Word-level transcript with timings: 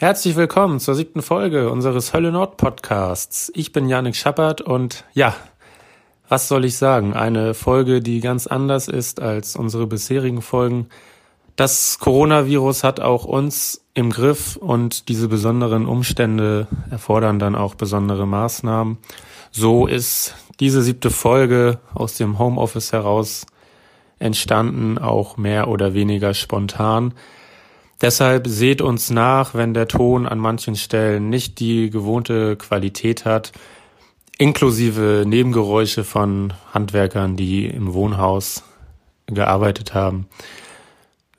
Herzlich 0.00 0.36
willkommen 0.36 0.78
zur 0.78 0.94
siebten 0.94 1.22
Folge 1.22 1.70
unseres 1.72 2.14
Hölle 2.14 2.30
Nord 2.30 2.56
Podcasts. 2.56 3.50
Ich 3.56 3.72
bin 3.72 3.88
Janik 3.88 4.14
Schappert 4.14 4.60
und 4.60 5.04
ja, 5.12 5.34
was 6.28 6.46
soll 6.46 6.64
ich 6.66 6.76
sagen? 6.76 7.14
Eine 7.14 7.52
Folge, 7.52 8.00
die 8.00 8.20
ganz 8.20 8.46
anders 8.46 8.86
ist 8.86 9.20
als 9.20 9.56
unsere 9.56 9.88
bisherigen 9.88 10.40
Folgen. 10.40 10.86
Das 11.56 11.98
Coronavirus 11.98 12.84
hat 12.84 13.00
auch 13.00 13.24
uns 13.24 13.84
im 13.92 14.10
Griff 14.10 14.54
und 14.54 15.08
diese 15.08 15.26
besonderen 15.26 15.84
Umstände 15.84 16.68
erfordern 16.92 17.40
dann 17.40 17.56
auch 17.56 17.74
besondere 17.74 18.24
Maßnahmen. 18.24 18.98
So 19.50 19.88
ist 19.88 20.36
diese 20.60 20.82
siebte 20.82 21.10
Folge 21.10 21.80
aus 21.92 22.16
dem 22.16 22.38
Homeoffice 22.38 22.92
heraus 22.92 23.46
entstanden, 24.20 24.96
auch 24.96 25.36
mehr 25.38 25.66
oder 25.66 25.92
weniger 25.92 26.34
spontan. 26.34 27.14
Deshalb 28.00 28.46
seht 28.46 28.80
uns 28.80 29.10
nach, 29.10 29.54
wenn 29.54 29.74
der 29.74 29.88
Ton 29.88 30.26
an 30.26 30.38
manchen 30.38 30.76
Stellen 30.76 31.30
nicht 31.30 31.58
die 31.58 31.90
gewohnte 31.90 32.54
Qualität 32.56 33.24
hat, 33.24 33.50
inklusive 34.38 35.24
Nebengeräusche 35.26 36.04
von 36.04 36.52
Handwerkern, 36.72 37.36
die 37.36 37.66
im 37.66 37.92
Wohnhaus 37.92 38.62
gearbeitet 39.26 39.94
haben. 39.94 40.28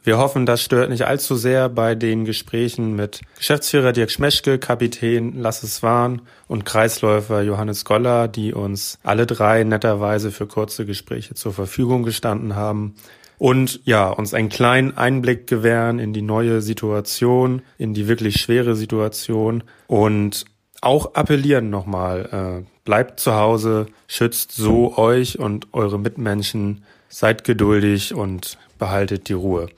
Wir 0.03 0.17
hoffen, 0.17 0.45
das 0.45 0.61
stört 0.61 0.89
nicht 0.89 1.05
allzu 1.05 1.35
sehr 1.35 1.69
bei 1.69 1.95
den 1.95 2.25
Gesprächen 2.25 2.95
mit 2.95 3.21
Geschäftsführer 3.37 3.93
Dirk 3.93 4.11
Schmeschke, 4.11 4.57
Kapitän 4.57 5.39
Lasse 5.39 5.67
Swan 5.67 6.21
und 6.47 6.65
Kreisläufer 6.65 7.41
Johannes 7.41 7.85
Goller, 7.85 8.27
die 8.27 8.53
uns 8.53 8.97
alle 9.03 9.25
drei 9.25 9.63
netterweise 9.63 10.31
für 10.31 10.47
kurze 10.47 10.85
Gespräche 10.85 11.35
zur 11.35 11.53
Verfügung 11.53 12.03
gestanden 12.03 12.55
haben 12.55 12.95
und 13.39 13.79
ja, 13.85 14.09
uns 14.09 14.35
einen 14.35 14.49
kleinen 14.49 14.95
Einblick 14.95 15.47
gewähren 15.47 15.97
in 15.97 16.13
die 16.13 16.21
neue 16.21 16.61
Situation, 16.61 17.63
in 17.79 17.95
die 17.95 18.07
wirklich 18.07 18.39
schwere 18.39 18.75
Situation 18.75 19.63
und 19.87 20.45
auch 20.81 21.15
appellieren 21.15 21.69
nochmal, 21.69 22.61
äh, 22.63 22.69
bleibt 22.85 23.19
zu 23.19 23.35
Hause, 23.35 23.87
schützt 24.07 24.51
so 24.51 24.97
euch 24.97 25.39
und 25.39 25.67
eure 25.73 25.97
Mitmenschen, 25.97 26.83
seid 27.07 27.43
geduldig 27.43 28.13
und 28.13 28.57
behaltet 28.77 29.29
die 29.29 29.33
Ruhe. 29.33 29.69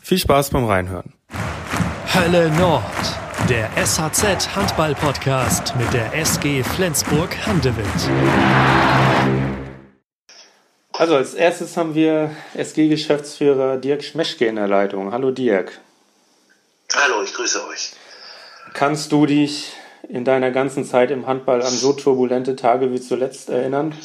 Viel 0.00 0.18
Spaß 0.18 0.50
beim 0.50 0.64
Reinhören. 0.64 1.12
Hölle 2.14 2.50
Nord, 2.56 2.82
der 3.48 3.70
SHZ 3.76 4.54
Handball 4.54 4.94
Podcast 4.94 5.74
mit 5.76 5.92
der 5.92 6.14
SG 6.14 6.62
Flensburg 6.62 7.36
Handewitt. 7.46 7.84
Also 10.98 11.14
als 11.14 11.34
erstes 11.34 11.76
haben 11.76 11.94
wir 11.94 12.34
SG-Geschäftsführer 12.54 13.76
Dirk 13.76 14.02
Schmeschke 14.02 14.46
in 14.46 14.56
der 14.56 14.66
Leitung. 14.66 15.12
Hallo 15.12 15.30
Dirk. 15.30 15.78
Hallo, 16.92 17.22
ich 17.22 17.32
grüße 17.34 17.64
euch. 17.68 17.92
Kannst 18.74 19.12
du 19.12 19.24
dich 19.24 19.74
in 20.08 20.24
deiner 20.24 20.50
ganzen 20.50 20.84
Zeit 20.84 21.12
im 21.12 21.28
Handball 21.28 21.62
an 21.62 21.72
so 21.72 21.92
turbulente 21.92 22.56
Tage 22.56 22.90
wie 22.90 23.00
zuletzt 23.00 23.48
erinnern? 23.48 23.96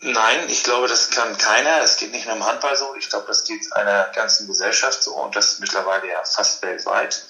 Nein, 0.00 0.38
ich 0.48 0.62
glaube, 0.62 0.88
das 0.88 1.10
kann 1.10 1.36
keiner. 1.36 1.82
Es 1.82 1.98
geht 1.98 2.10
nicht 2.10 2.24
nur 2.24 2.36
im 2.36 2.46
Handball 2.46 2.74
so. 2.74 2.94
Ich 2.98 3.10
glaube, 3.10 3.26
das 3.26 3.44
geht 3.44 3.60
einer 3.74 4.10
ganzen 4.14 4.46
Gesellschaft 4.46 5.02
so 5.02 5.12
und 5.16 5.36
das 5.36 5.58
mittlerweile 5.58 6.08
ja 6.08 6.24
fast 6.24 6.62
weltweit. 6.62 7.22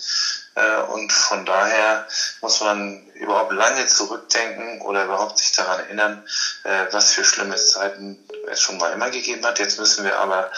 Äh, 0.54 0.82
und 0.92 1.12
von 1.12 1.44
daher 1.44 2.06
muss 2.40 2.60
man 2.60 3.06
überhaupt 3.14 3.52
lange 3.52 3.86
zurückdenken 3.86 4.82
oder 4.82 5.04
überhaupt 5.04 5.38
sich 5.38 5.52
daran 5.52 5.80
erinnern, 5.80 6.24
äh, 6.64 6.86
was 6.92 7.12
für 7.12 7.24
schlimme 7.24 7.56
Zeiten 7.56 8.18
es 8.50 8.60
schon 8.60 8.78
mal 8.78 8.92
immer 8.92 9.10
gegeben 9.10 9.44
hat. 9.44 9.58
Jetzt 9.58 9.78
müssen 9.78 10.04
wir 10.04 10.18
aber 10.18 10.50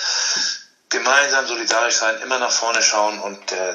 gemeinsam 0.88 1.46
solidarisch 1.46 1.96
sein, 1.96 2.20
immer 2.22 2.38
nach 2.38 2.50
vorne 2.50 2.82
schauen 2.82 3.18
und 3.20 3.52
äh, 3.52 3.74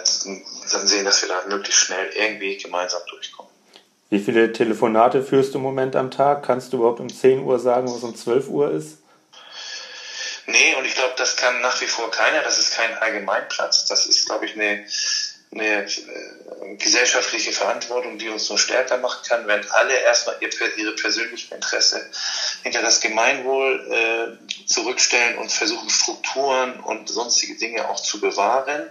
dann 0.71 0.87
sehen, 0.87 1.05
dass 1.05 1.21
wir 1.21 1.29
da 1.29 1.43
möglichst 1.47 1.81
schnell 1.81 2.09
irgendwie 2.15 2.57
gemeinsam 2.57 3.01
durchkommen. 3.09 3.51
Wie 4.09 4.19
viele 4.19 4.51
Telefonate 4.51 5.23
führst 5.23 5.53
du 5.53 5.57
im 5.57 5.63
Moment 5.63 5.95
am 5.95 6.11
Tag? 6.11 6.43
Kannst 6.43 6.73
du 6.73 6.77
überhaupt 6.77 6.99
um 6.99 7.09
10 7.09 7.43
Uhr 7.43 7.59
sagen, 7.59 7.87
was 7.93 8.03
um 8.03 8.15
12 8.15 8.49
Uhr 8.49 8.71
ist? 8.71 8.97
Nee, 10.47 10.75
und 10.75 10.85
ich 10.85 10.95
glaube, 10.95 11.13
das 11.17 11.37
kann 11.37 11.61
nach 11.61 11.79
wie 11.79 11.87
vor 11.87 12.11
keiner. 12.11 12.41
Das 12.41 12.59
ist 12.59 12.73
kein 12.73 12.93
Allgemeinplatz. 12.97 13.85
Das 13.85 14.05
ist, 14.05 14.25
glaube 14.25 14.45
ich, 14.45 14.55
eine 14.55 14.85
eine 15.53 15.83
äh, 15.83 16.75
gesellschaftliche 16.77 17.51
Verantwortung, 17.51 18.17
die 18.17 18.29
uns 18.29 18.47
nur 18.47 18.57
stärker 18.57 18.97
machen 18.97 19.21
kann, 19.27 19.47
wenn 19.47 19.61
alle 19.71 19.93
erstmal 19.99 20.37
ihr, 20.39 20.49
ihre 20.77 20.93
persönlichen 20.93 21.53
Interesse 21.53 22.09
hinter 22.63 22.81
das 22.81 23.01
Gemeinwohl 23.01 24.37
äh, 24.39 24.65
zurückstellen 24.65 25.37
und 25.37 25.51
versuchen, 25.51 25.89
Strukturen 25.89 26.79
und 26.79 27.09
sonstige 27.09 27.57
Dinge 27.57 27.89
auch 27.89 27.99
zu 27.99 28.21
bewahren. 28.21 28.89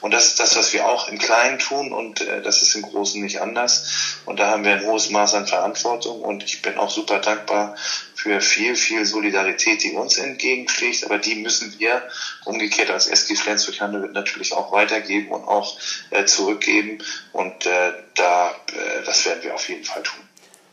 Und 0.00 0.12
das 0.12 0.28
ist 0.28 0.40
das, 0.40 0.56
was 0.56 0.72
wir 0.72 0.86
auch 0.86 1.08
im 1.08 1.18
Kleinen 1.18 1.58
tun 1.58 1.92
und 1.92 2.22
äh, 2.22 2.40
das 2.40 2.62
ist 2.62 2.74
im 2.74 2.82
Großen 2.82 3.20
nicht 3.20 3.42
anders. 3.42 4.18
Und 4.24 4.40
da 4.40 4.48
haben 4.48 4.64
wir 4.64 4.72
ein 4.72 4.84
hohes 4.84 5.10
Maß 5.10 5.34
an 5.34 5.46
Verantwortung 5.46 6.22
und 6.22 6.42
ich 6.42 6.62
bin 6.62 6.78
auch 6.78 6.90
super 6.90 7.18
dankbar 7.18 7.74
für 8.18 8.40
viel, 8.40 8.74
viel 8.74 9.04
Solidarität, 9.04 9.84
die 9.84 9.92
uns 9.92 10.18
entgegenschlägt, 10.18 11.04
aber 11.04 11.18
die 11.18 11.36
müssen 11.36 11.78
wir 11.78 12.02
umgekehrt 12.44 12.90
als 12.90 13.06
SG 13.06 13.36
Flensburg 13.36 13.80
Handewitt 13.80 14.12
natürlich 14.12 14.52
auch 14.54 14.72
weitergeben 14.72 15.28
und 15.28 15.44
auch 15.46 15.78
äh, 16.10 16.24
zurückgeben 16.24 16.98
und 17.32 17.64
äh, 17.66 17.92
da, 18.16 18.50
äh, 18.50 19.04
das 19.06 19.24
werden 19.24 19.44
wir 19.44 19.54
auf 19.54 19.68
jeden 19.68 19.84
Fall 19.84 20.02
tun. 20.02 20.18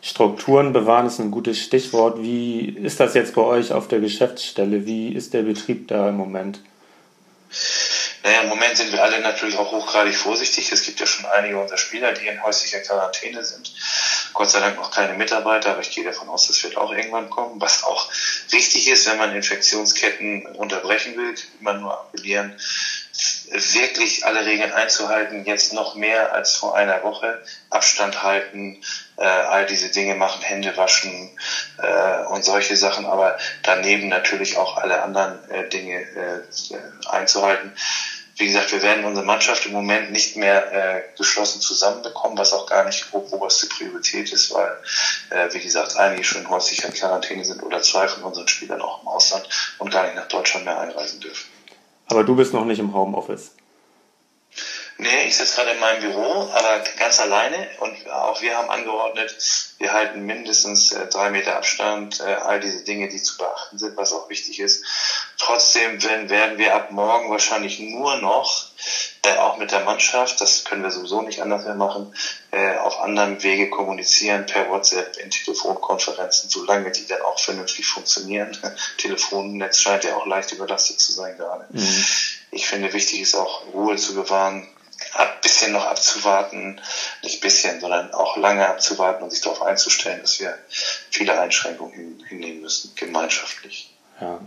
Strukturen 0.01 0.73
bewahren 0.73 1.05
ist 1.05 1.19
ein 1.19 1.29
gutes 1.29 1.59
Stichwort. 1.59 2.19
Wie 2.19 2.67
ist 2.67 2.99
das 2.99 3.13
jetzt 3.13 3.35
bei 3.35 3.41
euch 3.41 3.71
auf 3.71 3.87
der 3.87 3.99
Geschäftsstelle? 3.99 4.87
Wie 4.87 5.09
ist 5.09 5.35
der 5.35 5.43
Betrieb 5.43 5.87
da 5.87 6.09
im 6.09 6.17
Moment? 6.17 6.61
Naja, 8.23 8.41
im 8.41 8.49
Moment 8.49 8.75
sind 8.75 8.91
wir 8.91 9.03
alle 9.03 9.19
natürlich 9.21 9.55
auch 9.55 9.71
hochgradig 9.71 10.15
vorsichtig. 10.15 10.71
Es 10.71 10.83
gibt 10.83 10.99
ja 10.99 11.05
schon 11.05 11.27
einige 11.27 11.59
unserer 11.59 11.77
Spieler, 11.77 12.11
die 12.11 12.25
in 12.25 12.41
häuslicher 12.41 12.79
Quarantäne 12.79 13.45
sind. 13.45 13.71
Gott 14.35 14.49
sei 14.49 14.59
Dank 14.59 14.75
noch 14.75 14.91
keine 14.91 15.13
Mitarbeiter, 15.13 15.71
aber 15.71 15.79
ich 15.79 15.91
gehe 15.91 16.03
davon 16.03 16.27
aus, 16.27 16.47
das 16.47 16.61
wird 16.61 16.75
auch 16.75 16.91
irgendwann 16.91 17.29
kommen, 17.29 17.61
was 17.61 17.83
auch 17.83 18.05
richtig 18.51 18.87
ist, 18.89 19.05
wenn 19.07 19.17
man 19.17 19.31
Infektionsketten 19.31 20.45
unterbrechen 20.57 21.15
will, 21.15 21.33
immer 21.61 21.73
nur 21.73 21.97
appellieren, 21.97 22.53
wirklich 23.47 24.25
alle 24.25 24.45
Regeln 24.45 24.71
einzuhalten, 24.71 25.45
jetzt 25.45 25.71
noch 25.71 25.95
mehr 25.95 26.33
als 26.33 26.53
vor 26.53 26.75
einer 26.75 27.01
Woche, 27.01 27.39
Abstand 27.69 28.23
halten, 28.23 28.77
äh, 29.15 29.23
all 29.23 29.65
diese 29.65 29.89
Dinge 29.89 30.15
machen, 30.15 30.41
Hände 30.41 30.75
waschen 30.75 31.31
äh, 31.77 32.23
und 32.25 32.43
solche 32.43 32.75
Sachen, 32.75 33.05
aber 33.05 33.37
daneben 33.63 34.09
natürlich 34.09 34.57
auch 34.57 34.75
alle 34.75 35.01
anderen 35.01 35.41
äh, 35.49 35.67
Dinge 35.69 36.01
äh, 36.01 36.41
einzuhalten 37.07 37.71
wie 38.37 38.47
gesagt, 38.47 38.71
wir 38.71 38.81
werden 38.81 39.05
unsere 39.05 39.25
Mannschaft 39.25 39.65
im 39.65 39.71
Moment 39.71 40.11
nicht 40.11 40.35
mehr 40.35 40.71
äh, 40.71 41.01
geschlossen 41.17 41.61
zusammenbekommen, 41.61 42.37
was 42.37 42.53
auch 42.53 42.65
gar 42.65 42.83
nicht 42.85 43.07
oberste 43.13 43.67
Priorität 43.67 44.31
ist, 44.31 44.53
weil, 44.53 44.77
äh, 45.29 45.53
wie 45.53 45.61
gesagt, 45.61 45.95
einige 45.95 46.23
schon 46.23 46.41
in 46.41 46.49
häuslicher 46.49 46.89
Quarantäne 46.89 47.45
sind 47.45 47.63
oder 47.63 47.81
zwei 47.81 48.07
von 48.07 48.23
unseren 48.23 48.47
Spielern 48.47 48.81
auch 48.81 49.01
im 49.01 49.07
Ausland 49.07 49.47
und 49.79 49.91
gar 49.91 50.03
nicht 50.03 50.15
nach 50.15 50.27
Deutschland 50.27 50.65
mehr 50.65 50.79
einreisen 50.79 51.21
dürfen. 51.21 51.49
Aber 52.07 52.23
du 52.23 52.35
bist 52.35 52.53
noch 52.53 52.65
nicht 52.65 52.79
im 52.79 52.93
Homeoffice. 52.93 53.51
Nee, 54.97 55.25
ich 55.25 55.35
sitze 55.35 55.55
gerade 55.55 55.71
in 55.71 55.79
meinem 55.79 56.01
Büro, 56.01 56.49
aber 56.53 56.81
ganz 56.97 57.19
alleine 57.19 57.67
und 57.79 58.09
auch 58.09 58.41
wir 58.41 58.57
haben 58.57 58.69
angeordnet, 58.69 59.35
wir 59.77 59.91
halten 59.91 60.25
mindestens 60.25 60.93
äh, 60.93 61.07
drei 61.07 61.31
Meter 61.31 61.57
Abstand, 61.57 62.21
äh, 62.21 62.33
all 62.35 62.61
diese 62.61 62.85
Dinge, 62.85 63.09
die 63.09 63.21
zu 63.21 63.37
beachten 63.37 63.77
sind, 63.77 63.97
was 63.97 64.13
auch 64.13 64.29
wichtig 64.29 64.59
ist. 64.61 64.85
Trotzdem 65.37 66.01
wenn, 66.01 66.29
werden 66.29 66.57
wir 66.57 66.75
ab 66.75 66.91
morgen 66.91 67.29
wahrscheinlich 67.29 67.79
nur 67.79 68.15
noch, 68.17 68.69
äh, 69.23 69.35
auch 69.35 69.57
mit 69.57 69.73
der 69.73 69.81
Mannschaft, 69.81 70.39
das 70.39 70.63
können 70.63 70.83
wir 70.83 70.91
sowieso 70.91 71.21
nicht 71.21 71.41
anders 71.41 71.65
mehr 71.65 71.75
machen, 71.75 72.15
äh, 72.51 72.77
auf 72.77 73.01
anderem 73.01 73.43
Wege 73.43 73.69
kommunizieren, 73.69 74.45
per 74.45 74.69
WhatsApp, 74.69 75.17
in 75.17 75.29
Telefonkonferenzen, 75.29 76.49
solange 76.49 76.91
die 76.91 77.05
dann 77.05 77.21
auch 77.21 77.39
vernünftig 77.39 77.85
funktionieren. 77.85 78.57
Telefonnetz 78.97 79.79
scheint 79.79 80.05
ja 80.05 80.15
auch 80.15 80.25
leicht 80.25 80.53
überlastet 80.53 81.01
zu 81.01 81.11
sein 81.11 81.35
gerade. 81.35 81.65
Mhm. 81.69 82.05
Ich 82.51 82.67
finde, 82.67 82.93
wichtig 82.93 83.19
ist 83.19 83.35
auch 83.35 83.63
Ruhe 83.73 83.97
zu 83.97 84.15
bewahren, 84.15 84.65
ein 85.13 85.27
bisschen 85.41 85.71
noch 85.71 85.85
abzuwarten, 85.85 86.81
nicht 87.23 87.41
bisschen, 87.41 87.79
sondern 87.79 88.13
auch 88.13 88.37
lange 88.37 88.67
abzuwarten 88.67 89.23
und 89.23 89.31
sich 89.31 89.41
darauf 89.41 89.61
einzustellen, 89.61 90.21
dass 90.21 90.39
wir 90.39 90.57
viele 91.09 91.39
Einschränkungen 91.39 91.93
hin, 91.93 92.23
hinnehmen 92.27 92.61
müssen, 92.61 92.91
gemeinschaftlich. 92.95 93.91
Ja. 94.19 94.39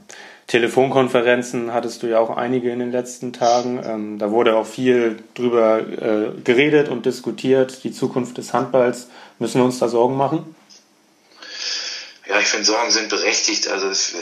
Telefonkonferenzen 0.49 1.75
hattest 1.75 2.03
du 2.03 2.07
ja 2.07 2.19
auch 2.19 2.35
einige 2.35 2.71
in 2.71 2.79
den 2.79 2.91
letzten 2.91 3.35
Tagen. 3.35 3.83
Ähm, 3.85 4.19
da 4.19 4.31
wurde 4.31 4.57
auch 4.57 4.67
viel 4.67 5.23
drüber 5.35 5.81
äh, 5.81 6.41
geredet 6.43 6.89
und 6.89 7.05
diskutiert. 7.05 7.85
Die 7.85 7.93
Zukunft 7.93 8.39
des 8.39 8.55
Handballs. 8.55 9.09
Müssen 9.39 9.61
wir 9.61 9.67
uns 9.67 9.79
da 9.79 9.89
Sorgen 9.89 10.17
machen? 10.17 10.55
Ja, 12.27 12.41
ich 12.41 12.47
finde, 12.47 12.65
Sorgen 12.65 12.91
sind 12.91 13.11
berechtigt. 13.11 13.69
Also 13.69 13.89
es, 13.89 14.15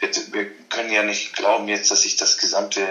wir, 0.00 0.08
wir 0.32 0.50
können 0.68 0.92
ja 0.92 1.02
nicht 1.02 1.34
glauben 1.34 1.66
jetzt, 1.68 1.90
dass 1.90 2.02
sich 2.02 2.16
das 2.16 2.36
gesamte 2.36 2.82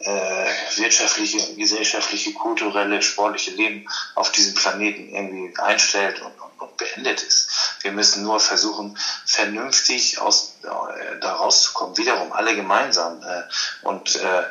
äh, 0.00 0.46
wirtschaftliche, 0.76 1.54
gesellschaftliche, 1.54 2.32
kulturelle, 2.32 3.00
sportliche 3.02 3.52
Leben 3.52 3.88
auf 4.14 4.32
diesem 4.32 4.54
Planeten 4.54 5.08
irgendwie 5.08 5.56
einstellt 5.58 6.20
und, 6.20 6.32
und, 6.40 6.60
und 6.60 6.76
beendet 6.76 7.22
ist. 7.22 7.48
Wir 7.80 7.92
müssen 7.92 8.22
nur 8.22 8.40
versuchen, 8.40 8.98
vernünftig 9.24 10.18
aus, 10.18 10.56
äh, 10.62 11.20
da 11.20 11.34
rauszukommen, 11.34 11.96
wiederum 11.96 12.32
alle 12.32 12.54
gemeinsam. 12.54 13.22
Äh, 13.22 13.86
und 13.86 14.16
äh, 14.16 14.42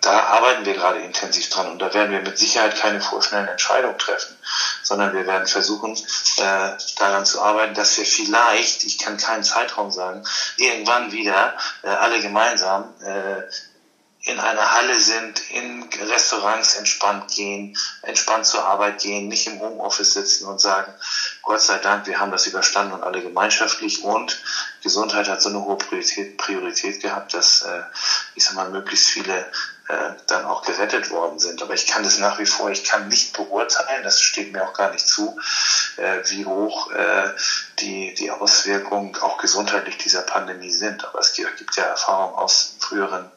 da 0.00 0.20
arbeiten 0.20 0.64
wir 0.64 0.74
gerade 0.74 0.98
intensiv 1.00 1.48
dran 1.48 1.68
und 1.68 1.80
da 1.80 1.92
werden 1.94 2.10
wir 2.12 2.20
mit 2.20 2.38
Sicherheit 2.38 2.76
keine 2.76 3.00
vorschnellen 3.00 3.48
Entscheidungen 3.48 3.98
treffen, 3.98 4.36
sondern 4.82 5.12
wir 5.14 5.26
werden 5.26 5.46
versuchen, 5.46 5.94
äh, 5.94 6.70
daran 6.96 7.24
zu 7.24 7.40
arbeiten, 7.40 7.74
dass 7.74 7.96
wir 7.98 8.04
vielleicht, 8.04 8.84
ich 8.84 8.98
kann 8.98 9.16
keinen 9.16 9.42
Zeitraum 9.42 9.90
sagen, 9.90 10.24
irgendwann 10.56 11.12
wieder 11.12 11.56
äh, 11.82 11.88
alle 11.88 12.20
gemeinsam 12.20 12.94
äh, 13.02 13.42
in 14.28 14.38
einer 14.38 14.72
Halle 14.72 15.00
sind, 15.00 15.40
in 15.50 15.88
Restaurants 16.10 16.76
entspannt 16.76 17.28
gehen, 17.28 17.76
entspannt 18.02 18.44
zur 18.44 18.62
Arbeit 18.62 19.00
gehen, 19.00 19.28
nicht 19.28 19.46
im 19.46 19.58
Homeoffice 19.58 20.12
sitzen 20.12 20.46
und 20.46 20.60
sagen, 20.60 20.92
Gott 21.42 21.62
sei 21.62 21.78
Dank, 21.78 22.06
wir 22.06 22.20
haben 22.20 22.30
das 22.30 22.46
überstanden 22.46 22.92
und 22.92 23.02
alle 23.02 23.22
gemeinschaftlich 23.22 24.04
und 24.04 24.38
Gesundheit 24.82 25.28
hat 25.28 25.40
so 25.40 25.48
eine 25.48 25.64
hohe 25.64 25.78
Priorität, 25.78 26.36
Priorität 26.36 27.00
gehabt, 27.00 27.32
dass, 27.32 27.62
äh, 27.62 27.80
ich 28.34 28.44
sag 28.44 28.54
mal, 28.54 28.68
möglichst 28.68 29.08
viele 29.08 29.50
äh, 29.88 30.10
dann 30.26 30.44
auch 30.44 30.60
gerettet 30.60 31.10
worden 31.10 31.38
sind. 31.38 31.62
Aber 31.62 31.72
ich 31.72 31.86
kann 31.86 32.02
das 32.02 32.18
nach 32.18 32.38
wie 32.38 32.44
vor, 32.44 32.70
ich 32.70 32.84
kann 32.84 33.08
nicht 33.08 33.32
beurteilen, 33.32 34.02
das 34.02 34.20
steht 34.20 34.52
mir 34.52 34.62
auch 34.62 34.74
gar 34.74 34.90
nicht 34.90 35.08
zu, 35.08 35.38
äh, 35.96 36.18
wie 36.26 36.44
hoch 36.44 36.90
äh, 36.90 37.30
die, 37.78 38.12
die 38.12 38.30
Auswirkungen 38.30 39.16
auch 39.16 39.38
gesundheitlich 39.38 39.96
dieser 39.96 40.22
Pandemie 40.22 40.70
sind. 40.70 41.06
Aber 41.06 41.20
es 41.20 41.32
gibt, 41.32 41.76
ja 41.76 41.84
Erfahrungen 41.84 42.34
aus 42.34 42.74
früheren 42.78 43.30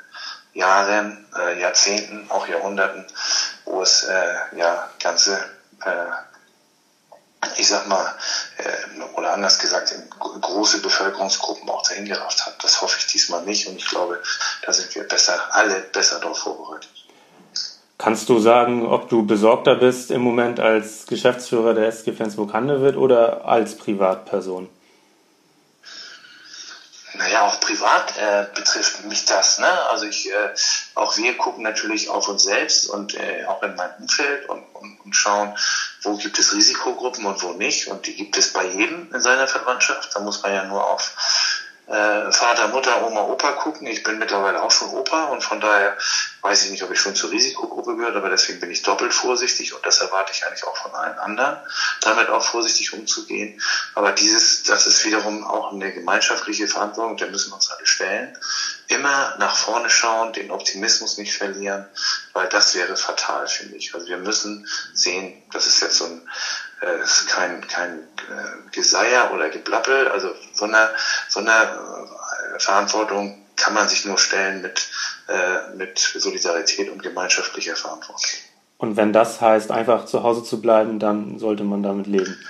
Jahren, 0.53 1.25
äh, 1.37 1.59
Jahrzehnten, 1.59 2.29
auch 2.29 2.47
Jahrhunderten, 2.47 3.05
wo 3.65 3.81
es 3.81 4.03
äh, 4.03 4.57
ja 4.57 4.89
ganze, 5.01 5.37
äh, 5.85 7.49
ich 7.57 7.67
sag 7.67 7.87
mal, 7.87 8.05
äh, 8.57 9.01
oder 9.13 9.33
anders 9.33 9.59
gesagt, 9.59 9.93
große 10.19 10.81
Bevölkerungsgruppen 10.81 11.69
auch 11.69 11.87
dahin 11.87 12.05
gerafft 12.05 12.45
hat. 12.45 12.63
Das 12.63 12.81
hoffe 12.81 12.97
ich 12.99 13.07
diesmal 13.07 13.43
nicht 13.43 13.67
und 13.67 13.77
ich 13.77 13.87
glaube, 13.87 14.21
da 14.65 14.73
sind 14.73 14.93
wir 14.93 15.07
besser, 15.07 15.39
alle 15.51 15.79
besser 15.93 16.19
darauf 16.19 16.39
vorbereitet. 16.39 16.89
Kannst 17.97 18.29
du 18.29 18.39
sagen, 18.39 18.87
ob 18.87 19.09
du 19.09 19.27
besorgter 19.27 19.75
bist 19.75 20.09
im 20.09 20.21
Moment 20.21 20.59
als 20.59 21.05
Geschäftsführer 21.05 21.75
der 21.75 21.87
SG 21.87 22.13
Flensburg-Handewitt 22.13 22.95
oder 22.97 23.45
als 23.45 23.77
Privatperson? 23.77 24.69
Naja, 27.31 27.47
auch 27.47 27.61
privat 27.61 28.17
äh, 28.17 28.45
betrifft 28.53 29.05
mich 29.05 29.23
das. 29.23 29.57
Ne? 29.57 29.89
Also 29.89 30.05
ich, 30.05 30.29
äh, 30.29 30.49
auch 30.95 31.15
wir 31.15 31.37
gucken 31.37 31.63
natürlich 31.63 32.09
auf 32.09 32.27
uns 32.27 32.43
selbst 32.43 32.89
und 32.89 33.15
äh, 33.15 33.45
auch 33.45 33.63
in 33.63 33.73
meinem 33.75 33.93
Umfeld 33.99 34.49
und, 34.49 34.63
und, 34.73 34.99
und 34.99 35.15
schauen, 35.15 35.57
wo 36.01 36.17
gibt 36.17 36.37
es 36.39 36.53
Risikogruppen 36.53 37.25
und 37.25 37.41
wo 37.41 37.53
nicht. 37.53 37.87
Und 37.87 38.05
die 38.05 38.15
gibt 38.15 38.35
es 38.35 38.51
bei 38.51 38.65
jedem 38.65 39.13
in 39.13 39.21
seiner 39.21 39.47
Verwandtschaft. 39.47 40.13
Da 40.13 40.19
muss 40.19 40.43
man 40.43 40.53
ja 40.53 40.65
nur 40.65 40.85
auf 40.85 41.13
äh, 41.87 42.31
Vater, 42.31 42.67
Mutter, 42.67 43.03
Oma, 43.03 43.21
Opa 43.21 43.51
gucken. 43.53 43.87
Ich 43.87 44.03
bin 44.03 44.17
mittlerweile 44.17 44.61
auch 44.61 44.71
schon 44.71 44.89
Opa 44.89 45.25
und 45.25 45.43
von 45.43 45.59
daher 45.59 45.95
weiß 46.41 46.63
ich 46.63 46.71
nicht, 46.71 46.83
ob 46.83 46.91
ich 46.91 46.99
schon 46.99 47.15
zur 47.15 47.31
Risikogruppe 47.31 47.95
gehört, 47.95 48.15
aber 48.15 48.29
deswegen 48.29 48.59
bin 48.59 48.71
ich 48.71 48.81
doppelt 48.81 49.13
vorsichtig 49.13 49.73
und 49.73 49.85
das 49.85 49.99
erwarte 49.99 50.31
ich 50.31 50.45
eigentlich 50.45 50.63
auch 50.63 50.75
von 50.77 50.93
allen 50.93 51.17
anderen, 51.17 51.57
damit 52.01 52.29
auch 52.29 52.43
vorsichtig 52.43 52.93
umzugehen. 52.93 53.53
Aber 53.93 54.11
dieses, 54.11 54.63
das 54.63 54.87
ist 54.87 55.03
wiederum 55.05 55.43
auch 55.43 55.71
eine 55.71 55.91
gemeinschaftliche 55.91 56.67
Verantwortung, 56.67 57.17
der 57.17 57.27
müssen 57.27 57.51
wir 57.51 57.55
uns 57.55 57.69
alle 57.69 57.85
stellen. 57.85 58.37
Immer 58.87 59.35
nach 59.37 59.55
vorne 59.55 59.89
schauen, 59.89 60.33
den 60.33 60.51
Optimismus 60.51 61.17
nicht 61.17 61.33
verlieren, 61.33 61.87
weil 62.33 62.47
das 62.49 62.73
wäre 62.75 62.95
fatal, 62.95 63.47
finde 63.47 63.75
ich. 63.75 63.93
Also 63.93 64.07
wir 64.07 64.17
müssen 64.17 64.65
sehen, 64.93 65.33
das 65.51 65.67
ist 65.67 65.81
jetzt 65.81 65.97
so 65.97 66.05
ein 66.05 66.21
äh, 66.81 67.01
ist 67.03 67.27
kein, 67.27 67.65
kein 67.67 67.99
äh, 67.99 68.71
Geseier 68.71 69.31
oder 69.33 69.49
Geblappel, 69.49 70.07
also 70.07 70.29
so 70.53 70.65
eine, 70.65 70.89
so 71.29 71.39
eine 71.39 71.51
äh, 71.51 72.59
Verantwortung 72.59 73.37
kann 73.55 73.73
man 73.73 73.87
sich 73.87 74.05
nur 74.05 74.17
stellen 74.17 74.61
mit, 74.61 74.87
äh, 75.27 75.75
mit 75.75 75.99
Solidarität 75.99 76.89
und 76.89 77.03
gemeinschaftlicher 77.03 77.75
Verantwortung. 77.75 78.29
Und 78.77 78.97
wenn 78.97 79.13
das 79.13 79.39
heißt, 79.39 79.69
einfach 79.69 80.05
zu 80.05 80.23
Hause 80.23 80.43
zu 80.43 80.59
bleiben, 80.59 80.97
dann 80.97 81.37
sollte 81.37 81.63
man 81.63 81.83
damit 81.83 82.07
leben. 82.07 82.43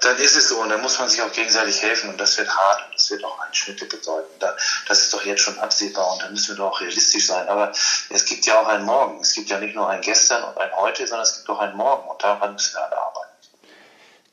Dann 0.00 0.16
ist 0.18 0.36
es 0.36 0.48
so 0.48 0.60
und 0.60 0.68
dann 0.68 0.82
muss 0.82 0.98
man 0.98 1.08
sich 1.08 1.22
auch 1.22 1.32
gegenseitig 1.32 1.80
helfen 1.80 2.10
und 2.10 2.20
das 2.20 2.36
wird 2.36 2.48
hart 2.48 2.84
und 2.86 2.94
das 2.94 3.10
wird 3.10 3.24
auch 3.24 3.38
Einschnitte 3.38 3.86
bedeuten. 3.86 4.28
das 4.40 5.00
ist 5.00 5.14
doch 5.14 5.24
jetzt 5.24 5.40
schon 5.40 5.58
absehbar 5.60 6.12
und 6.12 6.22
da 6.22 6.28
müssen 6.28 6.48
wir 6.48 6.56
doch 6.56 6.72
auch 6.72 6.80
realistisch 6.80 7.26
sein. 7.26 7.48
Aber 7.48 7.72
es 8.10 8.24
gibt 8.24 8.44
ja 8.44 8.60
auch 8.60 8.66
ein 8.66 8.82
Morgen. 8.82 9.20
Es 9.20 9.32
gibt 9.32 9.48
ja 9.48 9.60
nicht 9.60 9.76
nur 9.76 9.88
ein 9.88 10.00
Gestern 10.00 10.42
und 10.42 10.58
ein 10.58 10.72
Heute, 10.74 11.06
sondern 11.06 11.22
es 11.22 11.36
gibt 11.36 11.48
auch 11.48 11.60
ein 11.60 11.76
Morgen 11.76 12.08
und 12.08 12.22
daran 12.22 12.52
müssen 12.52 12.74
wir 12.74 12.84
alle 12.84 12.98
arbeiten. 12.98 13.30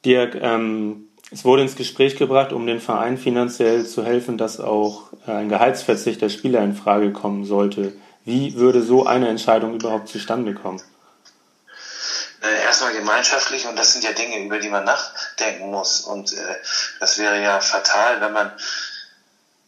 Dirk, 0.05 0.35
ähm, 0.35 1.07
es 1.31 1.45
wurde 1.45 1.61
ins 1.61 1.75
Gespräch 1.75 2.17
gebracht, 2.17 2.51
um 2.51 2.67
den 2.67 2.81
Verein 2.81 3.17
finanziell 3.17 3.85
zu 3.85 4.03
helfen, 4.03 4.37
dass 4.37 4.59
auch 4.59 5.13
äh, 5.27 5.31
ein 5.31 5.49
Gehaltsverzicht 5.49 6.21
der 6.21 6.29
Spieler 6.29 6.61
in 6.61 6.75
Frage 6.75 7.13
kommen 7.13 7.45
sollte. 7.45 7.93
Wie 8.25 8.55
würde 8.55 8.81
so 8.81 9.05
eine 9.05 9.29
Entscheidung 9.29 9.75
überhaupt 9.75 10.09
zustande 10.09 10.53
kommen? 10.53 10.81
Äh, 12.41 12.63
erstmal 12.63 12.93
gemeinschaftlich 12.93 13.65
und 13.67 13.77
das 13.77 13.93
sind 13.93 14.03
ja 14.03 14.11
Dinge, 14.11 14.43
über 14.43 14.59
die 14.59 14.69
man 14.69 14.83
nachdenken 14.83 15.71
muss. 15.71 16.01
Und 16.01 16.33
äh, 16.33 16.55
das 16.99 17.17
wäre 17.17 17.41
ja 17.41 17.61
fatal, 17.61 18.19
wenn 18.19 18.33
man, 18.33 18.51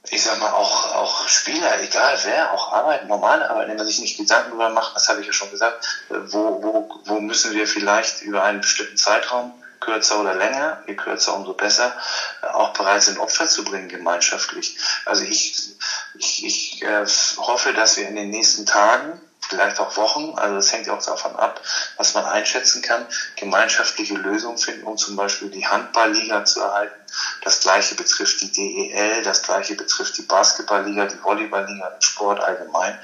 ich 0.09 0.21
sag 0.21 0.39
mal, 0.39 0.51
auch, 0.51 0.95
auch 0.95 1.27
Spieler, 1.29 1.81
egal 1.81 2.17
wer, 2.25 2.51
auch 2.51 2.73
Arbeit, 2.73 3.07
normale 3.07 3.49
Arbeit, 3.49 3.69
wenn 3.69 3.77
man 3.77 3.85
sich 3.85 3.99
nicht 3.99 4.17
Gedanken 4.17 4.49
darüber 4.49 4.69
macht, 4.69 4.95
das 4.95 5.07
habe 5.07 5.21
ich 5.21 5.27
ja 5.27 5.33
schon 5.33 5.51
gesagt, 5.51 5.85
äh, 6.09 6.15
wo, 6.25 6.61
wo, 6.61 7.01
wo 7.05 7.19
müssen 7.21 7.53
wir 7.53 7.67
vielleicht 7.67 8.21
über 8.23 8.43
einen 8.43 8.61
bestimmten 8.61 8.97
Zeitraum 8.97 9.53
kürzer 9.83 10.19
oder 10.19 10.33
länger, 10.33 10.81
je 10.87 10.95
kürzer, 10.95 11.33
umso 11.33 11.53
besser, 11.53 11.95
äh, 12.41 12.47
auch 12.47 12.73
bereit 12.73 13.03
sind, 13.03 13.19
Opfer 13.19 13.47
zu 13.47 13.63
bringen 13.63 13.89
gemeinschaftlich. 13.89 14.77
Also 15.05 15.23
ich, 15.23 15.75
ich, 16.15 16.45
ich 16.45 16.81
äh, 16.81 17.05
hoffe, 17.37 17.73
dass 17.73 17.97
wir 17.97 18.07
in 18.07 18.15
den 18.15 18.29
nächsten 18.29 18.65
Tagen 18.65 19.19
vielleicht 19.53 19.79
auch 19.79 19.95
Wochen, 19.97 20.33
also 20.35 20.57
es 20.57 20.71
hängt 20.71 20.87
ja 20.87 20.93
auch 20.93 21.03
davon 21.03 21.35
ab, 21.35 21.61
was 21.97 22.13
man 22.15 22.25
einschätzen 22.25 22.81
kann, 22.81 23.05
gemeinschaftliche 23.35 24.15
Lösungen 24.15 24.57
finden, 24.57 24.83
um 24.83 24.97
zum 24.97 25.15
Beispiel 25.15 25.49
die 25.49 25.67
Handballliga 25.67 26.43
zu 26.43 26.61
erhalten. 26.61 26.99
Das 27.41 27.59
gleiche 27.59 27.93
betrifft 27.93 28.41
die 28.41 28.51
DEL, 28.51 29.21
das 29.21 29.43
gleiche 29.43 29.75
betrifft 29.75 30.17
die 30.17 30.23
Basketballliga, 30.23 31.05
die 31.05 31.21
Volleyballliga, 31.21 31.89
den 31.89 32.01
Sport 32.01 32.39
allgemein. 32.39 32.97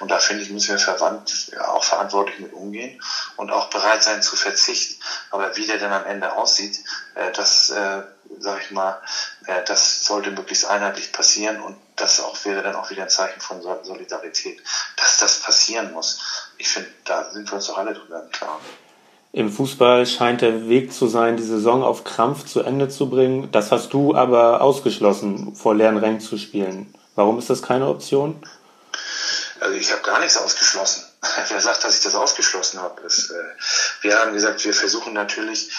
Und 0.00 0.10
da 0.10 0.18
finde 0.18 0.42
ich, 0.42 0.50
müssen 0.50 0.72
wir 0.72 0.78
verwandt, 0.78 1.48
ja, 1.52 1.68
auch 1.68 1.84
verantwortlich 1.84 2.38
mit 2.38 2.52
umgehen 2.52 3.00
und 3.36 3.50
auch 3.50 3.70
bereit 3.70 4.02
sein 4.02 4.20
zu 4.20 4.36
verzichten. 4.36 5.02
Aber 5.30 5.56
wie 5.56 5.66
der 5.66 5.78
dann 5.78 5.92
am 5.92 6.04
Ende 6.04 6.32
aussieht, 6.32 6.78
äh, 7.14 7.32
das, 7.32 7.70
äh, 7.70 8.02
sage 8.38 8.60
ich 8.60 8.70
mal, 8.70 9.00
das 9.66 10.04
sollte 10.04 10.30
möglichst 10.30 10.66
einheitlich 10.66 11.12
passieren 11.12 11.60
und 11.60 11.76
das 11.96 12.20
auch 12.20 12.36
wäre 12.44 12.62
dann 12.62 12.74
auch 12.74 12.90
wieder 12.90 13.02
ein 13.02 13.08
Zeichen 13.08 13.40
von 13.40 13.62
Solidarität, 13.62 14.62
dass 14.96 15.18
das 15.18 15.40
passieren 15.40 15.92
muss. 15.92 16.50
Ich 16.58 16.68
finde, 16.68 16.88
da 17.04 17.30
sind 17.30 17.48
wir 17.50 17.54
uns 17.54 17.66
doch 17.66 17.78
alle 17.78 17.94
drüber 17.94 18.22
im 18.22 18.30
Klaren. 18.30 18.60
Im 19.32 19.50
Fußball 19.50 20.06
scheint 20.06 20.42
der 20.42 20.68
Weg 20.68 20.92
zu 20.92 21.08
sein, 21.08 21.36
die 21.36 21.42
Saison 21.42 21.82
auf 21.82 22.04
Krampf 22.04 22.46
zu 22.46 22.60
Ende 22.60 22.88
zu 22.88 23.10
bringen. 23.10 23.50
Das 23.50 23.72
hast 23.72 23.92
du 23.92 24.14
aber 24.14 24.60
ausgeschlossen, 24.60 25.56
vor 25.56 25.74
leeren 25.74 25.96
Rängen 25.96 26.20
zu 26.20 26.38
spielen. 26.38 26.94
Warum 27.16 27.38
ist 27.38 27.50
das 27.50 27.60
keine 27.60 27.88
Option? 27.88 28.40
Also 29.60 29.76
ich 29.76 29.90
habe 29.90 30.02
gar 30.02 30.20
nichts 30.20 30.36
ausgeschlossen. 30.36 31.04
Wer 31.48 31.60
sagt, 31.60 31.82
dass 31.82 31.96
ich 31.96 32.04
das 32.04 32.14
ausgeschlossen 32.14 32.80
habe? 32.80 33.02
Äh, 33.02 34.02
wir 34.02 34.18
haben 34.18 34.34
gesagt, 34.34 34.64
wir 34.64 34.74
versuchen 34.74 35.14
natürlich 35.14 35.70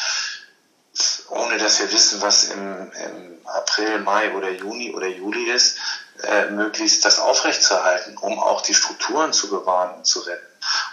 ohne 1.29 1.57
dass 1.57 1.79
wir 1.79 1.91
wissen, 1.91 2.21
was 2.21 2.45
im, 2.45 2.91
im 2.91 3.39
April, 3.45 3.99
Mai 3.99 4.33
oder 4.33 4.49
Juni 4.51 4.93
oder 4.93 5.07
Juli 5.07 5.49
ist, 5.49 5.77
äh, 6.23 6.49
möglichst 6.49 7.03
das 7.03 7.19
aufrechtzuerhalten, 7.19 8.17
um 8.17 8.39
auch 8.39 8.61
die 8.61 8.73
Strukturen 8.73 9.33
zu 9.33 9.49
bewahren 9.49 9.95
und 9.95 10.05
zu 10.05 10.19
retten. 10.21 10.45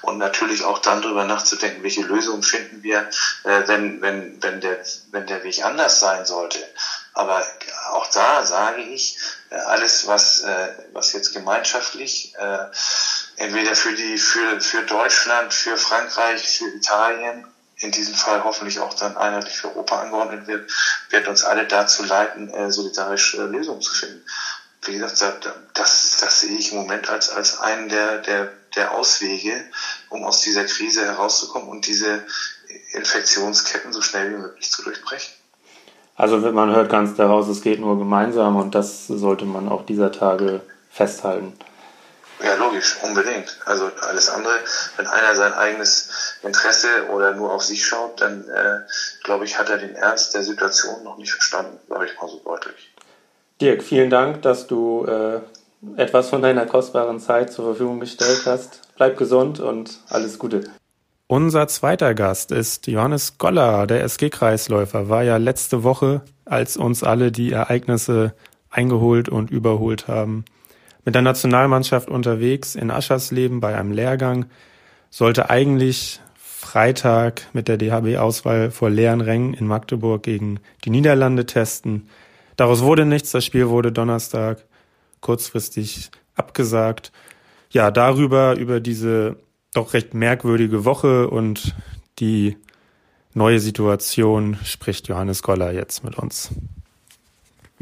Und 0.03 0.19
natürlich 0.19 0.65
auch 0.65 0.79
dann 0.79 1.01
darüber 1.01 1.25
nachzudenken, 1.25 1.83
welche 1.83 2.03
Lösungen 2.03 2.43
finden 2.43 2.83
wir, 2.83 3.09
äh, 3.45 3.63
wenn, 3.67 4.03
wenn, 4.03 4.43
wenn, 4.43 4.61
der, 4.61 4.79
wenn 5.13 5.27
der 5.27 5.45
Weg 5.45 5.65
anders 5.65 6.01
sein 6.01 6.27
sollte. 6.27 6.59
Aber 7.15 7.43
auch 7.91 8.07
da 8.09 8.45
sage 8.45 8.83
ich, 8.83 9.19
äh, 9.51 9.55
alles, 9.55 10.07
was, 10.07 10.43
äh, 10.43 10.69
was 10.93 11.13
jetzt 11.13 11.33
gemeinschaftlich 11.33 12.35
äh, 12.37 12.67
entweder 13.37 13.75
für, 13.75 13.95
die, 13.95 14.19
für, 14.19 14.61
für 14.61 14.83
Deutschland, 14.83 15.55
für 15.55 15.77
Frankreich, 15.77 16.59
für 16.59 16.69
Italien 16.69 17.47
in 17.83 17.91
diesem 17.91 18.15
Fall 18.15 18.45
hoffentlich 18.45 18.79
auch 18.79 18.95
dann 18.95 19.17
einheitlich 19.17 19.57
für 19.57 19.69
Europa 19.69 20.01
angeordnet 20.01 20.47
wird, 20.47 20.71
wird 21.11 21.29
uns 21.29 21.45
alle 21.45 21.67
dazu 21.67 22.05
leiten, 22.05 22.49
äh, 22.49 22.71
solidarische 22.71 23.45
Lösungen 23.45 23.83
zu 23.83 23.93
finden. 23.93 24.25
Wie 24.85 24.99
gesagt, 24.99 25.49
das, 25.75 26.17
das 26.21 26.41
sehe 26.41 26.57
ich 26.57 26.73
im 26.73 26.79
Moment 26.79 27.09
als, 27.09 27.31
als 27.31 27.61
einen 27.61 27.89
der, 27.89 28.19
der, 28.19 28.53
der 28.75 28.93
Auswege, 28.93 29.65
um 30.09 30.25
aus 30.25 30.41
dieser 30.41 30.65
Krise 30.65 31.05
herauszukommen 31.05 31.69
und 31.69 31.87
diese 31.87 32.25
Infektionsketten 32.93 33.93
so 33.93 34.01
schnell 34.01 34.31
wie 34.33 34.39
möglich 34.39 34.71
zu 34.71 34.83
durchbrechen. 34.83 35.35
Also 36.17 36.39
man 36.39 36.75
hört 36.75 36.91
ganz 36.91 37.15
daraus, 37.15 37.49
es 37.49 37.63
geht 37.63 37.81
nur 37.81 37.99
gemeinsam 37.99 38.57
und 38.57 38.75
das 38.75 39.07
sollte 39.07 39.45
man 39.45 39.69
auch 39.69 39.87
dieser 39.87 40.13
Tage 40.13 40.61
festhalten. 40.91 41.53
Ja, 42.45 42.55
logisch, 42.55 42.97
unbedingt. 43.03 43.57
Also 43.65 43.91
alles 44.01 44.29
andere, 44.29 44.55
wenn 44.97 45.07
einer 45.07 45.35
sein 45.37 45.53
eigenes 45.53 46.39
Interesse 46.43 46.89
oder 47.11 47.35
nur 47.35 47.53
auf 47.53 47.63
sich 47.63 47.87
schaut, 47.87 48.21
dann 48.21 48.49
äh, 48.49 48.81
glaube 49.23 49.45
ich, 49.45 49.59
hat 49.59 49.71
er 49.71 49.79
den 49.79 49.95
Ernst 49.95 50.35
der 50.35 50.43
Situation 50.43 51.05
noch 51.05 51.19
nicht 51.19 51.33
verstanden, 51.33 51.79
sage 51.89 52.07
ich 52.07 52.21
mal 52.21 52.29
so 52.29 52.41
deutlich. 52.45 52.93
Dirk, 53.61 53.83
vielen 53.83 54.11
Dank, 54.11 54.43
dass 54.43 54.67
du 54.67 55.07
äh, 55.07 55.41
etwas 55.97 56.31
von 56.31 56.43
deiner 56.43 56.67
kostbaren 56.67 57.21
Zeit 57.21 57.53
zur 57.53 57.65
Verfügung 57.65 58.01
gestellt 58.01 58.43
hast. 58.45 58.81
Bleib 58.97 59.17
gesund 59.17 59.61
und 59.61 60.01
alles 60.09 60.39
Gute. 60.39 60.65
Unser 61.29 61.69
zweiter 61.69 62.15
Gast 62.15 62.51
ist 62.51 62.89
Johannes 62.89 63.39
Goller, 63.39 63.87
der 63.87 64.03
SG-Kreisläufer, 64.05 65.09
war 65.09 65.23
ja 65.23 65.39
letzte 65.39 65.83
Woche, 65.83 66.23
als 66.45 66.77
uns 66.77 67.03
alle 67.05 67.33
die 67.33 67.53
Ereignisse 67.53 68.35
eingeholt 68.69 69.29
und 69.29 69.51
überholt 69.51 70.09
haben, 70.09 70.45
mit 71.05 71.15
der 71.15 71.23
Nationalmannschaft 71.23 72.09
unterwegs 72.09 72.75
in 72.75 72.91
Aschersleben 72.91 73.61
bei 73.61 73.77
einem 73.77 73.93
Lehrgang, 73.93 74.47
sollte 75.11 75.51
eigentlich 75.51 76.21
Freitag 76.37 77.49
mit 77.53 77.69
der 77.69 77.77
DHB-Auswahl 77.77 78.71
vor 78.71 78.89
leeren 78.89 79.21
Rängen 79.21 79.53
in 79.55 79.67
Magdeburg 79.67 80.23
gegen 80.23 80.61
die 80.85 80.91
Niederlande 80.91 81.45
testen. 81.45 82.09
Daraus 82.57 82.83
wurde 82.83 83.05
nichts, 83.05 83.33
das 83.33 83.45
Spiel 83.45 83.69
wurde 83.69 83.93
Donnerstag 83.93 84.65
kurzfristig 85.21 86.11
abgesagt. 86.35 87.13
Ja, 87.71 87.91
darüber, 87.91 88.57
über 88.57 88.81
diese 88.81 89.37
doch 89.75 89.95
recht 89.95 90.15
merkwürdige 90.15 90.85
Woche 90.85 91.29
und 91.29 91.75
die 92.19 92.57
neue 93.35 93.59
Situation 93.59 94.59
spricht 94.65 95.09
Johannes 95.09 95.43
Goller 95.43 95.73
jetzt 95.73 96.05
mit 96.05 96.17
uns. 96.17 96.51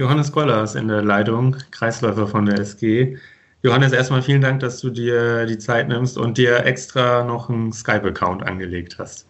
Johannes 0.00 0.32
Goller 0.32 0.62
ist 0.62 0.76
in 0.76 0.88
der 0.88 1.02
Leitung, 1.02 1.58
Kreisläufer 1.72 2.26
von 2.26 2.46
der 2.46 2.58
SG. 2.58 3.18
Johannes, 3.62 3.92
erstmal 3.92 4.22
vielen 4.22 4.40
Dank, 4.40 4.60
dass 4.60 4.80
du 4.80 4.88
dir 4.88 5.44
die 5.44 5.58
Zeit 5.58 5.88
nimmst 5.88 6.16
und 6.16 6.38
dir 6.38 6.64
extra 6.64 7.22
noch 7.22 7.50
einen 7.50 7.70
Skype-Account 7.70 8.42
angelegt 8.42 8.96
hast. 8.98 9.26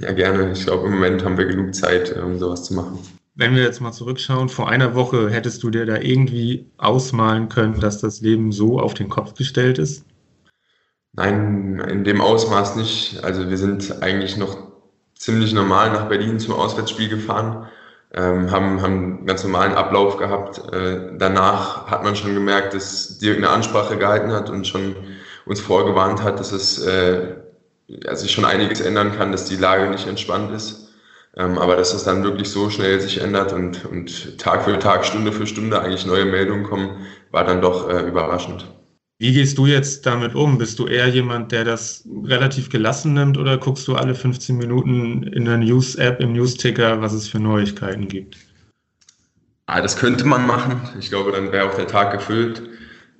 Ja, 0.00 0.12
gerne. 0.12 0.52
Ich 0.52 0.66
glaube, 0.66 0.88
im 0.88 0.96
Moment 0.96 1.24
haben 1.24 1.38
wir 1.38 1.46
genug 1.46 1.74
Zeit, 1.74 2.14
um 2.14 2.38
sowas 2.38 2.64
zu 2.64 2.74
machen. 2.74 2.98
Wenn 3.36 3.54
wir 3.54 3.62
jetzt 3.62 3.80
mal 3.80 3.92
zurückschauen, 3.92 4.50
vor 4.50 4.68
einer 4.68 4.94
Woche 4.94 5.30
hättest 5.30 5.62
du 5.62 5.70
dir 5.70 5.86
da 5.86 5.96
irgendwie 5.96 6.66
ausmalen 6.76 7.48
können, 7.48 7.80
dass 7.80 7.98
das 7.98 8.20
Leben 8.20 8.52
so 8.52 8.78
auf 8.78 8.92
den 8.92 9.08
Kopf 9.08 9.32
gestellt 9.32 9.78
ist? 9.78 10.04
Nein, 11.14 11.82
in 11.88 12.04
dem 12.04 12.20
Ausmaß 12.20 12.76
nicht. 12.76 13.24
Also 13.24 13.48
wir 13.48 13.56
sind 13.56 14.02
eigentlich 14.02 14.36
noch 14.36 14.58
ziemlich 15.14 15.54
normal 15.54 15.90
nach 15.90 16.10
Berlin 16.10 16.38
zum 16.38 16.52
Auswärtsspiel 16.52 17.08
gefahren 17.08 17.66
ähm, 18.14 18.50
haben, 18.50 18.82
haben 18.82 18.94
einen 18.94 19.26
ganz 19.26 19.42
normalen 19.42 19.72
Ablauf 19.74 20.16
gehabt. 20.18 20.72
Äh, 20.72 21.16
danach 21.18 21.86
hat 21.86 22.02
man 22.02 22.14
schon 22.14 22.34
gemerkt, 22.34 22.74
dass 22.74 23.18
Dirk 23.18 23.38
eine 23.38 23.48
Ansprache 23.48 23.96
gehalten 23.96 24.32
hat 24.32 24.50
und 24.50 24.66
schon 24.66 24.96
uns 25.46 25.60
vorgewarnt 25.60 26.22
hat, 26.22 26.38
dass 26.38 26.52
es 26.52 26.84
äh, 26.84 27.36
sich 28.12 28.32
schon 28.32 28.44
einiges 28.44 28.80
ändern 28.80 29.16
kann, 29.16 29.32
dass 29.32 29.46
die 29.46 29.56
Lage 29.56 29.90
nicht 29.90 30.06
entspannt 30.06 30.52
ist. 30.54 30.92
Ähm, 31.36 31.58
aber 31.58 31.76
dass 31.76 31.94
es 31.94 32.04
dann 32.04 32.22
wirklich 32.24 32.50
so 32.50 32.68
schnell 32.68 33.00
sich 33.00 33.20
ändert 33.20 33.52
und, 33.54 33.86
und 33.86 34.38
Tag 34.38 34.64
für 34.64 34.78
Tag, 34.78 35.06
Stunde 35.06 35.32
für 35.32 35.46
Stunde 35.46 35.80
eigentlich 35.80 36.04
neue 36.04 36.26
Meldungen 36.26 36.64
kommen, 36.64 37.06
war 37.30 37.44
dann 37.44 37.62
doch 37.62 37.88
äh, 37.88 38.02
überraschend. 38.02 38.66
Wie 39.22 39.32
gehst 39.32 39.56
du 39.56 39.66
jetzt 39.66 40.04
damit 40.04 40.34
um? 40.34 40.58
Bist 40.58 40.80
du 40.80 40.88
eher 40.88 41.06
jemand, 41.06 41.52
der 41.52 41.62
das 41.62 42.02
relativ 42.24 42.70
gelassen 42.70 43.12
nimmt 43.12 43.38
oder 43.38 43.56
guckst 43.56 43.86
du 43.86 43.94
alle 43.94 44.16
15 44.16 44.56
Minuten 44.56 45.22
in 45.22 45.44
der 45.44 45.58
News-App, 45.58 46.20
im 46.20 46.32
News-Ticker, 46.32 47.00
was 47.00 47.12
es 47.12 47.28
für 47.28 47.38
Neuigkeiten 47.38 48.08
gibt? 48.08 48.36
Ah, 49.66 49.80
das 49.80 49.96
könnte 49.96 50.24
man 50.24 50.44
machen. 50.44 50.80
Ich 50.98 51.08
glaube, 51.08 51.30
dann 51.30 51.52
wäre 51.52 51.70
auch 51.70 51.74
der 51.76 51.86
Tag 51.86 52.10
gefüllt. 52.10 52.64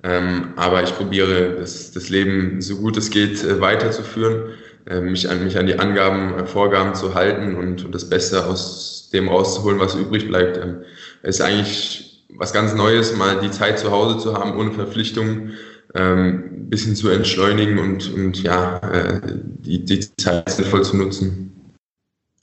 Ähm, 0.03 0.49
aber 0.57 0.83
ich 0.83 0.93
probiere, 0.93 1.55
das, 1.57 1.93
das, 1.93 2.09
Leben 2.09 2.61
so 2.61 2.75
gut 2.75 2.97
es 2.97 3.09
geht 3.09 3.41
äh, 3.41 3.61
weiterzuführen, 3.61 4.49
äh, 4.85 4.99
mich, 4.99 5.29
an, 5.29 5.41
mich 5.41 5.57
an 5.57 5.67
die 5.67 5.79
Angaben, 5.79 6.37
äh, 6.37 6.45
Vorgaben 6.45 6.95
zu 6.95 7.13
halten 7.13 7.55
und, 7.55 7.85
und, 7.85 7.95
das 7.95 8.09
Beste 8.09 8.45
aus 8.45 9.09
dem 9.13 9.29
rauszuholen, 9.29 9.79
was 9.79 9.95
übrig 9.95 10.27
bleibt. 10.27 10.57
Ähm, 10.57 10.81
ist 11.21 11.39
eigentlich 11.39 12.25
was 12.35 12.51
ganz 12.51 12.73
Neues, 12.73 13.15
mal 13.15 13.39
die 13.39 13.51
Zeit 13.51 13.79
zu 13.79 13.89
Hause 13.91 14.17
zu 14.17 14.33
haben, 14.33 14.57
ohne 14.57 14.73
Verpflichtungen 14.73 15.53
ähm, 15.95 16.69
bisschen 16.69 16.95
zu 16.95 17.09
entschleunigen 17.09 17.77
und, 17.79 18.13
und 18.13 18.41
ja, 18.41 18.77
äh, 18.79 19.21
die, 19.59 19.83
die 19.83 19.99
Zeit 20.17 20.49
sinnvoll 20.49 20.83
zu 20.83 20.97
nutzen. 20.97 21.51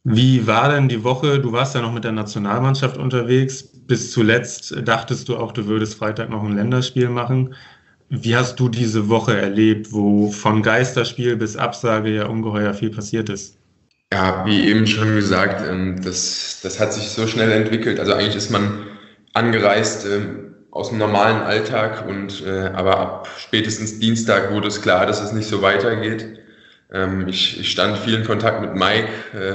Wie 0.04 0.46
war 0.46 0.72
denn 0.72 0.88
die 0.88 1.04
Woche? 1.04 1.40
Du 1.40 1.52
warst 1.52 1.74
ja 1.74 1.82
noch 1.82 1.92
mit 1.92 2.04
der 2.04 2.12
Nationalmannschaft 2.12 2.96
unterwegs. 2.96 3.62
Bis 3.62 4.12
zuletzt 4.12 4.74
dachtest 4.84 5.28
du 5.28 5.36
auch, 5.36 5.52
du 5.52 5.66
würdest 5.66 5.96
Freitag 5.96 6.30
noch 6.30 6.42
ein 6.42 6.56
Länderspiel 6.56 7.08
machen. 7.08 7.54
Wie 8.08 8.34
hast 8.34 8.58
du 8.58 8.68
diese 8.68 9.08
Woche 9.08 9.36
erlebt, 9.36 9.92
wo 9.92 10.30
von 10.32 10.62
Geisterspiel 10.62 11.36
bis 11.36 11.56
Absage 11.56 12.10
ja 12.10 12.26
ungeheuer 12.26 12.72
viel 12.74 12.90
passiert 12.90 13.28
ist? 13.28 13.56
Ja, 14.12 14.44
wie 14.46 14.68
eben 14.68 14.86
schon 14.86 15.14
gesagt, 15.14 15.62
ähm, 15.68 16.00
das, 16.02 16.60
das 16.62 16.80
hat 16.80 16.92
sich 16.92 17.10
so 17.10 17.26
schnell 17.26 17.52
entwickelt. 17.52 18.00
Also 18.00 18.14
eigentlich 18.14 18.34
ist 18.34 18.50
man 18.50 18.86
angereist 19.34 20.06
ähm, 20.06 20.49
aus 20.70 20.90
dem 20.90 20.98
normalen 20.98 21.42
Alltag 21.42 22.06
und 22.06 22.44
äh, 22.46 22.70
aber 22.74 22.98
ab 22.98 23.28
spätestens 23.38 23.98
Dienstag 23.98 24.52
wurde 24.52 24.68
es 24.68 24.80
klar, 24.80 25.06
dass 25.06 25.20
es 25.20 25.32
nicht 25.32 25.48
so 25.48 25.62
weitergeht. 25.62 26.40
Ähm, 26.92 27.26
ich, 27.28 27.60
ich 27.60 27.70
stand 27.70 27.98
viel 27.98 28.14
in 28.14 28.24
Kontakt 28.24 28.60
mit 28.60 28.74
Mike, 28.74 29.08
äh, 29.34 29.54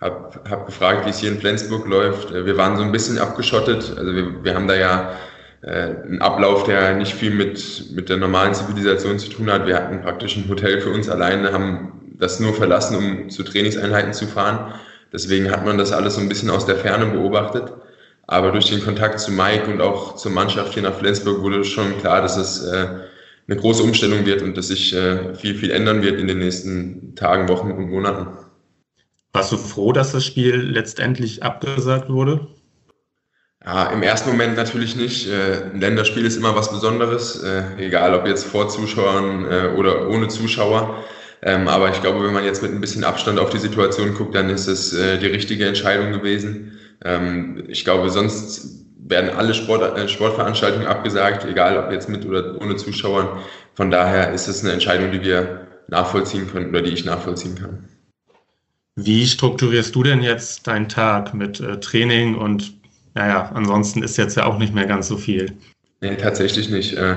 habe 0.00 0.40
hab 0.48 0.66
gefragt, 0.66 1.06
wie 1.06 1.10
es 1.10 1.18
hier 1.18 1.30
in 1.30 1.40
Flensburg 1.40 1.86
läuft. 1.86 2.30
Äh, 2.30 2.46
wir 2.46 2.56
waren 2.56 2.76
so 2.76 2.82
ein 2.82 2.92
bisschen 2.92 3.18
abgeschottet, 3.18 3.94
also 3.96 4.14
wir, 4.14 4.44
wir 4.44 4.54
haben 4.54 4.68
da 4.68 4.74
ja 4.74 5.16
äh, 5.62 5.94
einen 6.04 6.22
Ablauf, 6.22 6.64
der 6.64 6.94
nicht 6.94 7.14
viel 7.14 7.32
mit, 7.32 7.92
mit 7.92 8.08
der 8.08 8.16
normalen 8.16 8.54
Zivilisation 8.54 9.18
zu 9.18 9.28
tun 9.28 9.50
hat. 9.50 9.66
Wir 9.66 9.76
hatten 9.76 10.00
praktisch 10.00 10.36
ein 10.36 10.48
Hotel 10.48 10.80
für 10.80 10.90
uns 10.90 11.08
alleine, 11.08 11.52
haben 11.52 12.14
das 12.18 12.40
nur 12.40 12.54
verlassen, 12.54 12.96
um 12.96 13.30
zu 13.30 13.42
Trainingseinheiten 13.42 14.14
zu 14.14 14.26
fahren. 14.26 14.72
Deswegen 15.12 15.50
hat 15.50 15.64
man 15.64 15.78
das 15.78 15.92
alles 15.92 16.14
so 16.14 16.20
ein 16.20 16.28
bisschen 16.28 16.50
aus 16.50 16.66
der 16.66 16.76
Ferne 16.76 17.06
beobachtet. 17.06 17.72
Aber 18.26 18.50
durch 18.50 18.66
den 18.66 18.82
Kontakt 18.82 19.20
zu 19.20 19.30
Mike 19.30 19.70
und 19.70 19.80
auch 19.80 20.16
zur 20.16 20.32
Mannschaft 20.32 20.74
hier 20.74 20.82
nach 20.82 20.98
Flensburg 20.98 21.42
wurde 21.42 21.64
schon 21.64 21.98
klar, 21.98 22.22
dass 22.22 22.36
es 22.36 22.64
äh, 22.64 22.86
eine 23.48 23.56
große 23.56 23.82
Umstellung 23.82 24.26
wird 24.26 24.42
und 24.42 24.56
dass 24.56 24.68
sich 24.68 24.94
äh, 24.94 25.34
viel, 25.34 25.54
viel 25.54 25.70
ändern 25.70 26.02
wird 26.02 26.18
in 26.18 26.26
den 26.26 26.38
nächsten 26.38 27.14
Tagen, 27.14 27.48
Wochen 27.48 27.70
und 27.70 27.88
Monaten. 27.88 28.26
Warst 29.32 29.52
du 29.52 29.56
froh, 29.56 29.92
dass 29.92 30.12
das 30.12 30.24
Spiel 30.24 30.56
letztendlich 30.56 31.42
abgesagt 31.42 32.08
wurde? 32.08 32.48
Ja, 33.64 33.90
im 33.90 34.02
ersten 34.02 34.30
Moment 34.30 34.56
natürlich 34.56 34.96
nicht. 34.96 35.28
Äh, 35.28 35.70
ein 35.72 35.80
Länderspiel 35.80 36.24
ist 36.24 36.36
immer 36.36 36.56
was 36.56 36.70
Besonderes, 36.70 37.42
äh, 37.42 37.64
egal 37.78 38.14
ob 38.14 38.26
jetzt 38.26 38.44
vor 38.44 38.68
Zuschauern 38.68 39.44
äh, 39.44 39.68
oder 39.76 40.08
ohne 40.08 40.28
Zuschauer. 40.28 41.04
Ähm, 41.42 41.68
aber 41.68 41.90
ich 41.90 42.00
glaube, 42.00 42.24
wenn 42.24 42.32
man 42.32 42.44
jetzt 42.44 42.62
mit 42.62 42.72
ein 42.72 42.80
bisschen 42.80 43.04
Abstand 43.04 43.38
auf 43.38 43.50
die 43.50 43.58
Situation 43.58 44.14
guckt, 44.14 44.34
dann 44.34 44.50
ist 44.50 44.68
es 44.68 44.90
die 44.90 45.26
richtige 45.26 45.66
Entscheidung 45.66 46.10
gewesen. 46.12 46.75
Ähm, 47.04 47.64
ich 47.68 47.84
glaube, 47.84 48.10
sonst 48.10 48.86
werden 48.98 49.30
alle 49.30 49.54
Sport, 49.54 49.96
äh, 49.96 50.08
Sportveranstaltungen 50.08 50.86
abgesagt, 50.86 51.44
egal 51.44 51.76
ob 51.78 51.92
jetzt 51.92 52.08
mit 52.08 52.26
oder 52.26 52.60
ohne 52.60 52.76
Zuschauern. 52.76 53.28
Von 53.74 53.90
daher 53.90 54.32
ist 54.32 54.48
es 54.48 54.62
eine 54.62 54.72
Entscheidung, 54.72 55.12
die 55.12 55.22
wir 55.22 55.66
nachvollziehen 55.88 56.50
können 56.50 56.70
oder 56.70 56.82
die 56.82 56.92
ich 56.92 57.04
nachvollziehen 57.04 57.54
kann. 57.54 57.84
Wie 58.96 59.26
strukturierst 59.26 59.94
du 59.94 60.02
denn 60.02 60.22
jetzt 60.22 60.66
deinen 60.66 60.88
Tag 60.88 61.34
mit 61.34 61.60
äh, 61.60 61.78
Training 61.80 62.34
und 62.34 62.74
naja, 63.14 63.50
ansonsten 63.54 64.02
ist 64.02 64.16
jetzt 64.16 64.36
ja 64.36 64.46
auch 64.46 64.58
nicht 64.58 64.74
mehr 64.74 64.86
ganz 64.86 65.08
so 65.08 65.16
viel? 65.16 65.52
Nee, 66.00 66.16
tatsächlich 66.16 66.70
nicht. 66.70 66.94
Äh, 66.94 67.16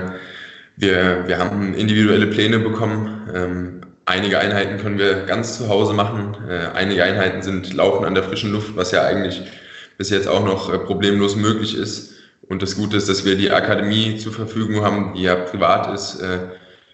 wir, 0.76 1.24
wir 1.26 1.38
haben 1.38 1.74
individuelle 1.74 2.26
Pläne 2.26 2.58
bekommen. 2.58 3.28
Ähm, 3.34 3.80
einige 4.06 4.38
Einheiten 4.38 4.78
können 4.78 4.98
wir 4.98 5.24
ganz 5.24 5.58
zu 5.58 5.68
Hause 5.68 5.92
machen. 5.92 6.36
Äh, 6.48 6.68
einige 6.74 7.04
Einheiten 7.04 7.42
sind 7.42 7.72
Laufen 7.74 8.04
an 8.04 8.14
der 8.14 8.24
frischen 8.24 8.52
Luft, 8.52 8.76
was 8.76 8.92
ja 8.92 9.02
eigentlich 9.04 9.42
bis 10.00 10.08
jetzt 10.08 10.28
auch 10.28 10.42
noch 10.42 10.72
äh, 10.72 10.78
problemlos 10.78 11.36
möglich 11.36 11.76
ist. 11.76 12.14
Und 12.48 12.62
das 12.62 12.74
Gute 12.74 12.96
ist, 12.96 13.10
dass 13.10 13.26
wir 13.26 13.36
die 13.36 13.50
Akademie 13.50 14.16
zur 14.16 14.32
Verfügung 14.32 14.82
haben, 14.82 15.12
die 15.12 15.24
ja 15.24 15.34
privat 15.34 15.92
ist, 15.92 16.22
äh, 16.22 16.38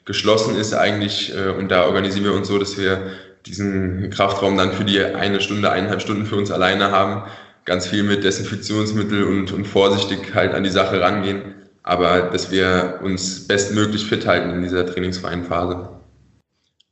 geschlossen 0.04 0.56
ist 0.56 0.74
eigentlich. 0.74 1.32
Äh, 1.32 1.50
und 1.50 1.68
da 1.68 1.86
organisieren 1.86 2.24
wir 2.24 2.32
uns 2.32 2.48
so, 2.48 2.58
dass 2.58 2.76
wir 2.76 3.12
diesen 3.46 4.10
Kraftraum 4.10 4.56
dann 4.56 4.72
für 4.72 4.82
die 4.84 5.00
eine 5.00 5.40
Stunde, 5.40 5.70
eineinhalb 5.70 6.02
Stunden 6.02 6.26
für 6.26 6.34
uns 6.34 6.50
alleine 6.50 6.90
haben. 6.90 7.30
Ganz 7.64 7.86
viel 7.86 8.02
mit 8.02 8.24
Desinfektionsmittel 8.24 9.22
und, 9.22 9.52
und 9.52 9.68
vorsichtig 9.68 10.34
halt 10.34 10.52
an 10.52 10.64
die 10.64 10.70
Sache 10.70 11.00
rangehen. 11.00 11.54
Aber 11.84 12.22
dass 12.22 12.50
wir 12.50 12.98
uns 13.04 13.46
bestmöglich 13.46 14.06
fit 14.06 14.26
halten 14.26 14.50
in 14.50 14.62
dieser 14.62 14.84
trainingsfreien 14.84 15.44
Phase. 15.44 15.90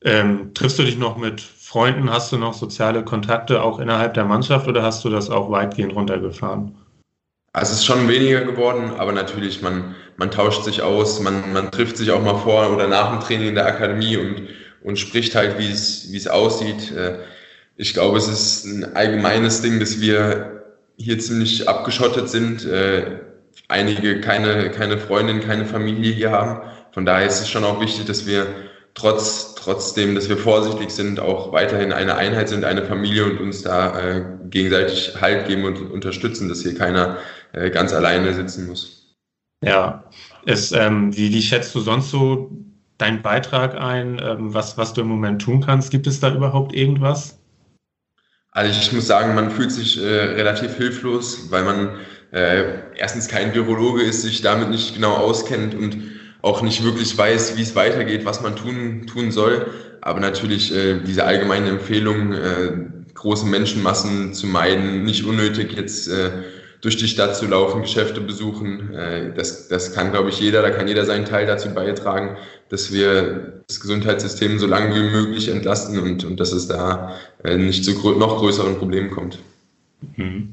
Ähm, 0.05 0.53
triffst 0.55 0.79
du 0.79 0.85
dich 0.85 0.97
noch 0.97 1.17
mit 1.17 1.43
Freunden? 1.75 2.09
Hast 2.09 2.31
du 2.31 2.39
noch 2.39 2.55
soziale 2.55 3.03
Kontakte 3.03 3.61
auch 3.61 3.81
innerhalb 3.81 4.15
der 4.15 4.25
Mannschaft 4.25 4.69
oder 4.69 4.85
hast 4.85 5.05
du 5.05 5.11
das 5.11 5.29
auch 5.29 5.51
weitgehend 5.51 5.93
runtergefahren? 5.93 6.77
Also 7.53 7.73
es 7.73 7.79
ist 7.79 7.85
schon 7.85 8.07
weniger 8.07 8.43
geworden, 8.43 8.93
aber 8.97 9.11
natürlich, 9.11 9.61
man, 9.61 9.97
man 10.17 10.31
tauscht 10.31 10.63
sich 10.63 10.83
aus, 10.83 11.19
man, 11.19 11.53
man 11.53 11.73
trifft 11.73 11.97
sich 11.97 12.13
auch 12.13 12.23
mal 12.23 12.37
vor 12.37 12.71
oder 12.71 12.87
nach 12.87 13.11
dem 13.11 13.19
Training 13.19 13.49
in 13.49 13.55
der 13.57 13.67
Akademie 13.67 14.17
und, 14.17 14.43
und 14.85 15.01
spricht 15.01 15.35
halt, 15.35 15.59
wie 15.59 15.69
es, 15.69 16.29
aussieht. 16.29 16.93
Äh, 16.93 17.19
ich 17.77 17.93
glaube, 17.93 18.19
es 18.19 18.29
ist 18.29 18.67
ein 18.67 18.95
allgemeines 18.95 19.61
Ding, 19.61 19.81
dass 19.81 20.01
wir 20.01 20.63
hier 20.97 21.19
ziemlich 21.19 21.69
abgeschottet 21.69 22.29
sind. 22.29 22.65
Äh, 22.65 23.19
einige 23.67 24.21
keine, 24.21 24.71
keine 24.71 24.97
Freundin, 24.97 25.41
keine 25.41 25.67
Familie 25.67 26.13
hier 26.13 26.31
haben. 26.31 26.61
Von 26.93 27.05
daher 27.05 27.27
ist 27.27 27.41
es 27.41 27.49
schon 27.49 27.65
auch 27.65 27.81
wichtig, 27.81 28.05
dass 28.05 28.27
wir 28.29 28.47
trotz, 28.95 29.55
trotzdem, 29.55 30.15
dass 30.15 30.29
wir 30.29 30.37
vorsichtig 30.37 30.91
sind, 30.91 31.21
auch 31.21 31.53
weiterhin 31.53 31.93
eine 31.93 32.17
Einheit 32.17 32.49
sind, 32.49 32.65
eine 32.65 32.85
Familie 32.85 33.25
und 33.25 33.39
uns 33.39 33.63
da 33.63 33.99
äh, 33.99 34.25
gegenseitig 34.49 35.21
Halt 35.21 35.47
geben 35.47 35.65
und 35.65 35.91
unterstützen, 35.91 36.49
dass 36.49 36.63
hier 36.63 36.77
keiner 36.77 37.19
äh, 37.53 37.71
ganz 37.71 37.93
alleine 37.93 38.33
sitzen 38.33 38.67
muss. 38.67 39.17
Ja, 39.65 40.05
Es, 40.47 40.73
ähm, 40.73 41.17
wie, 41.17 41.33
wie 41.33 41.43
schätzt 41.43 41.75
du 41.75 41.81
sonst 41.81 42.11
so 42.11 42.51
deinen 42.99 43.23
Beitrag 43.23 43.75
ein, 43.75 44.21
ähm, 44.23 44.55
was, 44.55 44.77
was 44.79 44.93
du 44.93 45.01
im 45.01 45.09
Moment 45.09 45.43
tun 45.43 45.61
kannst? 45.65 45.91
Gibt 45.91 46.07
es 46.07 46.21
da 46.21 46.33
überhaupt 46.33 46.75
irgendwas? 46.75 47.39
Also 48.53 48.79
ich 48.79 48.93
muss 48.93 49.07
sagen, 49.07 49.35
man 49.35 49.51
fühlt 49.51 49.73
sich 49.73 50.01
äh, 50.01 50.07
relativ 50.07 50.77
hilflos, 50.77 51.51
weil 51.51 51.65
man 51.65 51.99
äh, 52.31 52.65
erstens 52.97 53.27
kein 53.27 53.53
Virologe 53.55 54.03
ist, 54.03 54.23
sich 54.23 54.43
damit 54.43 54.71
nicht 54.71 54.95
genau 54.95 55.15
auskennt 55.15 55.75
und 55.75 56.14
auch 56.45 56.61
nicht 56.61 56.85
wirklich 56.85 57.17
weiß, 57.17 57.57
wie 57.57 57.63
es 57.63 57.75
weitergeht, 57.75 58.25
was 58.25 58.43
man 58.43 58.55
tun, 58.55 59.07
tun 59.07 59.33
soll. 59.33 59.67
Aber 60.03 60.21
natürlich 60.21 60.75
äh, 60.75 61.01
diese 61.01 61.25
allgemeine 61.25 61.69
Empfehlung, 61.69 62.33
äh, 62.33 62.73
große 63.15 63.47
Menschenmassen 63.47 64.35
zu 64.35 64.47
meiden, 64.47 65.05
nicht 65.05 65.25
unnötig 65.25 65.73
jetzt 65.73 66.09
äh, 66.09 66.31
durch 66.83 66.99
die 66.99 67.09
Stadt 67.09 67.35
zu 67.35 67.47
laufen, 67.47 67.81
Geschäfte 67.81 68.21
besuchen. 68.21 68.93
Äh, 68.93 69.33
das, 69.35 69.69
das 69.69 69.95
kann, 69.95 70.11
glaube 70.11 70.29
ich, 70.29 70.39
jeder, 70.39 70.61
da 70.61 70.69
kann 70.69 70.87
jeder 70.87 71.07
seinen 71.07 71.25
Teil 71.25 71.47
dazu 71.47 71.71
beitragen, 71.71 72.37
dass 72.69 72.93
wir 72.93 73.63
das 73.67 73.81
Gesundheitssystem 73.81 74.59
so 74.59 74.67
lange 74.67 74.95
wie 74.95 75.11
möglich 75.11 75.49
entlasten 75.49 75.99
und, 75.99 76.25
und 76.25 76.39
dass 76.39 76.53
es 76.53 76.69
da 76.69 77.17
äh, 77.43 77.57
nicht 77.57 77.87
zu 77.87 77.93
noch 78.19 78.37
größeren 78.37 78.77
Problemen 78.77 79.11
kommt. 79.11 79.39
Mhm. 80.17 80.53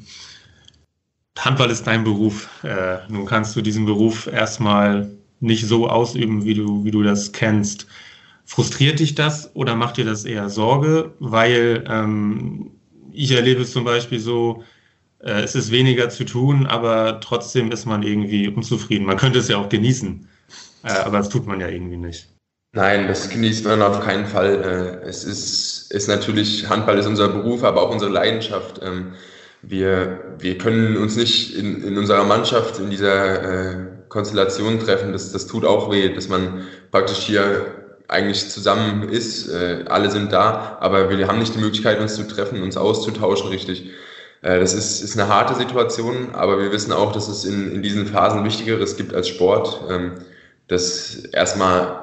Handball 1.37 1.69
ist 1.69 1.85
dein 1.85 2.05
Beruf. 2.05 2.47
Äh, 2.63 2.99
nun 3.09 3.25
kannst 3.25 3.57
du 3.57 3.61
diesen 3.61 3.85
Beruf 3.85 4.27
erstmal 4.27 5.09
nicht 5.41 5.67
so 5.67 5.87
ausüben, 5.87 6.45
wie 6.45 6.53
du, 6.53 6.85
wie 6.85 6.91
du 6.91 7.03
das 7.03 7.31
kennst. 7.31 7.87
Frustriert 8.45 8.99
dich 8.99 9.15
das 9.15 9.55
oder 9.55 9.75
macht 9.75 9.97
dir 9.97 10.05
das 10.05 10.25
eher 10.25 10.49
Sorge? 10.49 11.13
Weil 11.19 11.83
ähm, 11.87 12.71
ich 13.11 13.31
erlebe 13.31 13.61
es 13.61 13.71
zum 13.71 13.83
Beispiel 13.83 14.19
so, 14.19 14.63
äh, 15.19 15.41
es 15.41 15.55
ist 15.55 15.71
weniger 15.71 16.09
zu 16.09 16.25
tun, 16.25 16.65
aber 16.67 17.19
trotzdem 17.21 17.71
ist 17.71 17.85
man 17.85 18.03
irgendwie 18.03 18.47
unzufrieden. 18.47 19.05
Man 19.05 19.17
könnte 19.17 19.39
es 19.39 19.47
ja 19.47 19.57
auch 19.57 19.69
genießen, 19.69 20.27
äh, 20.83 20.91
aber 20.91 21.17
das 21.19 21.29
tut 21.29 21.47
man 21.47 21.59
ja 21.59 21.67
irgendwie 21.67 21.97
nicht. 21.97 22.29
Nein, 22.73 23.07
das 23.07 23.29
genießt 23.29 23.65
man 23.65 23.81
auf 23.81 23.99
keinen 23.99 24.25
Fall. 24.25 25.01
Äh, 25.03 25.07
es 25.07 25.23
ist, 25.23 25.91
ist 25.91 26.07
natürlich, 26.07 26.69
Handball 26.69 26.97
ist 26.97 27.07
unser 27.07 27.27
Beruf, 27.27 27.63
aber 27.63 27.81
auch 27.81 27.91
unsere 27.91 28.11
Leidenschaft. 28.11 28.79
Ähm, 28.81 29.13
wir, 29.61 30.35
wir 30.39 30.57
können 30.57 30.97
uns 30.97 31.15
nicht 31.15 31.55
in, 31.55 31.83
in 31.83 31.97
unserer 31.97 32.23
Mannschaft 32.23 32.79
in 32.79 32.89
dieser 32.89 34.00
äh, 34.11 34.13
Konstellation 34.13 34.79
treffen. 34.79 35.13
Das, 35.13 35.31
das 35.31 35.47
tut 35.47 35.65
auch 35.65 35.91
weh, 35.91 36.13
dass 36.13 36.27
man 36.27 36.67
praktisch 36.91 37.19
hier 37.19 37.65
eigentlich 38.07 38.49
zusammen 38.49 39.09
ist. 39.09 39.47
Äh, 39.47 39.85
alle 39.87 40.11
sind 40.11 40.31
da, 40.31 40.77
aber 40.79 41.09
wir 41.09 41.27
haben 41.27 41.39
nicht 41.39 41.55
die 41.55 41.59
Möglichkeit, 41.59 41.99
uns 41.99 42.15
zu 42.15 42.27
treffen, 42.27 42.61
uns 42.61 42.77
auszutauschen 42.77 43.49
richtig. 43.49 43.89
Äh, 44.41 44.59
das 44.59 44.73
ist, 44.73 45.01
ist 45.01 45.17
eine 45.17 45.29
harte 45.29 45.55
Situation, 45.55 46.29
aber 46.33 46.59
wir 46.59 46.71
wissen 46.71 46.91
auch, 46.91 47.11
dass 47.13 47.29
es 47.29 47.45
in, 47.45 47.71
in 47.71 47.81
diesen 47.81 48.07
Phasen 48.07 48.43
Wichtigeres 48.43 48.97
gibt 48.97 49.13
als 49.13 49.27
Sport, 49.27 49.81
ähm, 49.89 50.13
dass 50.67 51.15
erstmal 51.15 52.00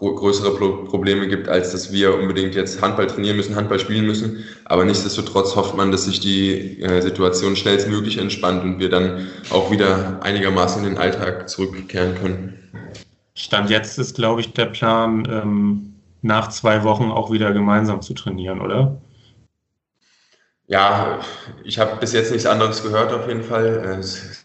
größere 0.00 0.52
Probleme 0.86 1.28
gibt, 1.28 1.48
als 1.48 1.72
dass 1.72 1.92
wir 1.92 2.18
unbedingt 2.18 2.54
jetzt 2.54 2.80
Handball 2.80 3.06
trainieren 3.06 3.36
müssen, 3.36 3.54
Handball 3.54 3.78
spielen 3.78 4.06
müssen. 4.06 4.44
Aber 4.64 4.84
nichtsdestotrotz 4.84 5.54
hofft 5.56 5.76
man, 5.76 5.92
dass 5.92 6.04
sich 6.04 6.20
die 6.20 6.80
äh, 6.80 7.02
Situation 7.02 7.54
schnellstmöglich 7.54 8.16
entspannt 8.18 8.64
und 8.64 8.78
wir 8.78 8.88
dann 8.88 9.28
auch 9.50 9.70
wieder 9.70 10.20
einigermaßen 10.22 10.82
in 10.84 10.94
den 10.94 10.98
Alltag 10.98 11.48
zurückkehren 11.48 12.14
können. 12.14 12.58
Stand 13.34 13.70
jetzt 13.70 13.98
ist, 13.98 14.16
glaube 14.16 14.40
ich, 14.40 14.52
der 14.54 14.66
Plan, 14.66 15.28
ähm, 15.30 15.94
nach 16.22 16.48
zwei 16.48 16.82
Wochen 16.84 17.10
auch 17.10 17.30
wieder 17.30 17.52
gemeinsam 17.52 18.02
zu 18.02 18.14
trainieren, 18.14 18.60
oder? 18.60 19.00
Ja, 20.66 21.18
ich 21.64 21.78
habe 21.78 21.96
bis 21.96 22.12
jetzt 22.12 22.30
nichts 22.30 22.46
anderes 22.46 22.82
gehört 22.82 23.12
auf 23.12 23.26
jeden 23.26 23.42
Fall. 23.42 23.98
Es 23.98 24.44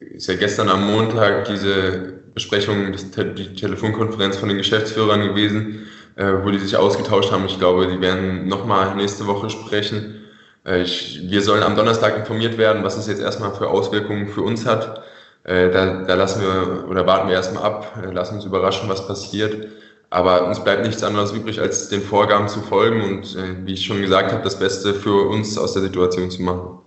ist 0.00 0.26
ja 0.28 0.34
gestern 0.36 0.70
am 0.70 0.86
Montag 0.86 1.44
diese 1.44 2.17
Besprechung, 2.38 2.92
die 2.92 3.54
Telefonkonferenz 3.54 4.36
von 4.36 4.48
den 4.48 4.58
Geschäftsführern 4.58 5.22
gewesen, 5.22 5.88
äh, 6.14 6.32
wo 6.44 6.50
die 6.50 6.58
sich 6.58 6.76
ausgetauscht 6.76 7.32
haben. 7.32 7.46
Ich 7.46 7.58
glaube, 7.58 7.88
die 7.88 8.00
werden 8.00 8.46
nochmal 8.46 8.94
nächste 8.94 9.26
Woche 9.26 9.50
sprechen. 9.50 10.24
Äh, 10.64 10.82
ich, 10.82 11.20
wir 11.24 11.42
sollen 11.42 11.64
am 11.64 11.74
Donnerstag 11.74 12.16
informiert 12.16 12.56
werden, 12.56 12.84
was 12.84 12.96
es 12.96 13.08
jetzt 13.08 13.20
erstmal 13.20 13.52
für 13.54 13.68
Auswirkungen 13.68 14.28
für 14.28 14.42
uns 14.42 14.66
hat. 14.66 15.02
Äh, 15.42 15.70
da, 15.70 16.04
da 16.04 16.14
lassen 16.14 16.42
wir 16.42 16.88
oder 16.88 17.06
warten 17.06 17.26
wir 17.26 17.34
erstmal 17.34 17.64
ab, 17.64 18.08
lassen 18.12 18.36
uns 18.36 18.44
überraschen, 18.44 18.88
was 18.88 19.06
passiert. 19.08 19.68
Aber 20.10 20.46
uns 20.46 20.62
bleibt 20.62 20.86
nichts 20.86 21.02
anderes 21.02 21.32
übrig, 21.32 21.60
als 21.60 21.88
den 21.88 22.02
Vorgaben 22.02 22.46
zu 22.46 22.60
folgen 22.60 23.02
und, 23.02 23.34
äh, 23.34 23.66
wie 23.66 23.74
ich 23.74 23.84
schon 23.84 24.00
gesagt 24.00 24.32
habe, 24.32 24.44
das 24.44 24.60
Beste 24.60 24.94
für 24.94 25.28
uns 25.28 25.58
aus 25.58 25.72
der 25.72 25.82
Situation 25.82 26.30
zu 26.30 26.42
machen. 26.42 26.78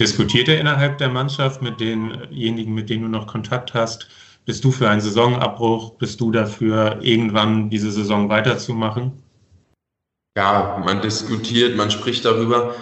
Diskutiert 0.00 0.48
ihr 0.48 0.58
innerhalb 0.58 0.96
der 0.96 1.10
Mannschaft 1.10 1.60
mit 1.60 1.78
denjenigen, 1.78 2.72
mit 2.72 2.88
denen 2.88 3.02
du 3.02 3.08
noch 3.08 3.26
Kontakt 3.26 3.74
hast? 3.74 4.08
Bist 4.44 4.64
du 4.64 4.72
für 4.72 4.88
einen 4.88 5.00
Saisonabbruch? 5.00 5.94
Bist 5.98 6.20
du 6.20 6.30
dafür, 6.32 6.98
irgendwann 7.02 7.70
diese 7.70 7.90
Saison 7.90 8.28
weiterzumachen? 8.28 9.12
Ja, 10.36 10.82
man 10.84 11.02
diskutiert, 11.02 11.76
man 11.76 11.90
spricht 11.90 12.24
darüber. 12.24 12.74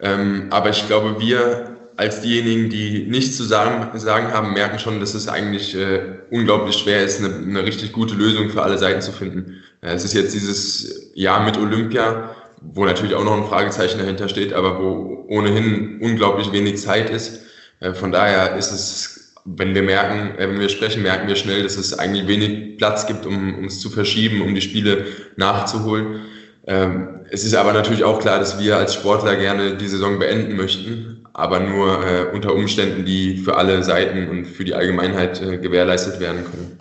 Ähm, 0.00 0.48
aber 0.50 0.70
ich 0.70 0.86
glaube, 0.86 1.20
wir 1.20 1.76
als 1.96 2.20
diejenigen, 2.20 2.68
die 2.68 3.06
nichts 3.06 3.36
zu 3.36 3.44
sagen, 3.44 3.98
sagen 3.98 4.32
haben, 4.32 4.52
merken 4.52 4.78
schon, 4.78 5.00
dass 5.00 5.14
es 5.14 5.28
eigentlich 5.28 5.74
äh, 5.74 6.18
unglaublich 6.30 6.76
schwer 6.76 7.02
ist, 7.02 7.24
eine, 7.24 7.34
eine, 7.34 7.64
richtig 7.64 7.92
gute 7.92 8.14
Lösung 8.14 8.50
für 8.50 8.62
alle 8.62 8.76
Seiten 8.76 9.00
zu 9.00 9.12
finden. 9.12 9.62
Äh, 9.80 9.94
es 9.94 10.04
ist 10.04 10.12
jetzt 10.12 10.34
dieses 10.34 11.10
Jahr 11.14 11.42
mit 11.44 11.56
Olympia, 11.56 12.34
wo 12.60 12.84
natürlich 12.84 13.14
auch 13.14 13.24
noch 13.24 13.36
ein 13.36 13.46
Fragezeichen 13.46 13.98
dahinter 13.98 14.28
steht, 14.28 14.52
aber 14.52 14.78
wo 14.78 15.24
ohnehin 15.28 16.00
unglaublich 16.02 16.52
wenig 16.52 16.78
Zeit 16.78 17.08
ist. 17.08 17.44
Äh, 17.80 17.94
von 17.94 18.12
daher 18.12 18.56
ist 18.56 18.72
es, 18.72 19.15
wenn 19.46 19.74
wir 19.74 19.82
merken, 19.82 20.36
äh, 20.38 20.48
wenn 20.48 20.60
wir 20.60 20.68
sprechen, 20.68 21.02
merken 21.02 21.28
wir 21.28 21.36
schnell, 21.36 21.62
dass 21.62 21.76
es 21.76 21.98
eigentlich 21.98 22.26
wenig 22.26 22.76
Platz 22.78 23.06
gibt, 23.06 23.24
um, 23.24 23.58
um 23.58 23.64
es 23.64 23.80
zu 23.80 23.88
verschieben, 23.90 24.42
um 24.42 24.54
die 24.54 24.60
Spiele 24.60 25.06
nachzuholen. 25.36 26.22
Ähm, 26.66 27.20
es 27.30 27.44
ist 27.44 27.54
aber 27.54 27.72
natürlich 27.72 28.04
auch 28.04 28.18
klar, 28.20 28.38
dass 28.38 28.58
wir 28.58 28.76
als 28.76 28.94
Sportler 28.94 29.36
gerne 29.36 29.76
die 29.76 29.88
Saison 29.88 30.18
beenden 30.18 30.56
möchten, 30.56 31.24
aber 31.32 31.60
nur 31.60 32.04
äh, 32.04 32.26
unter 32.32 32.54
Umständen, 32.54 33.04
die 33.04 33.36
für 33.38 33.56
alle 33.56 33.82
Seiten 33.82 34.28
und 34.28 34.46
für 34.46 34.64
die 34.64 34.74
Allgemeinheit 34.74 35.40
äh, 35.40 35.58
gewährleistet 35.58 36.18
werden 36.18 36.44
können. 36.44 36.80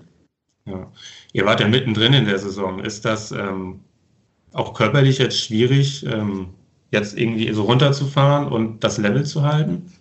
Ja. 0.65 0.91
Ihr 1.34 1.45
wart 1.45 1.60
ja 1.60 1.67
mittendrin 1.67 2.13
in 2.13 2.25
der 2.25 2.39
Saison. 2.39 2.80
Ist 2.80 3.06
das 3.06 3.32
ähm, 3.32 3.82
auch 4.54 4.73
körperlich 4.73 5.19
jetzt 5.19 5.39
schwierig, 5.39 6.06
ähm, 6.06 6.47
jetzt 6.91 7.17
irgendwie 7.17 7.51
so 7.54 7.63
runterzufahren 7.63 8.47
und 8.47 8.84
das 8.84 8.97
Level 8.97 9.25
zu 9.25 9.43
halten? 9.43 9.91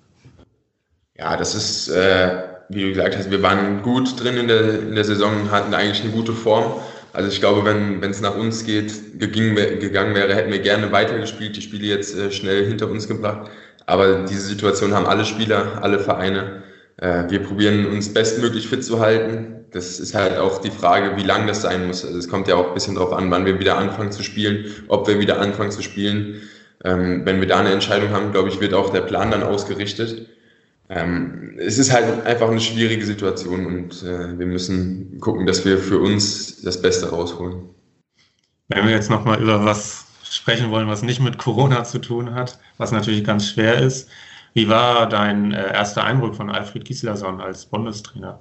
Ja, 1.16 1.36
das 1.36 1.54
ist, 1.54 1.88
äh, 1.88 2.43
wie 2.68 2.82
du 2.82 2.88
gesagt 2.90 3.16
hast, 3.16 3.30
wir 3.30 3.42
waren 3.42 3.82
gut 3.82 4.22
drin 4.22 4.36
in 4.36 4.48
der, 4.48 4.80
in 4.80 4.94
der 4.94 5.04
Saison, 5.04 5.50
hatten 5.50 5.74
eigentlich 5.74 6.02
eine 6.02 6.12
gute 6.12 6.32
Form. 6.32 6.74
Also 7.12 7.28
ich 7.28 7.40
glaube, 7.40 7.64
wenn 7.64 8.02
es 8.02 8.20
nach 8.20 8.36
uns 8.36 8.64
geht, 8.64 9.20
gegangen, 9.20 9.54
gegangen 9.78 10.14
wäre, 10.14 10.34
hätten 10.34 10.50
wir 10.50 10.58
gerne 10.58 10.90
weitergespielt, 10.90 11.56
die 11.56 11.62
Spiele 11.62 11.86
jetzt 11.86 12.16
äh, 12.18 12.32
schnell 12.32 12.66
hinter 12.66 12.90
uns 12.90 13.06
gebracht. 13.06 13.50
Aber 13.86 14.24
diese 14.24 14.40
Situation 14.40 14.94
haben 14.94 15.06
alle 15.06 15.24
Spieler, 15.24 15.80
alle 15.82 16.00
Vereine. 16.00 16.64
Äh, 16.96 17.24
wir 17.28 17.40
probieren 17.40 17.86
uns 17.86 18.12
bestmöglich 18.12 18.66
fit 18.66 18.84
zu 18.84 18.98
halten. 18.98 19.66
Das 19.70 20.00
ist 20.00 20.14
halt 20.14 20.38
auch 20.38 20.60
die 20.60 20.70
Frage, 20.70 21.16
wie 21.16 21.22
lang 21.22 21.46
das 21.46 21.62
sein 21.62 21.86
muss. 21.86 22.04
Also 22.04 22.18
es 22.18 22.28
kommt 22.28 22.48
ja 22.48 22.56
auch 22.56 22.68
ein 22.68 22.74
bisschen 22.74 22.96
darauf 22.96 23.12
an, 23.12 23.30
wann 23.30 23.46
wir 23.46 23.60
wieder 23.60 23.76
anfangen 23.76 24.10
zu 24.10 24.22
spielen, 24.22 24.66
ob 24.88 25.06
wir 25.06 25.20
wieder 25.20 25.40
anfangen 25.40 25.70
zu 25.70 25.82
spielen. 25.82 26.42
Ähm, 26.84 27.22
wenn 27.24 27.40
wir 27.40 27.46
da 27.46 27.58
eine 27.60 27.72
Entscheidung 27.72 28.10
haben, 28.10 28.32
glaube 28.32 28.48
ich, 28.48 28.60
wird 28.60 28.74
auch 28.74 28.90
der 28.90 29.02
Plan 29.02 29.30
dann 29.30 29.42
ausgerichtet 29.42 30.26
ähm, 30.88 31.56
es 31.58 31.78
ist 31.78 31.92
halt 31.92 32.26
einfach 32.26 32.50
eine 32.50 32.60
schwierige 32.60 33.04
Situation 33.06 33.66
und 33.66 34.02
äh, 34.02 34.38
wir 34.38 34.46
müssen 34.46 35.18
gucken, 35.20 35.46
dass 35.46 35.64
wir 35.64 35.78
für 35.78 35.98
uns 35.98 36.62
das 36.62 36.80
Beste 36.80 37.10
rausholen. 37.10 37.70
Wenn 38.68 38.86
wir 38.86 38.94
jetzt 38.94 39.10
nochmal 39.10 39.40
über 39.42 39.64
was 39.64 40.06
sprechen 40.30 40.70
wollen, 40.70 40.88
was 40.88 41.02
nicht 41.02 41.20
mit 41.20 41.38
Corona 41.38 41.84
zu 41.84 42.00
tun 42.00 42.34
hat, 42.34 42.58
was 42.76 42.92
natürlich 42.92 43.24
ganz 43.24 43.48
schwer 43.48 43.78
ist. 43.78 44.08
Wie 44.52 44.68
war 44.68 45.08
dein 45.08 45.52
äh, 45.52 45.72
erster 45.72 46.04
Eindruck 46.04 46.36
von 46.36 46.50
Alfred 46.50 46.84
Gislason 46.84 47.40
als 47.40 47.66
Bundestrainer? 47.66 48.40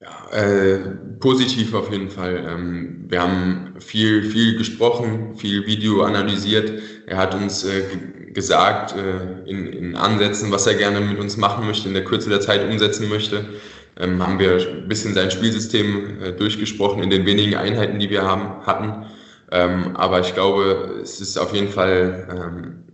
Ja, 0.00 0.30
äh, 0.32 0.78
positiv 1.20 1.72
auf 1.74 1.90
jeden 1.90 2.10
Fall. 2.10 2.44
Ähm, 2.46 3.04
wir 3.08 3.22
haben 3.22 3.74
viel, 3.78 4.22
viel 4.30 4.58
gesprochen, 4.58 5.36
viel 5.36 5.66
Video 5.66 6.02
analysiert. 6.02 6.82
Er 7.06 7.16
hat 7.16 7.34
uns 7.34 7.64
äh, 7.64 7.82
gesagt 8.34 8.94
äh, 8.96 9.48
in, 9.48 9.66
in 9.72 9.96
Ansätzen, 9.96 10.50
was 10.50 10.66
er 10.66 10.74
gerne 10.74 11.00
mit 11.00 11.18
uns 11.18 11.36
machen 11.36 11.66
möchte, 11.66 11.88
in 11.88 11.94
der 11.94 12.04
Kürze 12.04 12.28
der 12.28 12.40
Zeit 12.40 12.68
umsetzen 12.68 13.08
möchte. 13.08 13.44
Ähm, 13.96 14.20
haben 14.22 14.38
wir 14.38 14.58
ein 14.58 14.88
bisschen 14.88 15.14
sein 15.14 15.30
Spielsystem 15.30 16.20
äh, 16.20 16.32
durchgesprochen 16.32 17.02
in 17.02 17.10
den 17.10 17.26
wenigen 17.26 17.54
Einheiten, 17.54 18.00
die 18.00 18.10
wir 18.10 18.22
haben, 18.22 18.66
hatten. 18.66 19.06
Ähm, 19.52 19.96
aber 19.96 20.20
ich 20.20 20.34
glaube, 20.34 21.00
es 21.02 21.20
ist 21.20 21.38
auf 21.38 21.54
jeden 21.54 21.68
Fall 21.68 22.28
ähm, 22.30 22.84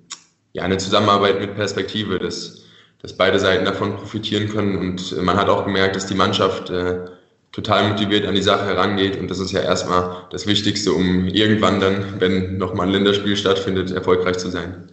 ja, 0.53 0.63
eine 0.63 0.77
Zusammenarbeit 0.77 1.41
mit 1.41 1.55
Perspektive, 1.55 2.19
dass, 2.19 2.65
dass 3.01 3.17
beide 3.17 3.39
Seiten 3.39 3.65
davon 3.65 3.97
profitieren 3.97 4.49
können. 4.49 4.77
Und 4.77 5.13
äh, 5.13 5.23
man 5.23 5.37
hat 5.39 5.49
auch 5.49 5.65
gemerkt, 5.65 5.97
dass 5.97 6.07
die 6.07 6.15
Mannschaft 6.15 6.69
äh, 6.69 7.07
total 7.53 7.89
motiviert 7.89 8.27
an 8.27 8.35
die 8.35 8.43
Sache 8.43 8.67
herangeht. 8.67 9.19
Und 9.19 9.31
das 9.31 9.39
ist 9.39 9.53
ja 9.53 9.61
erstmal 9.61 10.27
das 10.31 10.47
Wichtigste, 10.47 10.93
um 10.93 11.29
irgendwann 11.29 11.81
dann, 11.81 12.21
wenn 12.21 12.59
nochmal 12.59 12.87
ein 12.87 12.93
Länderspiel 12.93 13.37
stattfindet, 13.37 13.91
erfolgreich 13.91 14.39
zu 14.39 14.51
sein. 14.51 14.91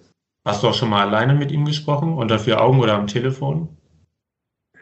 Hast 0.47 0.63
du 0.63 0.67
auch 0.69 0.73
schon 0.73 0.89
mal 0.89 1.05
alleine 1.05 1.35
mit 1.35 1.51
ihm 1.51 1.65
gesprochen, 1.65 2.13
unter 2.13 2.39
vier 2.39 2.61
Augen 2.61 2.79
oder 2.79 2.95
am 2.95 3.07
Telefon? 3.07 3.77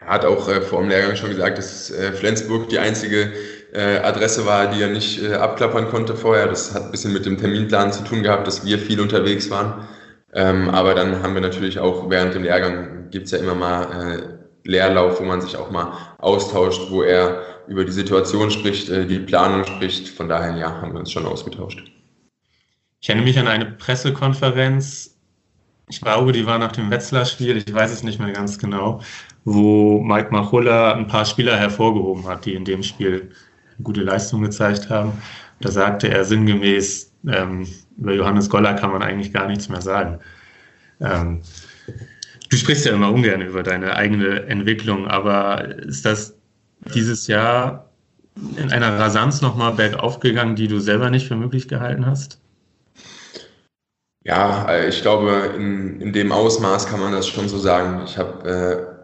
hat 0.06 0.24
auch 0.24 0.48
äh, 0.48 0.60
vor 0.60 0.80
dem 0.80 0.88
Lehrgang 0.88 1.16
schon 1.16 1.30
gesagt, 1.30 1.58
dass 1.58 1.90
äh, 1.90 2.12
Flensburg 2.12 2.68
die 2.68 2.78
einzige 2.78 3.32
äh, 3.72 3.98
Adresse 3.98 4.46
war, 4.46 4.68
die 4.70 4.80
er 4.80 4.88
nicht 4.88 5.22
äh, 5.22 5.34
abklappern 5.34 5.88
konnte 5.88 6.14
vorher. 6.14 6.46
Das 6.46 6.74
hat 6.74 6.84
ein 6.84 6.90
bisschen 6.92 7.12
mit 7.12 7.26
dem 7.26 7.36
Terminplan 7.36 7.92
zu 7.92 8.04
tun 8.04 8.22
gehabt, 8.22 8.46
dass 8.46 8.64
wir 8.64 8.78
viel 8.78 9.00
unterwegs 9.00 9.50
waren. 9.50 9.86
Ähm, 10.32 10.70
aber 10.70 10.94
dann 10.94 11.22
haben 11.22 11.34
wir 11.34 11.40
natürlich 11.40 11.78
auch 11.78 12.08
während 12.08 12.34
dem 12.34 12.44
Lehrgang 12.44 13.10
gibt 13.10 13.26
es 13.26 13.32
ja 13.32 13.38
immer 13.38 13.54
mal 13.54 13.82
äh, 14.64 14.68
Lehrlauf, 14.68 15.20
wo 15.20 15.24
man 15.24 15.40
sich 15.40 15.56
auch 15.56 15.70
mal 15.70 15.92
austauscht, 16.18 16.90
wo 16.90 17.02
er 17.02 17.42
über 17.68 17.84
die 17.84 17.92
Situation 17.92 18.50
spricht, 18.50 18.88
äh, 18.88 19.06
die 19.06 19.18
Planung 19.18 19.64
spricht. 19.64 20.08
Von 20.08 20.28
daher, 20.28 20.56
ja, 20.56 20.80
haben 20.80 20.92
wir 20.92 21.00
uns 21.00 21.10
schon 21.10 21.26
ausgetauscht. 21.26 21.82
Ich 23.00 23.08
erinnere 23.08 23.26
mich 23.26 23.38
an 23.38 23.48
eine 23.48 23.66
Pressekonferenz, 23.66 25.15
ich 25.88 26.00
glaube, 26.00 26.32
die 26.32 26.46
war 26.46 26.58
nach 26.58 26.72
dem 26.72 26.90
Wetzlar-Spiel, 26.90 27.56
ich 27.58 27.72
weiß 27.72 27.92
es 27.92 28.02
nicht 28.02 28.18
mehr 28.18 28.32
ganz 28.32 28.58
genau, 28.58 29.00
wo 29.44 30.02
Mike 30.02 30.30
Machulla 30.32 30.94
ein 30.94 31.06
paar 31.06 31.24
Spieler 31.24 31.56
hervorgehoben 31.56 32.26
hat, 32.26 32.44
die 32.44 32.54
in 32.54 32.64
dem 32.64 32.82
Spiel 32.82 33.30
gute 33.82 34.02
Leistung 34.02 34.42
gezeigt 34.42 34.90
haben. 34.90 35.12
Da 35.60 35.70
sagte 35.70 36.08
er 36.08 36.24
sinngemäß, 36.24 37.12
ähm, 37.28 37.66
über 37.96 38.12
Johannes 38.12 38.50
Goller 38.50 38.74
kann 38.74 38.90
man 38.90 39.02
eigentlich 39.02 39.32
gar 39.32 39.46
nichts 39.46 39.68
mehr 39.68 39.80
sagen. 39.80 40.18
Ähm, 41.00 41.42
du 42.50 42.56
sprichst 42.56 42.86
ja 42.86 42.92
immer 42.92 43.12
ungern 43.12 43.42
über 43.42 43.62
deine 43.62 43.94
eigene 43.94 44.46
Entwicklung, 44.46 45.06
aber 45.06 45.64
ist 45.78 46.04
das 46.04 46.36
dieses 46.94 47.26
Jahr 47.26 47.90
in 48.56 48.70
einer 48.70 48.98
Rasanz 48.98 49.40
nochmal 49.40 49.72
bergauf 49.72 50.20
gegangen, 50.20 50.56
die 50.56 50.68
du 50.68 50.80
selber 50.80 51.10
nicht 51.10 51.28
für 51.28 51.36
möglich 51.36 51.68
gehalten 51.68 52.06
hast? 52.06 52.40
Ja, 54.26 54.66
äh, 54.68 54.88
ich 54.88 55.02
glaube, 55.02 55.52
in, 55.56 56.00
in 56.00 56.12
dem 56.12 56.32
Ausmaß 56.32 56.88
kann 56.88 56.98
man 56.98 57.12
das 57.12 57.28
schon 57.28 57.48
so 57.48 57.58
sagen. 57.58 58.02
Ich 58.06 58.18
habe 58.18 58.96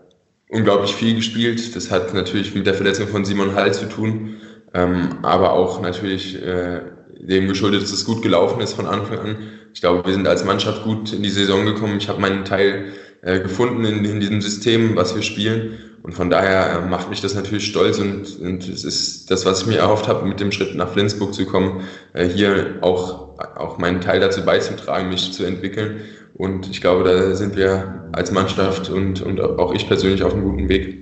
äh, 0.50 0.54
unglaublich 0.54 0.94
viel 0.96 1.14
gespielt. 1.14 1.76
Das 1.76 1.92
hat 1.92 2.12
natürlich 2.12 2.54
mit 2.56 2.66
der 2.66 2.74
Verletzung 2.74 3.06
von 3.06 3.24
Simon 3.24 3.54
Hall 3.54 3.72
zu 3.72 3.88
tun, 3.88 4.38
ähm, 4.74 5.20
aber 5.22 5.52
auch 5.52 5.80
natürlich 5.80 6.42
äh, 6.42 6.80
dem 7.20 7.46
geschuldet, 7.46 7.82
dass 7.82 7.92
es 7.92 8.04
gut 8.04 8.22
gelaufen 8.22 8.61
ist 8.61 8.72
von 8.72 8.87
Anfang 8.87 9.18
an. 9.20 9.37
Ich 9.72 9.80
glaube, 9.80 10.04
wir 10.04 10.12
sind 10.12 10.26
als 10.26 10.44
Mannschaft 10.44 10.82
gut 10.82 11.12
in 11.12 11.22
die 11.22 11.30
Saison 11.30 11.64
gekommen. 11.66 11.98
Ich 11.98 12.08
habe 12.08 12.20
meinen 12.20 12.44
Teil 12.44 12.92
äh, 13.22 13.38
gefunden 13.38 13.85
in, 13.85 14.04
in 14.04 14.18
diesem 14.18 14.40
System, 14.40 14.96
was 14.96 15.14
wir 15.14 15.22
spielen. 15.22 15.78
Und 16.02 16.14
von 16.14 16.30
daher 16.30 16.80
äh, 16.80 16.88
macht 16.88 17.11
mich 17.11 17.20
das 17.20 17.37
natürlich 17.37 17.66
stolz 17.66 17.98
und, 17.98 18.40
und 18.40 18.68
es 18.68 18.82
ist 18.82 19.30
das, 19.30 19.46
was 19.46 19.61
ich 19.62 19.66
mir 19.68 19.78
erhofft 19.78 20.08
habe, 20.08 20.26
mit 20.26 20.40
dem 20.40 20.50
Schritt 20.50 20.74
nach 20.74 20.90
Flensburg 20.92 21.32
zu 21.32 21.46
kommen, 21.46 21.85
äh, 22.12 22.26
hier 22.26 22.78
auch, 22.80 23.32
auch 23.57 23.78
meinen 23.78 24.00
Teil 24.00 24.20
dazu 24.20 24.44
beizutragen, 24.44 25.09
mich 25.09 25.33
zu 25.33 25.44
entwickeln. 25.44 26.00
Und 26.35 26.68
ich 26.70 26.81
glaube, 26.81 27.05
da 27.05 27.35
sind 27.35 27.57
wir 27.57 28.09
als 28.12 28.31
Mannschaft 28.31 28.88
und, 28.90 29.22
und 29.22 29.40
auch 29.40 29.74
ich 29.74 29.87
persönlich 29.87 30.22
auf 30.22 30.33
einem 30.33 30.44
guten 30.44 30.68
Weg. 30.68 30.98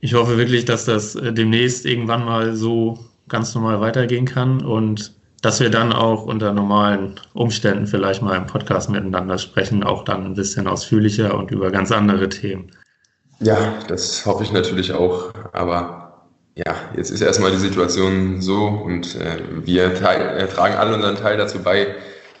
Ich 0.00 0.14
hoffe 0.14 0.36
wirklich, 0.36 0.64
dass 0.64 0.84
das 0.84 1.14
äh, 1.14 1.32
demnächst 1.32 1.86
irgendwann 1.86 2.24
mal 2.24 2.54
so 2.54 2.98
ganz 3.28 3.54
normal 3.54 3.80
weitergehen 3.80 4.26
kann 4.26 4.64
und 4.64 5.14
dass 5.40 5.60
wir 5.60 5.70
dann 5.70 5.92
auch 5.92 6.24
unter 6.24 6.52
normalen 6.52 7.20
Umständen 7.34 7.86
vielleicht 7.86 8.22
mal 8.22 8.36
im 8.36 8.46
Podcast 8.46 8.88
miteinander 8.90 9.38
sprechen, 9.38 9.82
auch 9.82 10.04
dann 10.04 10.24
ein 10.24 10.34
bisschen 10.34 10.66
ausführlicher 10.66 11.36
und 11.36 11.50
über 11.50 11.70
ganz 11.70 11.92
andere 11.92 12.28
Themen. 12.28 12.70
Ja, 13.40 13.74
das 13.88 14.24
hoffe 14.24 14.42
ich 14.42 14.52
natürlich 14.52 14.92
auch. 14.92 15.32
Aber 15.52 16.03
ja, 16.54 16.76
jetzt 16.96 17.10
ist 17.10 17.20
erstmal 17.20 17.50
die 17.50 17.58
Situation 17.58 18.40
so 18.40 18.66
und 18.66 19.16
äh, 19.16 19.38
wir 19.64 19.94
teil, 19.94 20.38
äh, 20.38 20.46
tragen 20.46 20.74
alle 20.74 20.94
unseren 20.94 21.16
Teil 21.16 21.36
dazu 21.36 21.62
bei. 21.62 21.94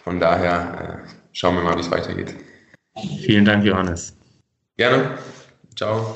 Von 0.04 0.20
daher 0.20 1.02
äh, 1.04 1.08
schauen 1.32 1.56
wir 1.56 1.62
mal, 1.62 1.76
wie 1.76 1.80
es 1.80 1.90
weitergeht. 1.90 2.34
Vielen 3.22 3.44
Dank, 3.44 3.64
Johannes. 3.64 4.16
Gerne. 4.76 5.18
Ciao. 5.74 6.14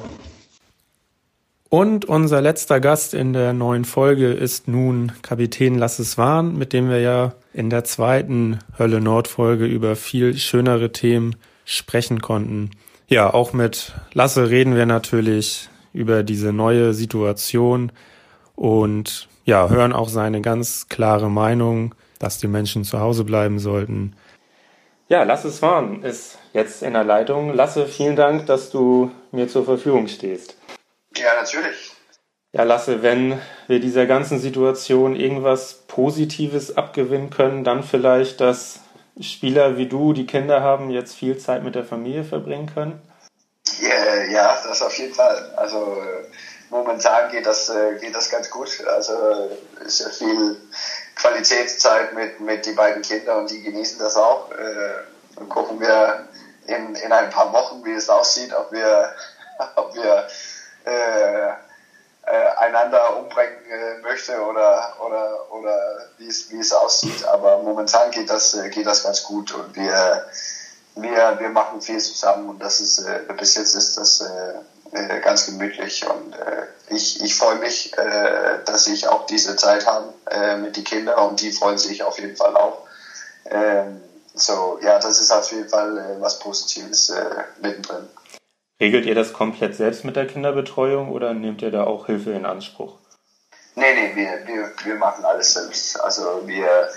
Und 1.70 2.06
unser 2.06 2.40
letzter 2.40 2.80
Gast 2.80 3.12
in 3.12 3.32
der 3.32 3.52
neuen 3.52 3.84
Folge 3.84 4.32
ist 4.32 4.68
nun 4.68 5.12
Kapitän 5.22 5.76
Lasses 5.76 6.16
Wahn, 6.16 6.56
mit 6.56 6.72
dem 6.72 6.88
wir 6.88 7.00
ja 7.00 7.34
in 7.52 7.68
der 7.68 7.84
zweiten 7.84 8.60
Hölle 8.78 9.00
Nord 9.00 9.28
Folge 9.28 9.66
über 9.66 9.96
viel 9.96 10.38
schönere 10.38 10.92
Themen 10.92 11.36
sprechen 11.64 12.22
konnten. 12.22 12.70
Ja, 13.08 13.32
auch 13.34 13.52
mit 13.52 13.92
Lasse 14.14 14.48
reden 14.48 14.76
wir 14.76 14.86
natürlich 14.86 15.68
über 15.92 16.22
diese 16.22 16.52
neue 16.52 16.94
Situation 16.94 17.92
und 18.54 19.28
ja, 19.44 19.68
hören 19.68 19.92
auch 19.92 20.08
seine 20.08 20.40
ganz 20.40 20.88
klare 20.88 21.30
Meinung, 21.30 21.94
dass 22.18 22.38
die 22.38 22.48
Menschen 22.48 22.84
zu 22.84 23.00
Hause 23.00 23.24
bleiben 23.24 23.58
sollten. 23.58 24.14
Ja, 25.08 25.22
Lasse 25.22 25.50
Swan 25.50 26.02
ist 26.02 26.38
jetzt 26.52 26.82
in 26.82 26.92
der 26.92 27.04
Leitung. 27.04 27.54
Lasse, 27.54 27.86
vielen 27.86 28.16
Dank, 28.16 28.46
dass 28.46 28.70
du 28.70 29.10
mir 29.32 29.48
zur 29.48 29.64
Verfügung 29.64 30.06
stehst. 30.06 30.56
Ja, 31.16 31.28
natürlich. 31.40 31.92
Ja, 32.52 32.64
Lasse, 32.64 33.02
wenn 33.02 33.38
wir 33.68 33.80
dieser 33.80 34.06
ganzen 34.06 34.38
Situation 34.38 35.16
irgendwas 35.16 35.84
Positives 35.86 36.76
abgewinnen 36.76 37.30
können, 37.30 37.64
dann 37.64 37.82
vielleicht, 37.82 38.40
dass 38.40 38.80
Spieler 39.20 39.78
wie 39.78 39.86
du, 39.86 40.12
die 40.12 40.26
Kinder 40.26 40.62
haben, 40.62 40.90
jetzt 40.90 41.14
viel 41.14 41.38
Zeit 41.38 41.64
mit 41.64 41.74
der 41.74 41.84
Familie 41.84 42.24
verbringen 42.24 42.70
können? 42.72 43.00
Ja, 43.88 44.14
ja 44.24 44.62
das 44.66 44.82
auf 44.82 44.96
jeden 44.98 45.14
Fall. 45.14 45.52
Also 45.56 46.02
momentan 46.70 47.30
geht 47.30 47.46
das, 47.46 47.68
äh, 47.68 47.96
geht 48.00 48.14
das 48.14 48.30
ganz 48.30 48.50
gut. 48.50 48.84
Also 48.86 49.50
ist 49.84 50.00
ja 50.00 50.08
viel 50.10 50.56
Qualitätszeit 51.16 52.14
mit, 52.14 52.40
mit 52.40 52.66
die 52.66 52.72
beiden 52.72 53.02
Kindern 53.02 53.40
und 53.40 53.50
die 53.50 53.62
genießen 53.62 53.98
das 53.98 54.16
auch. 54.16 54.50
Äh, 54.52 55.02
dann 55.36 55.48
gucken 55.48 55.80
wir 55.80 56.28
in, 56.66 56.94
in 56.94 57.12
ein 57.12 57.30
paar 57.30 57.52
Wochen, 57.52 57.84
wie 57.84 57.92
es 57.92 58.08
aussieht, 58.08 58.52
ob 58.54 58.72
wir, 58.72 59.12
ob 59.76 59.94
wir 59.94 60.26
äh, 60.84 61.48
äh, 62.28 62.48
einander 62.58 63.16
umbringen 63.16 63.56
äh, 63.70 64.00
möchte 64.02 64.38
oder, 64.42 64.96
oder, 65.04 65.50
oder 65.52 66.08
wie 66.18 66.28
es, 66.28 66.72
aussieht. 66.72 67.24
Aber 67.24 67.62
momentan 67.62 68.10
geht 68.10 68.28
das, 68.28 68.54
äh, 68.54 68.68
geht 68.68 68.86
das 68.86 69.02
ganz 69.02 69.22
gut 69.22 69.52
und 69.54 69.74
wir, 69.74 70.26
wir, 71.02 71.36
wir 71.38 71.48
machen 71.50 71.80
viel 71.80 71.98
zusammen 71.98 72.48
und 72.48 72.62
das 72.62 72.80
ist, 72.80 72.98
äh, 73.00 73.20
bis 73.38 73.56
jetzt 73.56 73.74
ist 73.74 73.96
das 73.96 74.20
äh, 74.20 74.96
äh, 74.96 75.20
ganz 75.20 75.46
gemütlich 75.46 76.06
und 76.08 76.34
äh, 76.34 76.66
ich, 76.90 77.22
ich 77.22 77.34
freue 77.34 77.56
mich, 77.56 77.96
äh, 77.98 78.58
dass 78.64 78.86
ich 78.86 79.08
auch 79.08 79.26
diese 79.26 79.56
Zeit 79.56 79.86
habe 79.86 80.12
äh, 80.30 80.56
mit 80.56 80.76
den 80.76 80.84
Kindern 80.84 81.18
und 81.28 81.40
die 81.40 81.52
freuen 81.52 81.78
sich 81.78 82.02
auf 82.02 82.18
jeden 82.18 82.36
Fall 82.36 82.56
auch. 82.56 82.86
Ähm, 83.46 84.00
so, 84.34 84.78
ja, 84.82 84.98
das 84.98 85.20
ist 85.20 85.30
auf 85.30 85.50
jeden 85.52 85.68
Fall 85.68 85.98
äh, 85.98 86.20
was 86.20 86.38
Positives 86.38 87.10
äh, 87.10 87.24
mittendrin. 87.60 88.08
Regelt 88.80 89.06
ihr 89.06 89.14
das 89.14 89.32
komplett 89.32 89.74
selbst 89.74 90.04
mit 90.04 90.16
der 90.16 90.26
Kinderbetreuung 90.26 91.10
oder 91.10 91.34
nehmt 91.34 91.62
ihr 91.62 91.70
da 91.70 91.84
auch 91.84 92.06
Hilfe 92.06 92.30
in 92.30 92.46
Anspruch? 92.46 92.98
Nee, 93.74 93.94
nee, 93.94 94.16
wir, 94.16 94.46
wir, 94.46 94.72
wir 94.84 94.94
machen 94.94 95.24
alles 95.24 95.54
selbst. 95.54 96.00
Also 96.00 96.42
wir, 96.46 96.88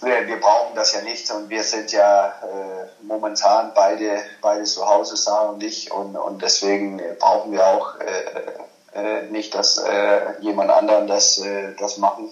wir, 0.00 0.26
wir 0.26 0.40
brauchen 0.40 0.74
das 0.74 0.92
ja 0.92 1.02
nicht 1.02 1.30
und 1.30 1.48
wir 1.48 1.62
sind 1.62 1.92
ja 1.92 2.28
äh, 2.28 2.86
momentan 3.02 3.72
beide, 3.74 4.22
beide 4.40 4.64
zu 4.64 4.86
Hause, 4.86 5.16
Sarah 5.16 5.50
und 5.50 5.62
ich, 5.62 5.90
und, 5.90 6.16
und 6.16 6.42
deswegen 6.42 7.00
brauchen 7.18 7.52
wir 7.52 7.66
auch 7.66 7.98
äh, 8.00 8.98
äh, 8.98 9.22
nicht, 9.30 9.54
dass 9.54 9.78
äh, 9.78 10.40
jemand 10.40 10.70
anderen 10.70 11.06
das, 11.06 11.38
äh, 11.38 11.74
das 11.78 11.98
machen. 11.98 12.28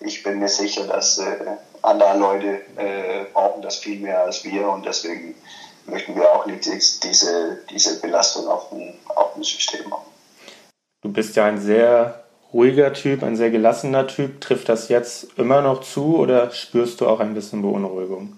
Ich 0.00 0.22
bin 0.22 0.38
mir 0.38 0.48
sicher, 0.48 0.86
dass 0.86 1.18
äh, 1.18 1.56
andere 1.82 2.16
Leute 2.18 2.60
äh, 2.76 3.24
brauchen 3.32 3.62
das 3.62 3.76
viel 3.76 3.98
mehr 4.00 4.22
als 4.22 4.44
wir 4.44 4.68
und 4.68 4.86
deswegen 4.86 5.34
möchten 5.86 6.14
wir 6.14 6.30
auch 6.32 6.46
nicht 6.46 6.66
diese, 7.02 7.58
diese 7.70 8.00
Belastung 8.00 8.46
auf 8.48 8.68
dem, 8.70 8.94
auf 9.08 9.34
dem 9.34 9.42
System 9.42 9.88
machen. 9.88 10.06
Du 11.00 11.12
bist 11.12 11.36
ja 11.36 11.46
ein 11.46 11.58
sehr 11.58 12.24
ruhiger 12.52 12.92
Typ, 12.92 13.22
ein 13.22 13.36
sehr 13.36 13.50
gelassener 13.50 14.06
Typ. 14.06 14.40
Trifft 14.40 14.68
das 14.68 14.88
jetzt 14.88 15.38
immer 15.38 15.60
noch 15.60 15.82
zu 15.82 16.18
oder 16.18 16.50
spürst 16.50 17.00
du 17.00 17.08
auch 17.08 17.20
ein 17.20 17.34
bisschen 17.34 17.62
Beunruhigung? 17.62 18.36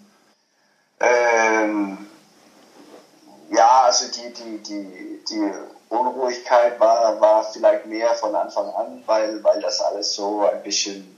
Ähm, 1.01 1.99
ja, 3.51 3.83
also 3.85 4.07
die, 4.07 4.33
die, 4.33 4.59
die, 4.59 5.21
die 5.29 5.53
Unruhigkeit 5.89 6.79
war, 6.79 7.21
war 7.21 7.45
vielleicht 7.45 7.87
mehr 7.87 8.15
von 8.15 8.35
Anfang 8.35 8.69
an, 8.71 9.03
weil, 9.07 9.43
weil 9.43 9.61
das 9.61 9.81
alles 9.81 10.15
so 10.15 10.47
ein 10.47 10.63
bisschen 10.63 11.17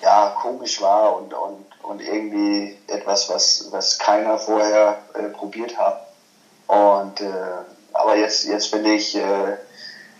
ja, 0.00 0.34
komisch 0.40 0.80
war 0.80 1.16
und, 1.16 1.34
und, 1.34 1.66
und 1.82 2.00
irgendwie 2.00 2.78
etwas, 2.86 3.28
was, 3.28 3.68
was 3.70 3.98
keiner 3.98 4.38
vorher 4.38 4.98
äh, 5.14 5.28
probiert 5.28 5.76
hat. 5.76 6.06
Und, 6.66 7.20
äh, 7.20 7.32
aber 7.92 8.16
jetzt, 8.16 8.44
jetzt 8.44 8.68
finde 8.68 8.92
ich, 8.92 9.16
äh, 9.16 9.56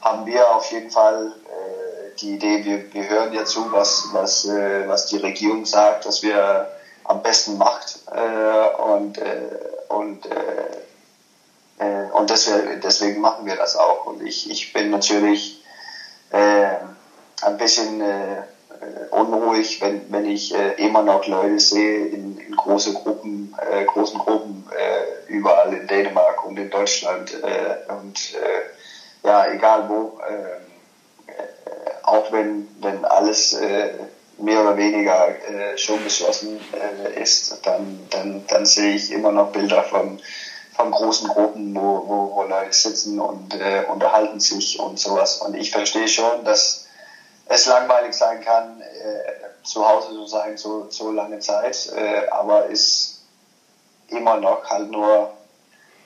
haben 0.03 0.27
wir 0.27 0.51
auf 0.55 0.71
jeden 0.73 0.91
Fall 0.91 1.33
äh, 1.47 1.70
die 2.21 2.35
Idee, 2.35 2.65
wir, 2.65 2.93
wir 2.93 3.09
hören 3.09 3.33
ja 3.33 3.45
zu, 3.45 3.73
was, 3.73 4.09
was, 4.13 4.45
äh, 4.47 4.87
was 4.87 5.07
die 5.07 5.19
Regierung 5.19 5.65
sagt, 5.65 6.07
dass 6.07 6.23
wir 6.23 6.69
am 7.05 7.23
besten 7.23 7.59
macht. 7.59 8.01
Äh, 8.13 8.83
und 8.83 9.19
äh, 9.19 9.49
und, 9.91 10.25
äh, 10.27 10.79
äh, 11.79 12.11
und 12.13 12.31
deswegen, 12.31 12.81
deswegen 12.81 13.21
machen 13.21 13.45
wir 13.45 13.57
das 13.57 13.77
auch. 13.77 14.07
Und 14.07 14.23
ich, 14.23 14.49
ich 14.49 14.73
bin 14.73 14.91
natürlich 14.91 15.63
äh, 16.31 16.77
ein 17.43 17.59
bisschen 17.59 18.01
äh, 18.01 18.43
unruhig, 19.11 19.81
wenn, 19.81 20.11
wenn 20.11 20.25
ich 20.25 20.55
immer 20.79 21.03
noch 21.03 21.27
Leute 21.27 21.61
sehe 21.61 22.07
in, 22.07 22.39
in 22.39 22.57
große 22.57 22.95
Gruppen, 22.95 23.55
großen 23.89 24.19
Gruppen, 24.19 24.67
überall 25.27 25.75
in 25.75 25.87
Dänemark 25.87 26.43
und 26.47 26.57
in 26.57 26.71
Deutschland. 26.71 27.31
Und 27.89 28.33
ja, 29.23 29.49
egal 29.49 29.87
wo, 29.89 30.19
auch 32.03 32.33
wenn, 32.33 32.69
wenn 32.81 33.05
alles 33.05 33.53
äh, 33.55 33.91
mehr 34.39 34.63
oder 34.63 34.77
weniger 34.77 35.29
äh, 35.29 35.77
schon 35.77 36.03
beschlossen 36.03 36.61
äh, 36.73 37.21
ist, 37.21 37.59
dann, 37.67 38.07
dann, 38.11 38.45
dann 38.49 38.67
sehe 38.67 38.95
ich 38.95 39.11
immer 39.11 39.33
noch 39.33 39.53
Bilder 39.53 39.83
von, 39.85 40.21
von 40.75 40.91
großen 40.91 41.29
Gruppen, 41.29 41.75
wo, 41.75 42.05
wo, 42.07 42.37
wo 42.37 42.43
Leute 42.45 42.73
sitzen 42.73 43.21
und 43.21 43.55
äh, 43.55 43.85
unterhalten 43.89 44.41
sich 44.41 44.79
und 44.79 44.99
sowas. 44.99 45.37
Und 45.39 45.55
ich 45.55 45.71
verstehe 45.71 46.09
schon, 46.09 46.45
dass 46.45 46.87
es 47.47 47.67
langweilig 47.67 48.15
sein 48.15 48.41
kann, 48.43 48.81
äh, 48.81 49.65
zu 49.65 49.87
Hause 49.87 50.09
zu 50.15 50.27
sein, 50.27 50.57
so, 50.57 50.87
so 50.89 51.11
lange 51.11 51.39
Zeit, 51.41 51.91
äh, 51.97 52.29
aber 52.31 52.67
ist 52.67 53.23
immer 54.09 54.39
noch 54.39 54.65
halt 54.69 54.91
nur 54.91 55.31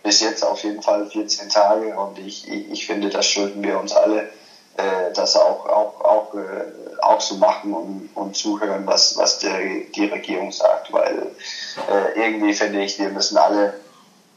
bis 0.02 0.20
jetzt 0.20 0.44
auf 0.44 0.62
jeden 0.62 0.82
Fall 0.82 1.06
14 1.06 1.48
Tage 1.48 1.96
und 1.96 2.18
ich, 2.18 2.48
ich, 2.48 2.70
ich 2.70 2.86
finde, 2.86 3.08
das 3.08 3.26
schulden 3.26 3.62
wir 3.62 3.78
uns 3.78 3.92
alle 3.92 4.28
äh, 4.76 5.12
das 5.12 5.36
auch, 5.36 5.66
auch, 5.66 6.00
auch, 6.04 6.34
äh, 6.34 6.64
auch 7.02 7.20
so 7.20 7.36
machen 7.36 7.72
und, 7.72 8.10
und 8.14 8.36
zuhören, 8.36 8.86
was, 8.86 9.16
was 9.16 9.38
der, 9.38 9.58
die 9.94 10.06
Regierung 10.06 10.50
sagt, 10.50 10.92
weil 10.92 11.30
äh, 11.88 12.18
irgendwie 12.18 12.54
finde 12.54 12.82
ich, 12.82 12.98
wir 12.98 13.10
müssen 13.10 13.36
alle, 13.36 13.74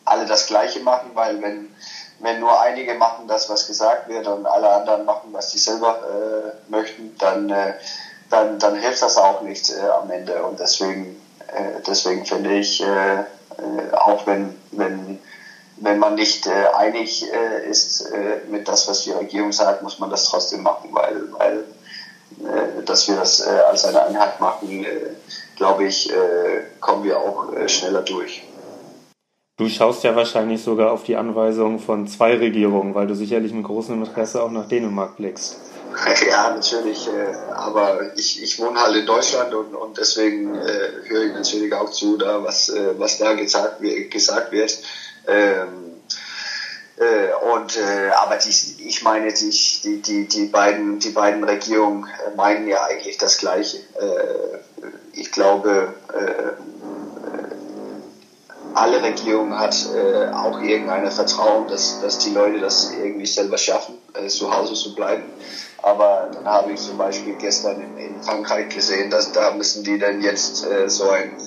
alle 0.05 0.25
das 0.25 0.47
Gleiche 0.47 0.79
machen, 0.81 1.11
weil 1.13 1.41
wenn, 1.41 1.73
wenn 2.19 2.39
nur 2.39 2.59
einige 2.61 2.95
machen 2.95 3.27
das, 3.27 3.49
was 3.49 3.67
gesagt 3.67 4.07
wird 4.09 4.27
und 4.27 4.45
alle 4.45 4.69
anderen 4.69 5.05
machen, 5.05 5.29
was 5.31 5.51
sie 5.51 5.59
selber 5.59 5.99
äh, 6.03 6.71
möchten, 6.71 7.15
dann, 7.17 7.49
äh, 7.49 7.73
dann, 8.29 8.59
dann 8.59 8.75
hilft 8.75 9.01
das 9.01 9.17
auch 9.17 9.41
nicht 9.41 9.69
äh, 9.69 9.87
am 9.87 10.09
Ende. 10.09 10.43
Und 10.43 10.59
deswegen, 10.59 11.19
äh, 11.47 11.81
deswegen 11.85 12.25
finde 12.25 12.53
ich, 12.57 12.81
äh, 12.81 13.19
äh, 13.19 13.23
auch 13.93 14.25
wenn, 14.25 14.55
wenn 14.71 15.19
wenn 15.81 15.99
man 15.99 16.15
nicht 16.15 16.47
äh, 16.47 16.67
einig 16.75 17.25
äh, 17.31 17.69
ist 17.69 18.01
äh, 18.11 18.49
mit 18.49 18.67
das, 18.67 18.87
was 18.87 19.03
die 19.03 19.11
Regierung 19.11 19.51
sagt, 19.51 19.83
muss 19.83 19.99
man 19.99 20.09
das 20.09 20.25
trotzdem 20.25 20.63
machen, 20.63 20.89
weil, 20.91 21.31
weil 21.37 21.63
äh, 22.43 22.83
dass 22.83 23.07
wir 23.07 23.15
das 23.15 23.45
äh, 23.45 23.49
als 23.49 23.85
eine 23.85 24.03
Einheit 24.03 24.39
machen, 24.39 24.85
äh, 24.85 24.87
glaube 25.55 25.85
ich, 25.85 26.11
kommen 26.79 27.03
wir 27.03 27.17
auch 27.17 27.47
schneller 27.65 28.03
durch. 28.03 28.43
Du 29.57 29.67
schaust 29.67 30.03
ja 30.03 30.15
wahrscheinlich 30.15 30.61
sogar 30.61 30.91
auf 30.91 31.03
die 31.03 31.15
Anweisung 31.15 31.79
von 31.79 32.07
zwei 32.07 32.37
Regierungen, 32.37 32.93
weil 32.93 33.07
du 33.07 33.15
sicherlich 33.15 33.53
mit 33.53 33.65
großem 33.65 34.03
Interesse 34.03 34.43
auch 34.43 34.51
nach 34.51 34.67
Dänemark 34.67 35.17
blickst. 35.17 35.59
Ja, 36.29 36.49
natürlich. 36.49 37.07
Äh, 37.07 37.33
aber 37.53 38.15
ich, 38.15 38.41
ich 38.41 38.59
wohne 38.59 38.79
halt 38.81 38.95
in 38.95 39.05
Deutschland 39.05 39.53
und, 39.53 39.75
und 39.75 39.97
deswegen 39.97 40.55
äh, 40.55 40.89
höre 41.05 41.25
ich 41.25 41.33
natürlich 41.33 41.73
auch 41.73 41.91
zu, 41.91 42.17
da 42.17 42.43
was, 42.43 42.69
äh, 42.69 42.97
was 42.97 43.17
da 43.17 43.33
gesagt, 43.33 43.81
gesagt 44.09 44.51
wird. 44.51 44.77
Ähm, 45.27 46.01
äh, 46.97 47.53
und 47.53 47.77
äh, 47.77 48.09
aber 48.11 48.37
die, 48.37 48.49
ich 48.87 49.03
meine, 49.03 49.31
die, 49.31 49.49
die, 49.83 50.01
die, 50.01 50.27
die, 50.27 50.45
beiden, 50.45 50.99
die 50.99 51.09
beiden 51.09 51.43
Regierungen 51.43 52.05
äh, 52.05 52.35
meinen 52.35 52.67
ja 52.67 52.83
eigentlich 52.85 53.17
das 53.17 53.37
Gleiche. 53.37 53.79
Ich 55.13 55.31
glaube, 55.31 55.93
alle 58.77 59.01
Regierungen 59.01 59.57
hat 59.57 59.75
äh, 59.95 60.27
auch 60.31 60.61
irgendein 60.61 61.11
Vertrauen, 61.11 61.67
dass, 61.67 61.99
dass 62.01 62.19
die 62.19 62.29
Leute 62.31 62.59
das 62.59 62.91
irgendwie 62.91 63.25
selber 63.25 63.57
schaffen, 63.57 63.97
äh, 64.13 64.27
zu 64.27 64.53
Hause 64.55 64.75
zu 64.75 64.93
bleiben. 64.93 65.23
Aber 65.83 66.29
dann 66.33 66.45
habe 66.45 66.71
ich 66.71 66.81
zum 66.81 66.97
Beispiel 66.97 67.35
gestern 67.35 67.81
in, 67.81 67.97
in 67.97 68.23
Frankreich 68.23 68.69
gesehen, 68.69 69.09
dass 69.09 69.31
da 69.31 69.51
müssen 69.51 69.83
die 69.83 69.97
dann 69.97 70.21
jetzt 70.21 70.65
äh, 70.65 70.89
so 70.89 71.09
ein 71.09 71.37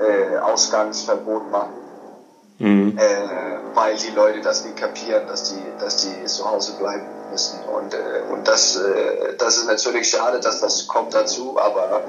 äh, 0.00 0.38
Ausgangsverbot 0.38 1.50
machen 1.50 1.86
Mhm. 2.58 2.96
Äh, 2.96 3.74
weil 3.74 3.96
die 3.96 4.10
Leute 4.10 4.40
das 4.40 4.64
nicht 4.64 4.76
kapieren, 4.76 5.26
dass 5.26 5.50
die, 5.50 5.62
dass 5.78 5.98
die 5.98 6.24
zu 6.24 6.50
Hause 6.50 6.72
bleiben 6.78 7.04
müssen. 7.30 7.58
Und, 7.68 7.92
äh, 7.92 8.22
und 8.32 8.48
das, 8.48 8.76
äh, 8.76 9.34
das 9.36 9.58
ist 9.58 9.66
natürlich 9.66 10.08
schade, 10.08 10.40
dass 10.40 10.60
das 10.60 10.86
kommt 10.86 11.12
dazu, 11.12 11.58
aber 11.58 12.00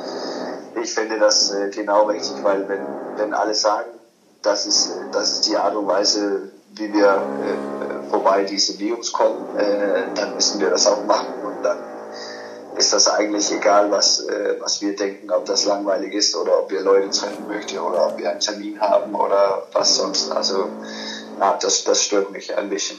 ich 0.81 0.93
finde 0.93 1.19
das 1.19 1.51
äh, 1.51 1.69
genau 1.69 2.03
richtig, 2.03 2.41
weil 2.43 2.67
wenn, 2.69 2.79
wenn 3.17 3.33
alle 3.33 3.53
sagen, 3.53 3.89
das 4.41 4.65
ist, 4.65 4.89
das 5.11 5.31
ist 5.33 5.47
die 5.49 5.57
Art 5.57 5.75
und 5.75 5.87
Weise, 5.87 6.49
wie 6.75 6.93
wir 6.93 7.21
vorbei 8.09 8.43
diese 8.43 8.79
Virus 8.79 9.11
kommen, 9.11 9.57
äh, 9.57 10.03
dann 10.15 10.35
müssen 10.35 10.61
wir 10.61 10.69
das 10.69 10.87
auch 10.87 11.03
machen 11.03 11.33
dann 11.63 11.77
ist 12.77 12.93
das 12.93 13.09
eigentlich 13.09 13.51
egal, 13.51 13.89
was, 13.91 14.25
äh, 14.27 14.55
was 14.59 14.81
wir 14.81 14.95
denken, 14.95 15.31
ob 15.31 15.45
das 15.45 15.65
langweilig 15.65 16.13
ist 16.13 16.35
oder 16.35 16.59
ob 16.59 16.71
wir 16.71 16.81
Leute 16.81 17.09
treffen 17.09 17.47
möchten 17.47 17.79
oder 17.79 18.07
ob 18.07 18.17
wir 18.17 18.29
einen 18.29 18.39
Termin 18.39 18.79
haben 18.79 19.15
oder 19.15 19.63
was 19.73 19.97
sonst. 19.97 20.31
Also 20.31 20.69
ja, 21.39 21.57
das, 21.59 21.83
das 21.83 22.03
stört 22.03 22.31
mich 22.31 22.55
ein 22.55 22.69
bisschen. 22.69 22.97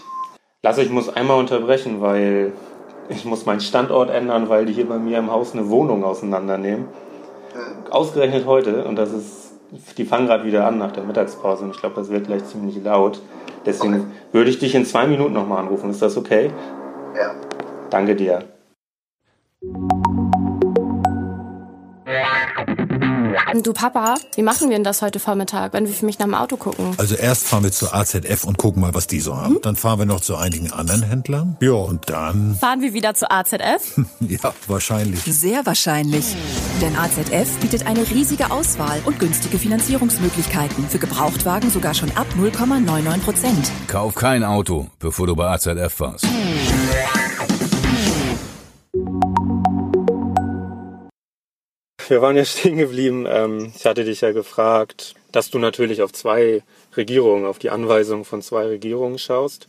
Lasse, 0.63 0.83
ich 0.83 0.91
muss 0.91 1.09
einmal 1.09 1.39
unterbrechen, 1.39 2.01
weil 2.01 2.53
ich 3.09 3.25
muss 3.25 3.47
meinen 3.47 3.61
Standort 3.61 4.11
ändern, 4.11 4.49
weil 4.49 4.67
die 4.67 4.73
hier 4.73 4.89
bei 4.89 4.99
mir 4.99 5.19
im 5.19 5.31
Haus 5.31 5.53
eine 5.53 5.69
Wohnung 5.71 6.05
auseinandernehmen. 6.05 6.89
Mhm. 7.55 7.93
Ausgerechnet 7.93 8.47
heute 8.47 8.85
und 8.85 8.97
das 8.97 9.13
ist, 9.13 9.53
die 9.97 10.05
fangen 10.05 10.27
gerade 10.27 10.45
wieder 10.45 10.67
an 10.67 10.79
nach 10.79 10.93
der 10.93 11.05
Mittagspause 11.05 11.65
und 11.65 11.71
ich 11.71 11.81
glaube, 11.81 11.95
das 11.95 12.11
wird 12.11 12.27
gleich 12.27 12.45
ziemlich 12.47 12.83
laut. 12.83 13.21
Deswegen 13.65 13.95
okay. 13.95 14.05
würde 14.33 14.51
ich 14.51 14.59
dich 14.59 14.75
in 14.75 14.85
zwei 14.85 15.07
Minuten 15.07 15.35
nochmal 15.35 15.59
anrufen. 15.59 15.91
Ist 15.91 16.03
das 16.03 16.17
okay? 16.17 16.51
Ja. 17.17 17.35
Danke 17.91 18.15
dir. 18.15 18.45
Du 23.63 23.73
Papa, 23.73 24.17
wie 24.35 24.43
machen 24.43 24.69
wir 24.69 24.77
denn 24.77 24.85
das 24.85 25.01
heute 25.01 25.19
Vormittag, 25.19 25.73
wenn 25.73 25.87
wir 25.87 25.93
für 25.93 26.05
mich 26.05 26.19
nach 26.19 26.27
dem 26.27 26.35
Auto 26.35 26.57
gucken? 26.57 26.95
Also 26.99 27.15
erst 27.15 27.47
fahren 27.47 27.65
wir 27.65 27.73
zur 27.73 27.95
AZF 27.95 28.45
und 28.45 28.59
gucken 28.59 28.83
mal, 28.83 28.95
was 28.95 29.07
die 29.07 29.21
so 29.21 29.37
haben. 29.37 29.55
Mhm. 29.55 29.63
Dann 29.63 29.77
fahren 29.77 29.99
wir 30.01 30.07
noch 30.07 30.21
zu 30.21 30.37
einigen 30.37 30.71
anderen 30.71 31.03
Händlern. 31.03 31.57
Ja, 31.61 31.73
und 31.73 32.11
dann... 32.11 32.57
Fahren 32.61 32.83
wir 32.83 32.93
wieder 32.93 33.15
zur 33.15 33.33
AZF? 33.33 33.99
ja, 34.21 34.53
wahrscheinlich. 34.67 35.23
Sehr 35.23 35.65
wahrscheinlich. 35.65 36.37
Denn 36.81 36.95
AZF 36.97 37.59
bietet 37.61 37.87
eine 37.87 38.09
riesige 38.11 38.51
Auswahl 38.51 39.01
und 39.07 39.19
günstige 39.19 39.59
Finanzierungsmöglichkeiten. 39.59 40.89
Für 40.89 40.99
Gebrauchtwagen 40.99 41.71
sogar 41.71 41.95
schon 41.95 42.11
ab 42.17 42.27
0,99 42.39 43.19
Prozent. 43.21 43.73
Kauf 43.87 44.15
kein 44.15 44.45
Auto, 44.45 44.89
bevor 44.99 45.27
du 45.27 45.35
bei 45.35 45.49
AZF 45.49 45.93
fahrst. 45.93 46.27
Wir 52.11 52.23
waren 52.23 52.37
ja 52.37 52.45
stehen 52.45 52.79
geblieben. 52.79 53.27
Ähm, 53.29 53.73
ich 53.77 53.85
hatte 53.87 54.05
dich 54.05 54.21
ja 54.21 54.33
gefragt, 54.33 55.15
dass 55.33 55.51
du 55.51 55.59
natürlich 55.59 56.03
auf 56.03 56.13
zwei 56.13 56.63
Regierungen, 56.97 57.47
auf 57.47 57.59
die 57.59 57.71
Anweisung 57.71 58.25
von 58.25 58.43
zwei 58.43 58.67
Regierungen 58.67 59.19
schaust. 59.19 59.69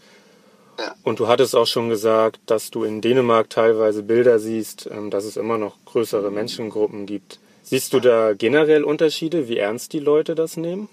Und 1.04 1.20
du 1.20 1.28
hattest 1.28 1.56
auch 1.56 1.68
schon 1.68 1.90
gesagt, 1.90 2.40
dass 2.46 2.72
du 2.72 2.84
in 2.84 3.02
Dänemark 3.02 3.50
teilweise 3.50 4.04
Bilder 4.04 4.40
siehst, 4.40 4.88
ähm, 4.92 5.10
dass 5.10 5.26
es 5.26 5.38
immer 5.38 5.58
noch 5.58 5.76
größere 5.86 6.32
Menschengruppen 6.32 7.06
gibt. 7.06 7.40
Siehst 7.64 7.94
du 7.94 8.00
da 8.00 8.34
generell 8.34 8.84
Unterschiede, 8.84 9.48
wie 9.48 9.58
ernst 9.58 9.94
die 9.94 10.00
Leute 10.00 10.36
das 10.36 10.58
nehmen? 10.58 10.90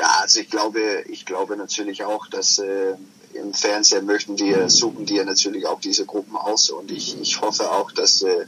Ja, 0.00 0.18
also 0.20 0.40
ich 0.40 0.50
glaube, 0.50 0.80
ich 1.08 1.24
glaube 1.24 1.56
natürlich 1.56 2.04
auch, 2.04 2.26
dass 2.26 2.58
äh, 2.58 2.94
im 3.34 3.54
Fernsehen 3.54 4.06
möchten 4.06 4.36
die, 4.36 4.54
suchen 4.66 5.06
die 5.06 5.16
ja 5.16 5.24
natürlich 5.24 5.66
auch 5.66 5.80
diese 5.80 6.04
Gruppen 6.04 6.36
aus 6.36 6.70
und 6.70 6.90
ich, 6.90 7.20
ich 7.20 7.40
hoffe 7.40 7.70
auch, 7.70 7.90
dass 7.92 8.22
äh, 8.22 8.46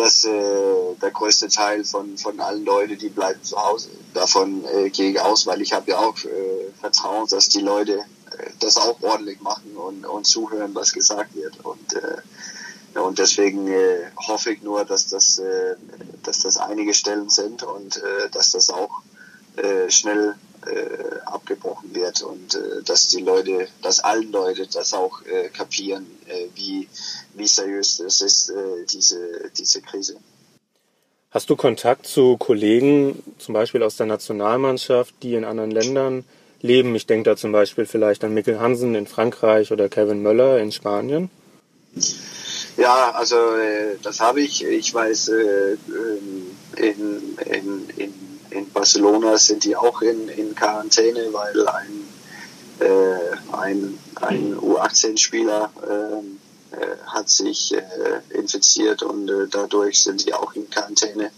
dass 0.00 0.24
äh, 0.24 0.94
der 1.02 1.10
größte 1.10 1.48
Teil 1.48 1.84
von, 1.84 2.16
von 2.16 2.40
allen 2.40 2.64
Leuten, 2.64 2.96
die 2.96 3.10
bleiben 3.10 3.42
zu 3.42 3.56
Hause. 3.56 3.90
Davon 4.14 4.64
äh, 4.64 4.88
gehe 4.88 5.10
ich 5.10 5.20
aus, 5.20 5.46
weil 5.46 5.60
ich 5.60 5.72
habe 5.74 5.90
ja 5.90 5.98
auch 5.98 6.16
äh, 6.24 6.70
Vertrauen, 6.80 7.26
dass 7.28 7.48
die 7.50 7.60
Leute 7.60 7.98
äh, 7.98 8.50
das 8.60 8.78
auch 8.78 8.96
ordentlich 9.02 9.40
machen 9.42 9.76
und, 9.76 10.06
und 10.06 10.26
zuhören, 10.26 10.74
was 10.74 10.92
gesagt 10.92 11.34
wird. 11.34 11.62
Und, 11.64 11.92
äh, 11.94 12.98
und 12.98 13.18
deswegen 13.18 13.68
äh, 13.68 14.10
hoffe 14.16 14.52
ich 14.52 14.62
nur, 14.62 14.86
dass 14.86 15.08
das, 15.08 15.38
äh, 15.38 15.76
dass 16.22 16.40
das 16.40 16.56
einige 16.56 16.94
Stellen 16.94 17.28
sind 17.28 17.62
und 17.62 17.98
äh, 17.98 18.30
dass 18.30 18.52
das 18.52 18.70
auch 18.70 19.02
äh, 19.56 19.90
schnell 19.90 20.34
äh, 20.66 21.20
abgebrochen 21.26 21.94
wird 21.94 22.22
und 22.22 22.54
äh, 22.54 22.82
dass 22.84 23.08
die 23.08 23.20
Leute, 23.20 23.68
dass 23.82 24.00
allen 24.00 24.30
Leute 24.30 24.66
das 24.66 24.92
auch 24.94 25.22
äh, 25.22 25.48
kapieren, 25.48 26.06
äh, 26.26 26.46
wie, 26.54 26.88
wie 27.34 27.46
seriös 27.46 28.00
es 28.00 28.20
ist, 28.20 28.50
äh, 28.50 28.84
diese, 28.90 29.50
diese 29.56 29.80
Krise. 29.82 30.16
Hast 31.30 31.48
du 31.48 31.56
Kontakt 31.56 32.06
zu 32.06 32.36
Kollegen, 32.36 33.22
zum 33.38 33.54
Beispiel 33.54 33.82
aus 33.84 33.96
der 33.96 34.06
Nationalmannschaft, 34.06 35.14
die 35.22 35.34
in 35.34 35.44
anderen 35.44 35.70
Ländern 35.70 36.24
leben? 36.60 36.94
Ich 36.96 37.06
denke 37.06 37.30
da 37.30 37.36
zum 37.36 37.52
Beispiel 37.52 37.86
vielleicht 37.86 38.24
an 38.24 38.34
Mikkel 38.34 38.58
Hansen 38.58 38.96
in 38.96 39.06
Frankreich 39.06 39.70
oder 39.70 39.88
Kevin 39.88 40.22
Möller 40.22 40.58
in 40.58 40.72
Spanien. 40.72 41.30
Ja, 42.76 43.12
also 43.12 43.36
äh, 43.36 43.96
das 44.02 44.20
habe 44.20 44.40
ich. 44.40 44.64
Ich 44.64 44.92
weiß, 44.92 45.28
äh, 45.28 45.72
ähm, 45.72 46.56
in, 46.76 47.38
in, 47.46 47.90
in 47.96 48.29
in 48.50 48.70
Barcelona 48.70 49.38
sind 49.38 49.64
die 49.64 49.76
auch 49.76 50.02
in, 50.02 50.28
in 50.28 50.54
Quarantäne, 50.54 51.32
weil 51.32 51.68
ein, 51.68 52.08
äh, 52.80 53.56
ein, 53.56 53.98
ein 54.20 54.56
U18-Spieler 54.56 55.70
äh, 55.88 56.76
äh, 56.76 56.96
hat 57.06 57.28
sich 57.28 57.74
äh, 57.74 57.80
infiziert 58.30 59.02
und 59.02 59.28
äh, 59.28 59.48
dadurch 59.50 60.02
sind 60.02 60.26
die 60.26 60.34
auch 60.34 60.52
in 60.54 60.68
Quarantäne 60.70 61.30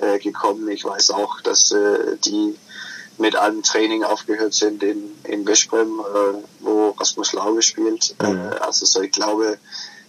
äh, 0.00 0.18
gekommen. 0.18 0.68
Ich 0.68 0.84
weiß 0.84 1.10
auch, 1.10 1.40
dass 1.40 1.72
äh, 1.72 2.16
die 2.24 2.56
mit 3.18 3.34
allem 3.34 3.62
Training 3.62 4.04
aufgehört 4.04 4.54
sind 4.54 4.82
in, 4.82 5.16
in 5.24 5.44
Veszprem, 5.44 6.00
äh, 6.00 6.42
wo 6.60 6.90
Rasmus 6.90 7.32
Lauge 7.32 7.62
spielt. 7.62 8.14
Mhm. 8.22 8.26
Äh, 8.26 8.56
also 8.60 8.86
so, 8.86 9.02
ich 9.02 9.10
glaube, 9.10 9.58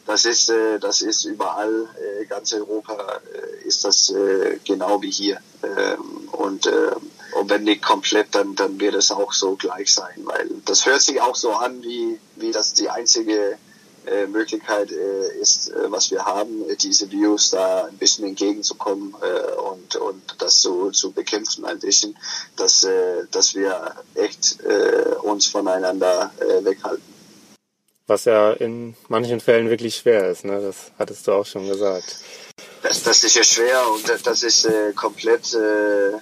das 0.10 0.26
ist, 0.26 0.50
äh, 0.50 0.80
das 0.80 1.02
ist 1.02 1.24
überall, 1.26 1.88
äh, 2.19 2.26
ganz 2.26 2.52
Europa 2.52 3.22
äh, 3.32 3.67
ist 3.67 3.86
das 3.86 4.10
äh, 4.10 4.58
genau 4.65 5.00
wie 5.04 5.12
hier. 5.12 5.38
Ähm, 5.62 6.28
und, 6.32 6.65
äh, 6.65 6.95
und 7.39 7.50
wenn 7.52 7.63
nicht 7.63 7.84
komplett, 7.84 8.34
dann, 8.34 8.56
dann 8.56 8.80
wird 8.80 8.95
es 8.95 9.12
auch 9.12 9.32
so 9.34 9.56
gleich 9.56 9.93
sein, 9.93 10.22
weil 10.24 10.50
das 10.65 10.88
hört 10.88 11.04
sich 11.04 11.22
auch 11.22 11.36
so 11.36 11.52
an, 11.52 11.84
wie, 11.84 12.19
wie 12.38 12.52
das 12.52 12.74
die 12.74 12.89
einzige 12.89 13.60
äh, 14.08 14.26
Möglichkeit 14.26 14.91
äh, 14.91 15.39
ist, 15.39 15.69
äh, 15.69 15.91
was 15.91 16.10
wir 16.10 16.26
haben, 16.26 16.67
äh, 16.67 16.76
diese 16.76 17.12
Views 17.12 17.52
da 17.52 17.86
ein 17.86 17.98
bisschen 17.98 18.26
entgegenzukommen 18.26 19.13
äh, 19.22 19.52
und, 19.62 19.95
und 19.98 20.24
das 20.39 20.60
so 20.60 20.89
zu 20.89 21.12
bekämpfen 21.12 21.65
ein 21.65 21.78
bisschen, 21.78 22.17
dass, 22.56 22.84
äh, 22.84 23.26
dass 23.30 23.54
wir 23.54 23.93
echt 24.15 24.60
äh, 24.62 25.17
uns 25.22 25.45
voneinander 25.45 26.32
äh, 26.39 26.65
weghalten. 26.65 27.09
Was 28.10 28.26
ja 28.26 28.54
in 28.54 28.95
manchen 29.08 29.39
Fällen 29.39 29.69
wirklich 29.69 29.95
schwer 29.98 30.30
ist, 30.32 30.43
ne? 30.43 30.60
das 30.60 30.91
hattest 30.98 31.28
du 31.28 31.32
auch 31.34 31.45
schon 31.45 31.67
gesagt. 31.67 32.17
Das, 32.82 33.04
das 33.04 33.24
ist 33.24 33.36
ja 33.36 33.43
schwer 33.43 33.84
und 33.91 34.26
das 34.26 34.41
ist 34.41 34.65
äh, 34.65 34.93
komplett 34.93 35.54
äh, 35.54 36.10
äh, 36.10 36.19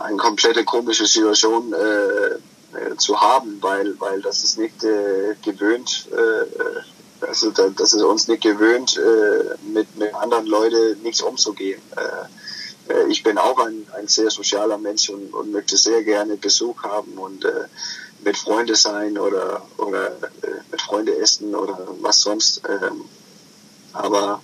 eine 0.00 0.16
komplette 0.18 0.62
komische 0.64 1.06
Situation. 1.06 1.72
Äh, 1.72 2.38
äh, 2.74 2.96
zu 2.96 3.18
haben, 3.18 3.56
weil, 3.62 3.98
weil 3.98 4.20
das 4.20 4.44
ist 4.44 4.58
nicht 4.58 4.84
äh, 4.84 5.34
gewöhnt, 5.42 6.06
äh, 6.12 7.24
also 7.26 7.50
da, 7.50 7.68
das 7.70 7.94
ist 7.94 8.02
uns 8.02 8.28
nicht 8.28 8.42
gewöhnt, 8.42 8.98
äh, 8.98 9.56
mit, 9.72 9.96
mit 9.96 10.14
anderen 10.14 10.46
Leuten 10.46 11.00
nichts 11.02 11.22
umzugehen. 11.22 11.80
Äh, 11.96 12.92
äh, 12.92 13.08
ich 13.08 13.22
bin 13.22 13.38
auch 13.38 13.58
ein, 13.58 13.86
ein 13.96 14.06
sehr 14.06 14.30
sozialer 14.30 14.78
Mensch 14.78 15.08
und, 15.08 15.32
und 15.32 15.50
möchte 15.50 15.76
sehr 15.76 16.02
gerne 16.04 16.36
Besuch 16.36 16.82
haben 16.82 17.12
und 17.16 17.44
äh, 17.44 17.64
mit 18.24 18.36
Freunde 18.36 18.74
sein 18.74 19.18
oder, 19.18 19.62
oder 19.76 20.10
äh, 20.42 20.60
mit 20.70 20.80
Freunde 20.80 21.16
essen 21.16 21.54
oder 21.54 21.78
was 22.00 22.20
sonst. 22.20 22.62
Ähm, 22.68 23.04
aber 23.92 24.42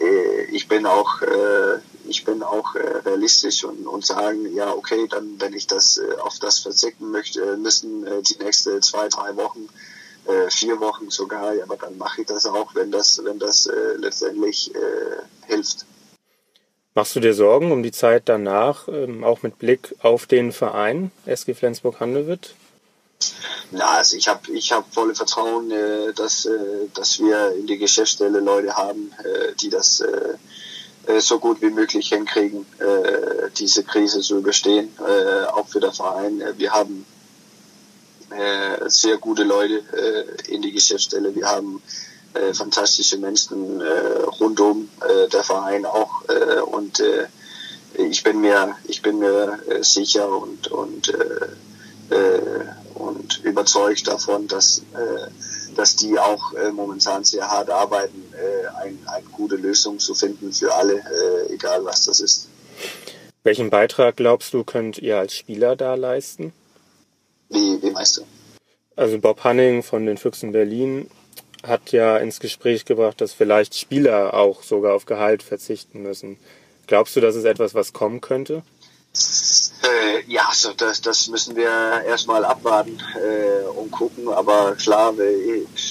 äh, 0.00 0.44
ich 0.44 0.68
bin 0.68 0.86
auch 0.86 1.22
äh, 1.22 1.78
ich 2.08 2.24
bin 2.24 2.42
auch 2.42 2.74
äh, 2.74 2.80
realistisch 3.04 3.64
und, 3.64 3.86
und 3.86 4.04
sagen, 4.04 4.54
ja, 4.54 4.72
okay, 4.72 5.06
dann, 5.08 5.38
wenn 5.38 5.52
ich 5.52 5.66
das 5.66 5.98
äh, 5.98 6.20
auf 6.20 6.38
das 6.38 6.60
verzichten 6.60 7.10
möchte, 7.10 7.56
müssen 7.58 8.06
äh, 8.06 8.22
die 8.22 8.42
nächsten 8.42 8.80
zwei, 8.82 9.08
drei 9.08 9.36
Wochen, 9.36 9.68
vier 10.50 10.78
Wochen 10.78 11.08
sogar, 11.08 11.54
ja, 11.54 11.64
aber 11.64 11.78
dann 11.78 11.96
mache 11.96 12.20
ich 12.20 12.26
das 12.26 12.44
auch, 12.44 12.74
wenn 12.74 12.90
das, 12.90 13.18
wenn 13.24 13.38
das 13.38 13.66
letztendlich 13.96 14.70
hilft. 15.46 15.86
Machst 16.94 17.16
du 17.16 17.20
dir 17.20 17.32
Sorgen 17.32 17.72
um 17.72 17.82
die 17.82 17.92
Zeit 17.92 18.24
danach, 18.26 18.88
ähm, 18.88 19.24
auch 19.24 19.42
mit 19.42 19.58
Blick 19.58 19.94
auf 20.02 20.26
den 20.26 20.52
Verein 20.52 21.12
SG 21.24 21.54
Flensburg-Handewitt? 21.54 22.56
Ja, 23.70 23.98
also 23.98 24.16
ich 24.16 24.28
habe 24.28 24.50
ich 24.52 24.72
hab 24.72 24.92
volle 24.94 25.14
Vertrauen, 25.14 25.70
äh, 25.70 26.12
dass, 26.14 26.46
äh, 26.46 26.88
dass 26.94 27.18
wir 27.18 27.52
in 27.52 27.66
die 27.66 27.76
Geschäftsstelle 27.76 28.40
Leute 28.40 28.74
haben, 28.74 29.12
äh, 29.22 29.54
die 29.60 29.68
das 29.68 30.00
äh, 30.00 30.34
äh, 31.06 31.20
so 31.20 31.38
gut 31.38 31.60
wie 31.60 31.70
möglich 31.70 32.08
hinkriegen, 32.08 32.64
äh, 32.78 33.50
diese 33.58 33.82
Krise 33.84 34.20
zu 34.20 34.38
überstehen, 34.38 34.90
auch 35.52 35.66
für 35.68 35.80
den 35.80 35.92
Verein. 35.92 36.42
Wir 36.56 36.72
haben 36.72 37.04
sehr 38.86 39.16
gute 39.16 39.42
Leute 39.42 39.82
in 40.48 40.60
die 40.60 40.70
Geschäftsstelle. 40.70 41.34
Wir 41.34 41.46
haben 41.46 41.82
fantastische 42.52 43.16
Menschen 43.16 43.80
rundum 44.38 44.90
der 45.32 45.42
Verein 45.42 45.86
auch 45.86 46.22
und 46.66 47.02
ich 47.94 48.22
bin 48.22 48.40
mir 48.42 48.76
ich 48.84 49.00
bin 49.00 49.18
mir 49.18 49.58
sicher 49.80 50.28
und 50.28 50.68
und 50.68 51.08
äh, 52.10 52.64
und 52.94 53.42
überzeugt 53.44 54.06
davon, 54.08 54.48
dass 54.48 54.82
äh, 54.94 55.30
dass 55.78 55.94
die 55.94 56.18
auch 56.18 56.52
äh, 56.54 56.72
momentan 56.72 57.22
sehr 57.22 57.48
hart 57.48 57.70
arbeiten, 57.70 58.24
äh, 58.34 58.66
ein, 58.82 58.98
eine 59.06 59.26
gute 59.26 59.54
Lösung 59.54 60.00
zu 60.00 60.12
finden 60.12 60.52
für 60.52 60.74
alle, 60.74 60.94
äh, 60.94 61.54
egal 61.54 61.84
was 61.84 62.04
das 62.06 62.18
ist. 62.18 62.48
Welchen 63.44 63.70
Beitrag 63.70 64.16
glaubst 64.16 64.52
du, 64.52 64.64
könnt 64.64 64.98
ihr 64.98 65.18
als 65.18 65.36
Spieler 65.36 65.76
da 65.76 65.94
leisten? 65.94 66.52
Wie, 67.48 67.80
wie 67.80 67.90
meinst 67.92 68.16
du? 68.16 68.22
Also 68.96 69.20
Bob 69.20 69.44
Hanning 69.44 69.84
von 69.84 70.04
den 70.04 70.18
Füchsen 70.18 70.50
Berlin 70.50 71.08
hat 71.62 71.92
ja 71.92 72.16
ins 72.16 72.40
Gespräch 72.40 72.84
gebracht, 72.84 73.20
dass 73.20 73.32
vielleicht 73.32 73.76
Spieler 73.76 74.34
auch 74.34 74.64
sogar 74.64 74.94
auf 74.94 75.06
Gehalt 75.06 75.44
verzichten 75.44 76.02
müssen. 76.02 76.38
Glaubst 76.88 77.14
du, 77.14 77.20
das 77.20 77.36
ist 77.36 77.44
etwas, 77.44 77.74
was 77.74 77.92
kommen 77.92 78.20
könnte? 78.20 78.62
Äh, 79.82 80.24
ja, 80.26 80.48
so 80.52 80.72
das, 80.72 81.00
das 81.00 81.28
müssen 81.28 81.54
wir 81.54 82.02
erstmal 82.04 82.44
abwarten 82.44 82.98
äh, 83.14 83.66
und 83.68 83.90
gucken. 83.90 84.28
Aber 84.28 84.74
klar, 84.74 85.14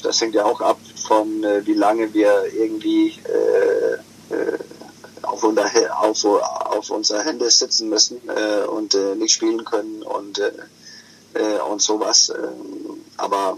das 0.03 0.21
hängt 0.21 0.35
ja 0.35 0.45
auch 0.45 0.61
ab 0.61 0.79
von, 1.07 1.43
äh, 1.43 1.65
wie 1.65 1.73
lange 1.73 2.13
wir 2.13 2.45
irgendwie 2.53 3.19
äh, 3.23 4.33
äh, 4.33 4.57
auf, 5.21 5.43
unser, 5.43 5.69
auf, 5.99 6.25
auf 6.25 6.89
unserer 6.89 7.23
Hände 7.23 7.49
sitzen 7.49 7.89
müssen 7.89 8.21
äh, 8.27 8.65
und 8.65 8.93
äh, 8.93 9.15
nicht 9.15 9.33
spielen 9.33 9.63
können 9.63 10.03
und, 10.03 10.39
äh, 10.39 10.51
äh 11.33 11.59
und 11.59 11.81
sowas. 11.81 12.29
Ähm, 12.29 13.05
aber 13.15 13.57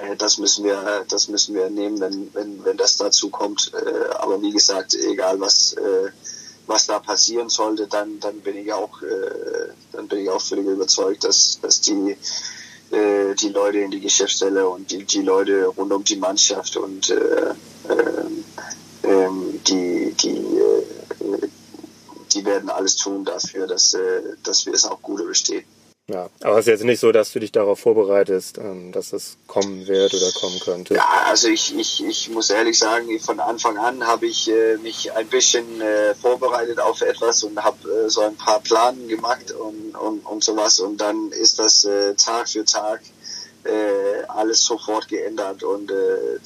äh, 0.00 0.16
das 0.16 0.38
müssen 0.38 0.64
wir, 0.64 1.04
das 1.08 1.28
müssen 1.28 1.54
wir 1.54 1.68
nehmen, 1.68 2.00
wenn, 2.00 2.32
wenn, 2.34 2.64
wenn 2.64 2.76
das 2.78 2.96
dazu 2.96 3.28
kommt. 3.28 3.72
Äh, 3.74 4.14
aber 4.16 4.40
wie 4.40 4.52
gesagt, 4.52 4.94
egal 4.94 5.38
was 5.40 5.74
äh, 5.74 6.10
was 6.68 6.86
da 6.86 6.98
passieren 6.98 7.48
sollte, 7.48 7.86
dann, 7.86 8.20
dann 8.20 8.40
bin 8.40 8.56
ich 8.58 8.72
auch, 8.72 9.02
äh, 9.02 9.72
dann 9.92 10.06
bin 10.06 10.20
ich 10.20 10.30
auch 10.30 10.40
völlig 10.40 10.66
überzeugt, 10.66 11.24
dass, 11.24 11.58
dass 11.60 11.80
die, 11.80 12.16
äh, 12.90 13.34
die 13.34 13.48
Leute 13.48 13.78
in 13.78 13.90
die 13.90 14.00
Geschäftsstelle 14.00 14.68
und 14.68 14.90
die, 14.90 15.04
die 15.04 15.22
Leute 15.22 15.66
rund 15.66 15.92
um 15.92 16.04
die 16.04 16.16
Mannschaft 16.16 16.76
und 16.76 17.10
äh, 17.10 17.54
äh, 19.02 19.28
die, 19.66 20.14
die, 20.14 20.36
äh, 20.36 21.48
die 22.32 22.44
werden 22.44 22.68
alles 22.68 22.96
tun 22.96 23.24
dafür, 23.24 23.66
dass, 23.66 23.94
äh, 23.94 24.22
dass 24.42 24.66
wir 24.66 24.74
es 24.74 24.84
auch 24.84 25.00
gut 25.00 25.20
überstehen. 25.20 25.64
Ja, 26.10 26.30
aber 26.42 26.54
es 26.54 26.60
ist 26.60 26.68
jetzt 26.68 26.84
nicht 26.84 27.00
so, 27.00 27.12
dass 27.12 27.32
du 27.32 27.38
dich 27.38 27.52
darauf 27.52 27.80
vorbereitest, 27.80 28.56
ähm, 28.56 28.92
dass 28.92 29.12
es 29.12 29.36
kommen 29.46 29.86
wird 29.86 30.14
oder 30.14 30.32
kommen 30.32 30.58
könnte. 30.58 30.94
Ja, 30.94 31.06
also 31.26 31.48
ich, 31.48 31.76
ich, 31.76 32.02
ich 32.02 32.30
muss 32.30 32.48
ehrlich 32.48 32.78
sagen, 32.78 33.20
von 33.20 33.38
Anfang 33.40 33.76
an 33.76 34.06
habe 34.06 34.26
ich 34.26 34.50
äh, 34.50 34.78
mich 34.78 35.12
ein 35.12 35.26
bisschen 35.26 35.82
äh, 35.82 36.14
vorbereitet 36.14 36.80
auf 36.80 37.02
etwas 37.02 37.42
und 37.42 37.62
habe 37.62 37.76
äh, 37.90 38.08
so 38.08 38.22
ein 38.22 38.36
paar 38.36 38.60
Planen 38.60 39.06
gemacht 39.06 39.52
und, 39.52 39.94
und, 39.96 40.20
und 40.20 40.42
sowas 40.42 40.80
und 40.80 40.98
dann 40.98 41.30
ist 41.30 41.58
das 41.58 41.86
Tag 42.16 42.48
für 42.48 42.64
Tag 42.64 43.00
alles 44.28 44.62
sofort 44.62 45.08
geändert 45.08 45.62
und 45.62 45.92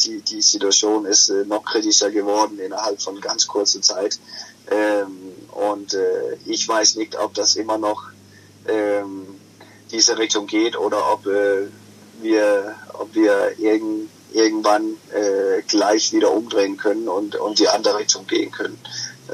die, 0.03 0.23
die 0.23 0.43
Situation 0.43 1.05
ist 1.05 1.29
noch 1.47 1.65
kritischer 1.65 2.11
geworden 2.11 2.59
innerhalb 2.59 3.01
von 3.01 3.21
ganz 3.21 3.47
kurzer 3.47 3.81
Zeit. 3.81 4.19
Ähm, 4.71 5.33
und 5.53 5.97
ich 6.47 6.67
weiß 6.67 6.97
nicht, 6.97 7.17
ob 7.17 7.35
das 7.35 7.55
immer 7.55 7.79
noch 7.79 8.11
ähm, 8.67 9.22
diese 9.93 10.19
Richtung 10.19 10.47
geht 10.47 10.77
oder 10.77 11.13
ob 11.13 11.27
äh, 11.27 11.69
wir, 12.21 12.75
ob 12.95 13.15
wir 13.15 13.59
irgend, 13.59 14.09
irgendwann 14.33 14.97
äh, 15.13 15.63
gleich 15.63 16.13
wieder 16.13 16.33
umdrehen 16.33 16.77
können 16.77 17.09
und, 17.09 17.37
und 17.37 17.59
die 17.59 17.69
andere 17.69 17.99
Richtung 17.99 18.27
gehen 18.27 18.51
können. 18.51 18.79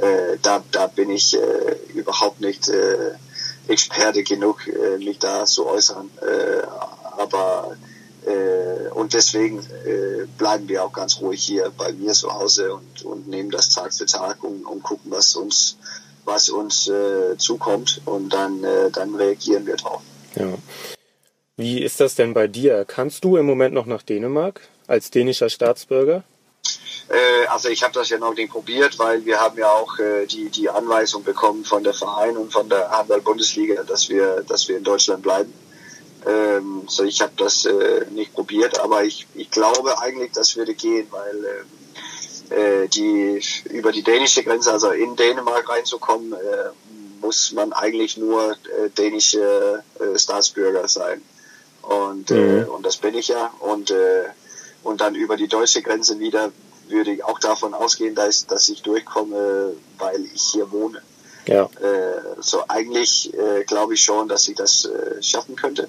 Äh, 0.00 0.38
da, 0.42 0.62
da 0.72 0.86
bin 0.86 1.10
ich 1.10 1.34
äh, 1.34 1.76
überhaupt 1.94 2.40
nicht 2.40 2.68
äh, 2.68 3.12
Experte 3.68 4.22
genug, 4.22 4.66
äh, 4.66 4.98
mich 4.98 5.18
da 5.18 5.44
zu 5.44 5.66
äußern. 5.66 6.10
Äh, 6.20 6.66
aber 7.18 7.76
äh, 8.26 8.90
und 8.90 9.14
deswegen 9.14 9.58
äh, 9.60 10.26
bleiben 10.36 10.68
wir 10.68 10.84
auch 10.84 10.92
ganz 10.92 11.20
ruhig 11.20 11.42
hier 11.42 11.72
bei 11.76 11.92
mir 11.92 12.12
zu 12.12 12.32
Hause 12.32 12.74
und, 12.74 13.04
und 13.04 13.28
nehmen 13.28 13.50
das 13.50 13.70
Tag 13.70 13.94
für 13.94 14.06
Tag 14.06 14.42
und, 14.42 14.64
und 14.64 14.82
gucken, 14.82 15.10
was 15.10 15.36
uns 15.36 15.76
was 16.28 16.50
uns 16.50 16.88
äh, 16.88 17.38
zukommt 17.38 18.02
und 18.04 18.34
dann, 18.34 18.62
äh, 18.62 18.90
dann 18.90 19.14
reagieren 19.14 19.66
wir 19.66 19.76
drauf. 19.76 20.02
Ja. 20.36 20.54
Wie 21.56 21.82
ist 21.82 22.00
das 22.00 22.14
denn 22.14 22.34
bei 22.34 22.46
dir? 22.46 22.84
Kannst 22.84 23.24
du 23.24 23.36
im 23.36 23.46
Moment 23.46 23.74
noch 23.74 23.86
nach 23.86 24.02
Dänemark 24.02 24.60
als 24.86 25.10
dänischer 25.10 25.50
Staatsbürger? 25.50 26.22
Äh, 27.08 27.46
also 27.46 27.68
ich 27.68 27.82
habe 27.82 27.94
das 27.94 28.10
ja 28.10 28.18
noch 28.18 28.34
nicht 28.34 28.52
probiert, 28.52 28.98
weil 28.98 29.24
wir 29.24 29.40
haben 29.40 29.58
ja 29.58 29.70
auch 29.70 29.98
äh, 29.98 30.26
die, 30.26 30.50
die 30.50 30.68
Anweisung 30.68 31.24
bekommen 31.24 31.64
von 31.64 31.82
der 31.82 31.94
Verein 31.94 32.36
und 32.36 32.52
von 32.52 32.68
der 32.68 32.90
Handball-Bundesliga, 32.90 33.82
dass 33.82 34.08
wir, 34.08 34.44
dass 34.46 34.68
wir 34.68 34.76
in 34.76 34.84
Deutschland 34.84 35.22
bleiben. 35.22 35.52
Ähm, 36.26 36.82
so 36.86 37.04
ich 37.04 37.20
habe 37.22 37.32
das 37.36 37.64
äh, 37.64 38.06
nicht 38.10 38.34
probiert, 38.34 38.78
aber 38.80 39.04
ich, 39.04 39.26
ich 39.34 39.50
glaube 39.50 40.00
eigentlich, 40.00 40.32
das 40.32 40.56
würde 40.56 40.74
gehen, 40.74 41.06
weil 41.10 41.44
äh, 42.50 42.82
äh 42.82 42.88
die 42.88 43.40
über 43.70 43.92
die 43.92 44.02
dänische 44.02 44.42
Grenze, 44.42 44.72
also 44.72 44.90
in 44.90 45.16
Dänemark 45.16 45.68
reinzukommen, 45.68 46.34
muss 47.20 47.52
man 47.52 47.72
eigentlich 47.72 48.16
nur 48.16 48.52
äh, 48.52 48.90
dänische 48.96 49.82
äh, 49.98 50.18
Staatsbürger 50.18 50.88
sein. 50.88 51.22
Und, 51.82 52.30
äh, 52.30 52.34
mhm. 52.34 52.58
äh, 52.58 52.64
und 52.64 52.84
das 52.84 52.96
bin 52.96 53.14
ich 53.14 53.28
ja. 53.28 53.52
Und, 53.60 53.90
äh, 53.90 54.24
und 54.82 55.00
dann 55.00 55.14
über 55.14 55.36
die 55.36 55.48
deutsche 55.48 55.82
Grenze 55.82 56.18
wieder 56.18 56.52
würde 56.88 57.12
ich 57.12 57.24
auch 57.24 57.38
davon 57.38 57.74
ausgehen, 57.74 58.14
dass, 58.14 58.46
dass 58.46 58.68
ich 58.68 58.82
durchkomme, 58.82 59.74
weil 59.98 60.24
ich 60.34 60.42
hier 60.42 60.70
wohne. 60.70 61.02
Ja. 61.46 61.64
Äh, 61.64 62.40
so 62.40 62.62
eigentlich 62.68 63.32
äh, 63.34 63.64
glaube 63.64 63.94
ich 63.94 64.02
schon, 64.02 64.28
dass 64.28 64.48
ich 64.48 64.56
das 64.56 64.84
äh, 64.84 65.22
schaffen 65.22 65.56
könnte, 65.56 65.88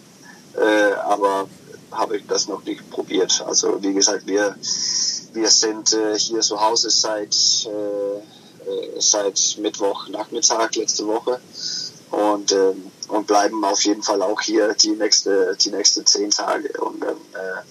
äh, 0.55 0.93
aber 1.03 1.49
habe 1.91 2.17
ich 2.17 2.27
das 2.27 2.47
noch 2.47 2.63
nicht 2.63 2.89
probiert. 2.89 3.43
Also 3.45 3.81
wie 3.83 3.93
gesagt, 3.93 4.25
wir 4.25 4.55
wir 5.33 5.49
sind 5.49 5.93
äh, 5.93 6.17
hier 6.17 6.41
zu 6.41 6.61
Hause 6.61 6.89
seit 6.89 7.35
äh, 7.65 8.21
seit 8.97 9.57
Mittwoch 9.59 10.07
Nachmittag 10.09 10.75
letzte 10.75 11.07
Woche 11.07 11.39
und 12.11 12.51
ähm, 12.51 12.91
und 13.07 13.25
bleiben 13.27 13.63
auf 13.63 13.83
jeden 13.83 14.03
Fall 14.03 14.21
auch 14.21 14.41
hier 14.41 14.73
die 14.73 14.91
nächste 14.91 15.55
die 15.59 15.71
nächsten 15.71 16.05
zehn 16.05 16.29
Tage 16.29 16.69
und 16.81 17.01
dann 17.01 17.17
äh, 17.33 17.61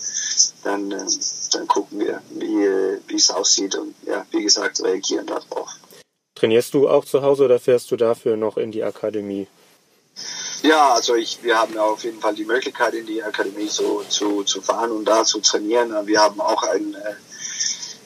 dann, 0.64 0.92
äh, 0.92 1.06
dann 1.52 1.66
gucken 1.66 2.00
wir, 2.00 2.22
wie 2.30 2.98
wie 3.06 3.16
es 3.16 3.30
aussieht 3.30 3.74
und 3.76 3.94
ja 4.06 4.26
wie 4.30 4.42
gesagt 4.42 4.82
reagieren 4.82 5.26
darauf. 5.26 5.70
Trainierst 6.34 6.74
du 6.74 6.88
auch 6.88 7.04
zu 7.04 7.22
Hause 7.22 7.44
oder 7.44 7.58
fährst 7.58 7.90
du 7.90 7.96
dafür 7.96 8.36
noch 8.36 8.56
in 8.56 8.70
die 8.70 8.84
Akademie? 8.84 9.48
Ja, 10.62 10.94
also 10.94 11.14
ich, 11.14 11.42
wir 11.42 11.58
haben 11.58 11.76
auf 11.78 12.04
jeden 12.04 12.20
Fall 12.20 12.34
die 12.34 12.44
Möglichkeit, 12.44 12.94
in 12.94 13.06
die 13.06 13.22
Akademie 13.22 13.68
so 13.68 14.02
zu, 14.08 14.42
zu 14.42 14.60
fahren 14.60 14.90
und 14.90 15.04
da 15.04 15.24
zu 15.24 15.40
trainieren. 15.40 15.94
Wir 16.06 16.20
haben 16.20 16.40
auch 16.40 16.62
ein, 16.64 16.94
äh, 16.94 17.14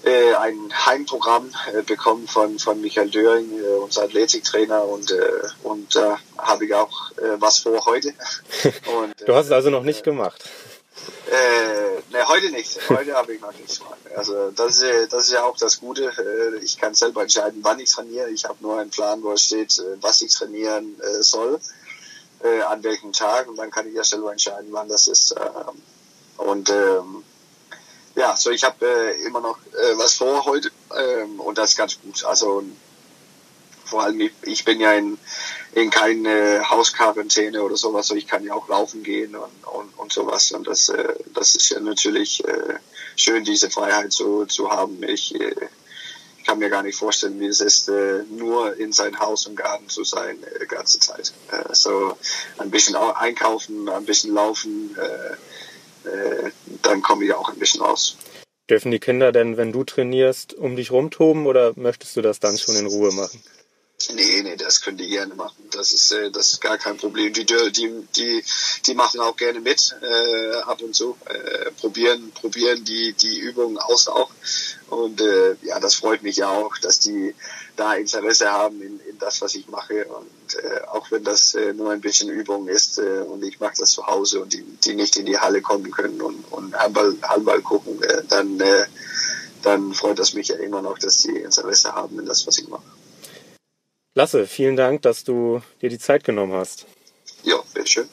ein 0.08 0.86
Heimprogramm 0.86 1.52
äh, 1.72 1.82
bekommen 1.82 2.26
von, 2.26 2.58
von 2.58 2.80
Michael 2.80 3.10
Döring, 3.10 3.58
äh, 3.58 3.76
unser 3.76 4.02
Athletiktrainer, 4.02 4.84
und, 4.84 5.10
äh, 5.10 5.20
und 5.62 5.94
da 5.94 6.18
habe 6.38 6.66
ich 6.66 6.74
auch 6.74 7.12
äh, 7.18 7.36
was 7.38 7.58
vor 7.58 7.84
heute. 7.86 8.12
Und, 8.96 9.14
du 9.24 9.34
hast 9.34 9.46
es 9.46 9.52
also 9.52 9.70
noch 9.70 9.84
nicht 9.84 10.02
gemacht. 10.02 10.42
Äh, 11.30 12.12
ne, 12.12 12.28
heute 12.28 12.50
nicht. 12.50 12.78
Heute 12.88 13.14
habe 13.14 13.34
ich 13.34 13.40
noch 13.40 13.52
nichts 13.52 13.78
gemacht. 13.78 13.98
Also 14.14 14.50
das 14.50 14.82
ist, 14.82 15.12
das 15.12 15.26
ist 15.26 15.32
ja 15.32 15.44
auch 15.44 15.56
das 15.56 15.80
Gute. 15.80 16.04
Äh, 16.04 16.62
ich 16.62 16.78
kann 16.78 16.94
selber 16.94 17.22
entscheiden, 17.22 17.60
wann 17.62 17.80
ich 17.80 17.90
trainiere. 17.90 18.30
Ich 18.30 18.44
habe 18.44 18.58
nur 18.60 18.78
einen 18.78 18.90
Plan, 18.90 19.22
wo 19.22 19.32
es 19.32 19.42
steht, 19.42 19.78
äh, 19.78 19.96
was 20.00 20.20
ich 20.20 20.32
trainieren 20.34 21.00
äh, 21.00 21.22
soll, 21.22 21.58
äh, 22.42 22.60
an 22.62 22.82
welchem 22.82 23.12
Tag 23.12 23.48
und 23.48 23.56
dann 23.56 23.70
kann 23.70 23.88
ich 23.88 23.94
ja 23.94 24.04
selber 24.04 24.32
entscheiden, 24.32 24.68
wann 24.70 24.88
das 24.88 25.06
ist. 25.06 25.34
Ähm, 25.36 25.82
und 26.36 26.70
ähm, 26.70 27.24
ja, 28.14 28.36
so 28.36 28.50
ich 28.50 28.64
habe 28.64 28.86
äh, 28.86 29.22
immer 29.26 29.40
noch 29.40 29.58
äh, 29.58 29.96
was 29.96 30.14
vor 30.14 30.44
heute 30.44 30.70
ähm, 30.96 31.40
und 31.40 31.58
das 31.58 31.70
ist 31.70 31.76
ganz 31.76 32.00
gut. 32.00 32.24
Also 32.24 32.62
vor 33.92 34.04
allem, 34.04 34.20
ich, 34.20 34.32
ich 34.42 34.64
bin 34.64 34.80
ja 34.80 34.92
in, 34.92 35.18
in 35.74 35.90
keine 35.90 36.68
Hausquarantäne 36.70 37.62
oder 37.62 37.76
sowas, 37.76 38.06
so 38.06 38.14
ich 38.14 38.26
kann 38.26 38.42
ja 38.42 38.54
auch 38.54 38.66
laufen 38.68 39.02
gehen 39.02 39.36
und, 39.36 39.64
und, 39.64 39.98
und 39.98 40.12
sowas. 40.12 40.50
Und 40.52 40.66
das, 40.66 40.88
äh, 40.88 41.14
das 41.34 41.54
ist 41.54 41.68
ja 41.68 41.80
natürlich 41.80 42.42
äh, 42.42 42.78
schön, 43.16 43.44
diese 43.44 43.68
Freiheit 43.68 44.10
zu, 44.10 44.46
zu 44.46 44.70
haben. 44.70 45.02
Ich, 45.02 45.34
äh, 45.34 45.54
ich 46.38 46.44
kann 46.44 46.58
mir 46.58 46.70
gar 46.70 46.82
nicht 46.82 46.96
vorstellen, 46.96 47.38
wie 47.38 47.46
es 47.46 47.60
ist, 47.60 47.90
äh, 47.90 48.22
nur 48.30 48.76
in 48.78 48.92
sein 48.92 49.18
Haus 49.20 49.46
und 49.46 49.56
Garten 49.56 49.90
zu 49.90 50.04
sein, 50.04 50.38
äh, 50.42 50.64
ganze 50.64 50.98
Zeit. 50.98 51.34
Äh, 51.50 51.74
so 51.74 52.16
ein 52.58 52.70
bisschen 52.70 52.96
einkaufen, 52.96 53.90
ein 53.90 54.06
bisschen 54.06 54.32
laufen, 54.32 54.96
äh, 56.04 56.50
dann 56.82 57.02
komme 57.02 57.24
ich 57.24 57.32
auch 57.32 57.48
ein 57.48 57.58
bisschen 57.58 57.82
raus. 57.82 58.16
Dürfen 58.70 58.90
die 58.90 59.00
Kinder 59.00 59.32
denn, 59.32 59.56
wenn 59.56 59.72
du 59.72 59.84
trainierst, 59.84 60.54
um 60.54 60.76
dich 60.76 60.90
rumtoben 60.90 61.46
oder 61.46 61.72
möchtest 61.76 62.16
du 62.16 62.22
das 62.22 62.40
dann 62.40 62.56
schon 62.56 62.76
in 62.76 62.86
Ruhe 62.86 63.12
machen? 63.12 63.42
Nee, 64.10 64.42
nee, 64.42 64.56
das 64.56 64.80
können 64.80 64.96
die 64.96 65.08
gerne 65.08 65.34
machen. 65.34 65.68
Das 65.70 65.92
ist, 65.92 66.12
äh, 66.12 66.30
das 66.30 66.52
ist 66.52 66.60
gar 66.60 66.78
kein 66.78 66.96
Problem. 66.96 67.32
Die, 67.32 67.44
die, 67.44 68.04
die, 68.16 68.44
die 68.86 68.94
machen 68.94 69.20
auch 69.20 69.36
gerne 69.36 69.60
mit, 69.60 69.94
äh, 70.02 70.56
ab 70.62 70.82
und 70.82 70.94
zu, 70.94 71.16
äh, 71.26 71.70
probieren, 71.72 72.32
probieren 72.32 72.84
die, 72.84 73.12
die 73.12 73.38
Übungen 73.38 73.78
aus 73.78 74.08
auch. 74.08 74.30
Und 74.88 75.20
äh, 75.20 75.56
ja, 75.62 75.80
das 75.80 75.94
freut 75.94 76.22
mich 76.22 76.36
ja 76.36 76.48
auch, 76.50 76.76
dass 76.78 76.98
die 76.98 77.34
da 77.76 77.94
Interesse 77.94 78.50
haben 78.50 78.82
in, 78.82 79.00
in 79.00 79.18
das, 79.18 79.40
was 79.40 79.54
ich 79.54 79.68
mache. 79.68 80.04
Und 80.06 80.54
äh, 80.62 80.80
auch 80.88 81.10
wenn 81.10 81.24
das 81.24 81.54
äh, 81.54 81.72
nur 81.72 81.92
ein 81.92 82.00
bisschen 82.00 82.28
Übung 82.28 82.68
ist 82.68 82.98
äh, 82.98 83.20
und 83.20 83.42
ich 83.44 83.60
mache 83.60 83.74
das 83.78 83.90
zu 83.90 84.06
Hause 84.06 84.42
und 84.42 84.52
die, 84.52 84.62
die 84.84 84.94
nicht 84.94 85.16
in 85.16 85.26
die 85.26 85.38
Halle 85.38 85.62
kommen 85.62 85.90
können 85.90 86.20
und, 86.20 86.44
und 86.50 86.74
Handball, 86.74 87.16
Handball 87.22 87.62
gucken, 87.62 88.02
äh, 88.02 88.22
dann, 88.28 88.60
äh, 88.60 88.86
dann 89.62 89.94
freut 89.94 90.18
das 90.18 90.34
mich 90.34 90.48
ja 90.48 90.56
immer 90.56 90.82
noch, 90.82 90.98
dass 90.98 91.18
die 91.18 91.36
Interesse 91.36 91.94
haben 91.94 92.18
in 92.18 92.26
das, 92.26 92.46
was 92.46 92.58
ich 92.58 92.68
mache. 92.68 92.82
Lasse, 94.14 94.46
vielen 94.46 94.76
Dank, 94.76 95.02
dass 95.02 95.24
du 95.24 95.62
dir 95.80 95.88
die 95.88 95.98
Zeit 95.98 96.24
genommen 96.24 96.52
hast. 96.52 96.86
Ja, 97.44 97.56
bitteschön. 97.72 98.08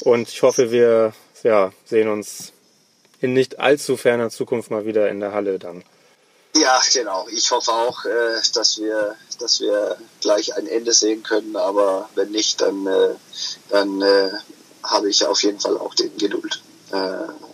Und 0.00 0.28
ich 0.28 0.42
hoffe, 0.42 0.70
wir 0.70 1.12
ja, 1.42 1.72
sehen 1.84 2.08
uns 2.08 2.52
in 3.20 3.34
nicht 3.34 3.58
allzu 3.58 3.96
ferner 3.96 4.30
Zukunft 4.30 4.70
mal 4.70 4.86
wieder 4.86 5.08
in 5.10 5.20
der 5.20 5.32
Halle 5.32 5.58
dann. 5.58 5.84
Ja, 6.56 6.80
genau. 6.92 7.26
Ich 7.30 7.50
hoffe 7.50 7.72
auch, 7.72 8.04
äh, 8.04 8.40
dass 8.54 8.78
wir, 8.78 9.16
dass 9.38 9.60
wir 9.60 9.96
gleich 10.20 10.56
ein 10.56 10.66
Ende 10.66 10.92
sehen 10.92 11.22
können. 11.22 11.56
Aber 11.56 12.08
wenn 12.14 12.30
nicht, 12.30 12.60
dann, 12.60 12.86
äh, 12.86 13.14
dann 13.68 14.00
äh, 14.00 14.30
habe 14.82 15.10
ich 15.10 15.26
auf 15.26 15.42
jeden 15.42 15.60
Fall 15.60 15.76
auch 15.76 15.94
den 15.94 16.16
Geduld. 16.16 16.62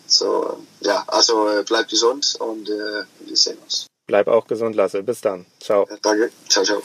So, 0.06 0.58
ja, 0.80 1.02
also 1.06 1.62
bleib 1.66 1.88
gesund 1.88 2.36
und 2.40 2.68
wir 2.68 3.06
sehen 3.36 3.56
uns. 3.62 3.86
Bleib 4.06 4.28
auch 4.28 4.46
gesund, 4.46 4.76
Lasse. 4.76 5.02
Bis 5.02 5.22
dann. 5.22 5.46
Ciao. 5.60 5.88
Danke. 6.02 6.30
Ciao, 6.48 6.62
ciao. 6.62 6.82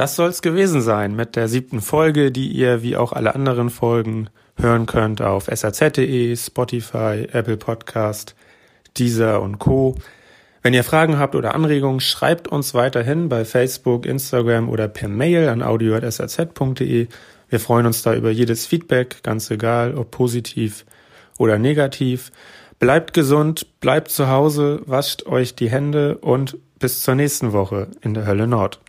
Das 0.00 0.16
soll's 0.16 0.40
gewesen 0.40 0.80
sein 0.80 1.14
mit 1.14 1.36
der 1.36 1.46
siebten 1.46 1.82
Folge, 1.82 2.32
die 2.32 2.48
ihr 2.48 2.82
wie 2.82 2.96
auch 2.96 3.12
alle 3.12 3.34
anderen 3.34 3.68
Folgen 3.68 4.30
hören 4.56 4.86
könnt 4.86 5.20
auf 5.20 5.50
saz.de, 5.52 6.34
Spotify, 6.36 7.28
Apple 7.30 7.58
Podcast, 7.58 8.34
Deezer 8.96 9.42
und 9.42 9.58
Co. 9.58 9.96
Wenn 10.62 10.72
ihr 10.72 10.84
Fragen 10.84 11.18
habt 11.18 11.34
oder 11.34 11.54
Anregungen, 11.54 12.00
schreibt 12.00 12.48
uns 12.48 12.72
weiterhin 12.72 13.28
bei 13.28 13.44
Facebook, 13.44 14.06
Instagram 14.06 14.70
oder 14.70 14.88
per 14.88 15.10
Mail 15.10 15.50
an 15.50 15.62
audio.saz.de. 15.62 17.08
Wir 17.50 17.60
freuen 17.60 17.84
uns 17.84 18.00
da 18.00 18.14
über 18.14 18.30
jedes 18.30 18.64
Feedback, 18.64 19.22
ganz 19.22 19.50
egal, 19.50 19.98
ob 19.98 20.12
positiv 20.12 20.86
oder 21.36 21.58
negativ. 21.58 22.32
Bleibt 22.78 23.12
gesund, 23.12 23.66
bleibt 23.80 24.10
zu 24.10 24.30
Hause, 24.30 24.80
wascht 24.86 25.26
euch 25.26 25.56
die 25.56 25.68
Hände 25.68 26.16
und 26.16 26.56
bis 26.78 27.02
zur 27.02 27.16
nächsten 27.16 27.52
Woche 27.52 27.88
in 28.00 28.14
der 28.14 28.26
Hölle 28.26 28.46
Nord. 28.46 28.80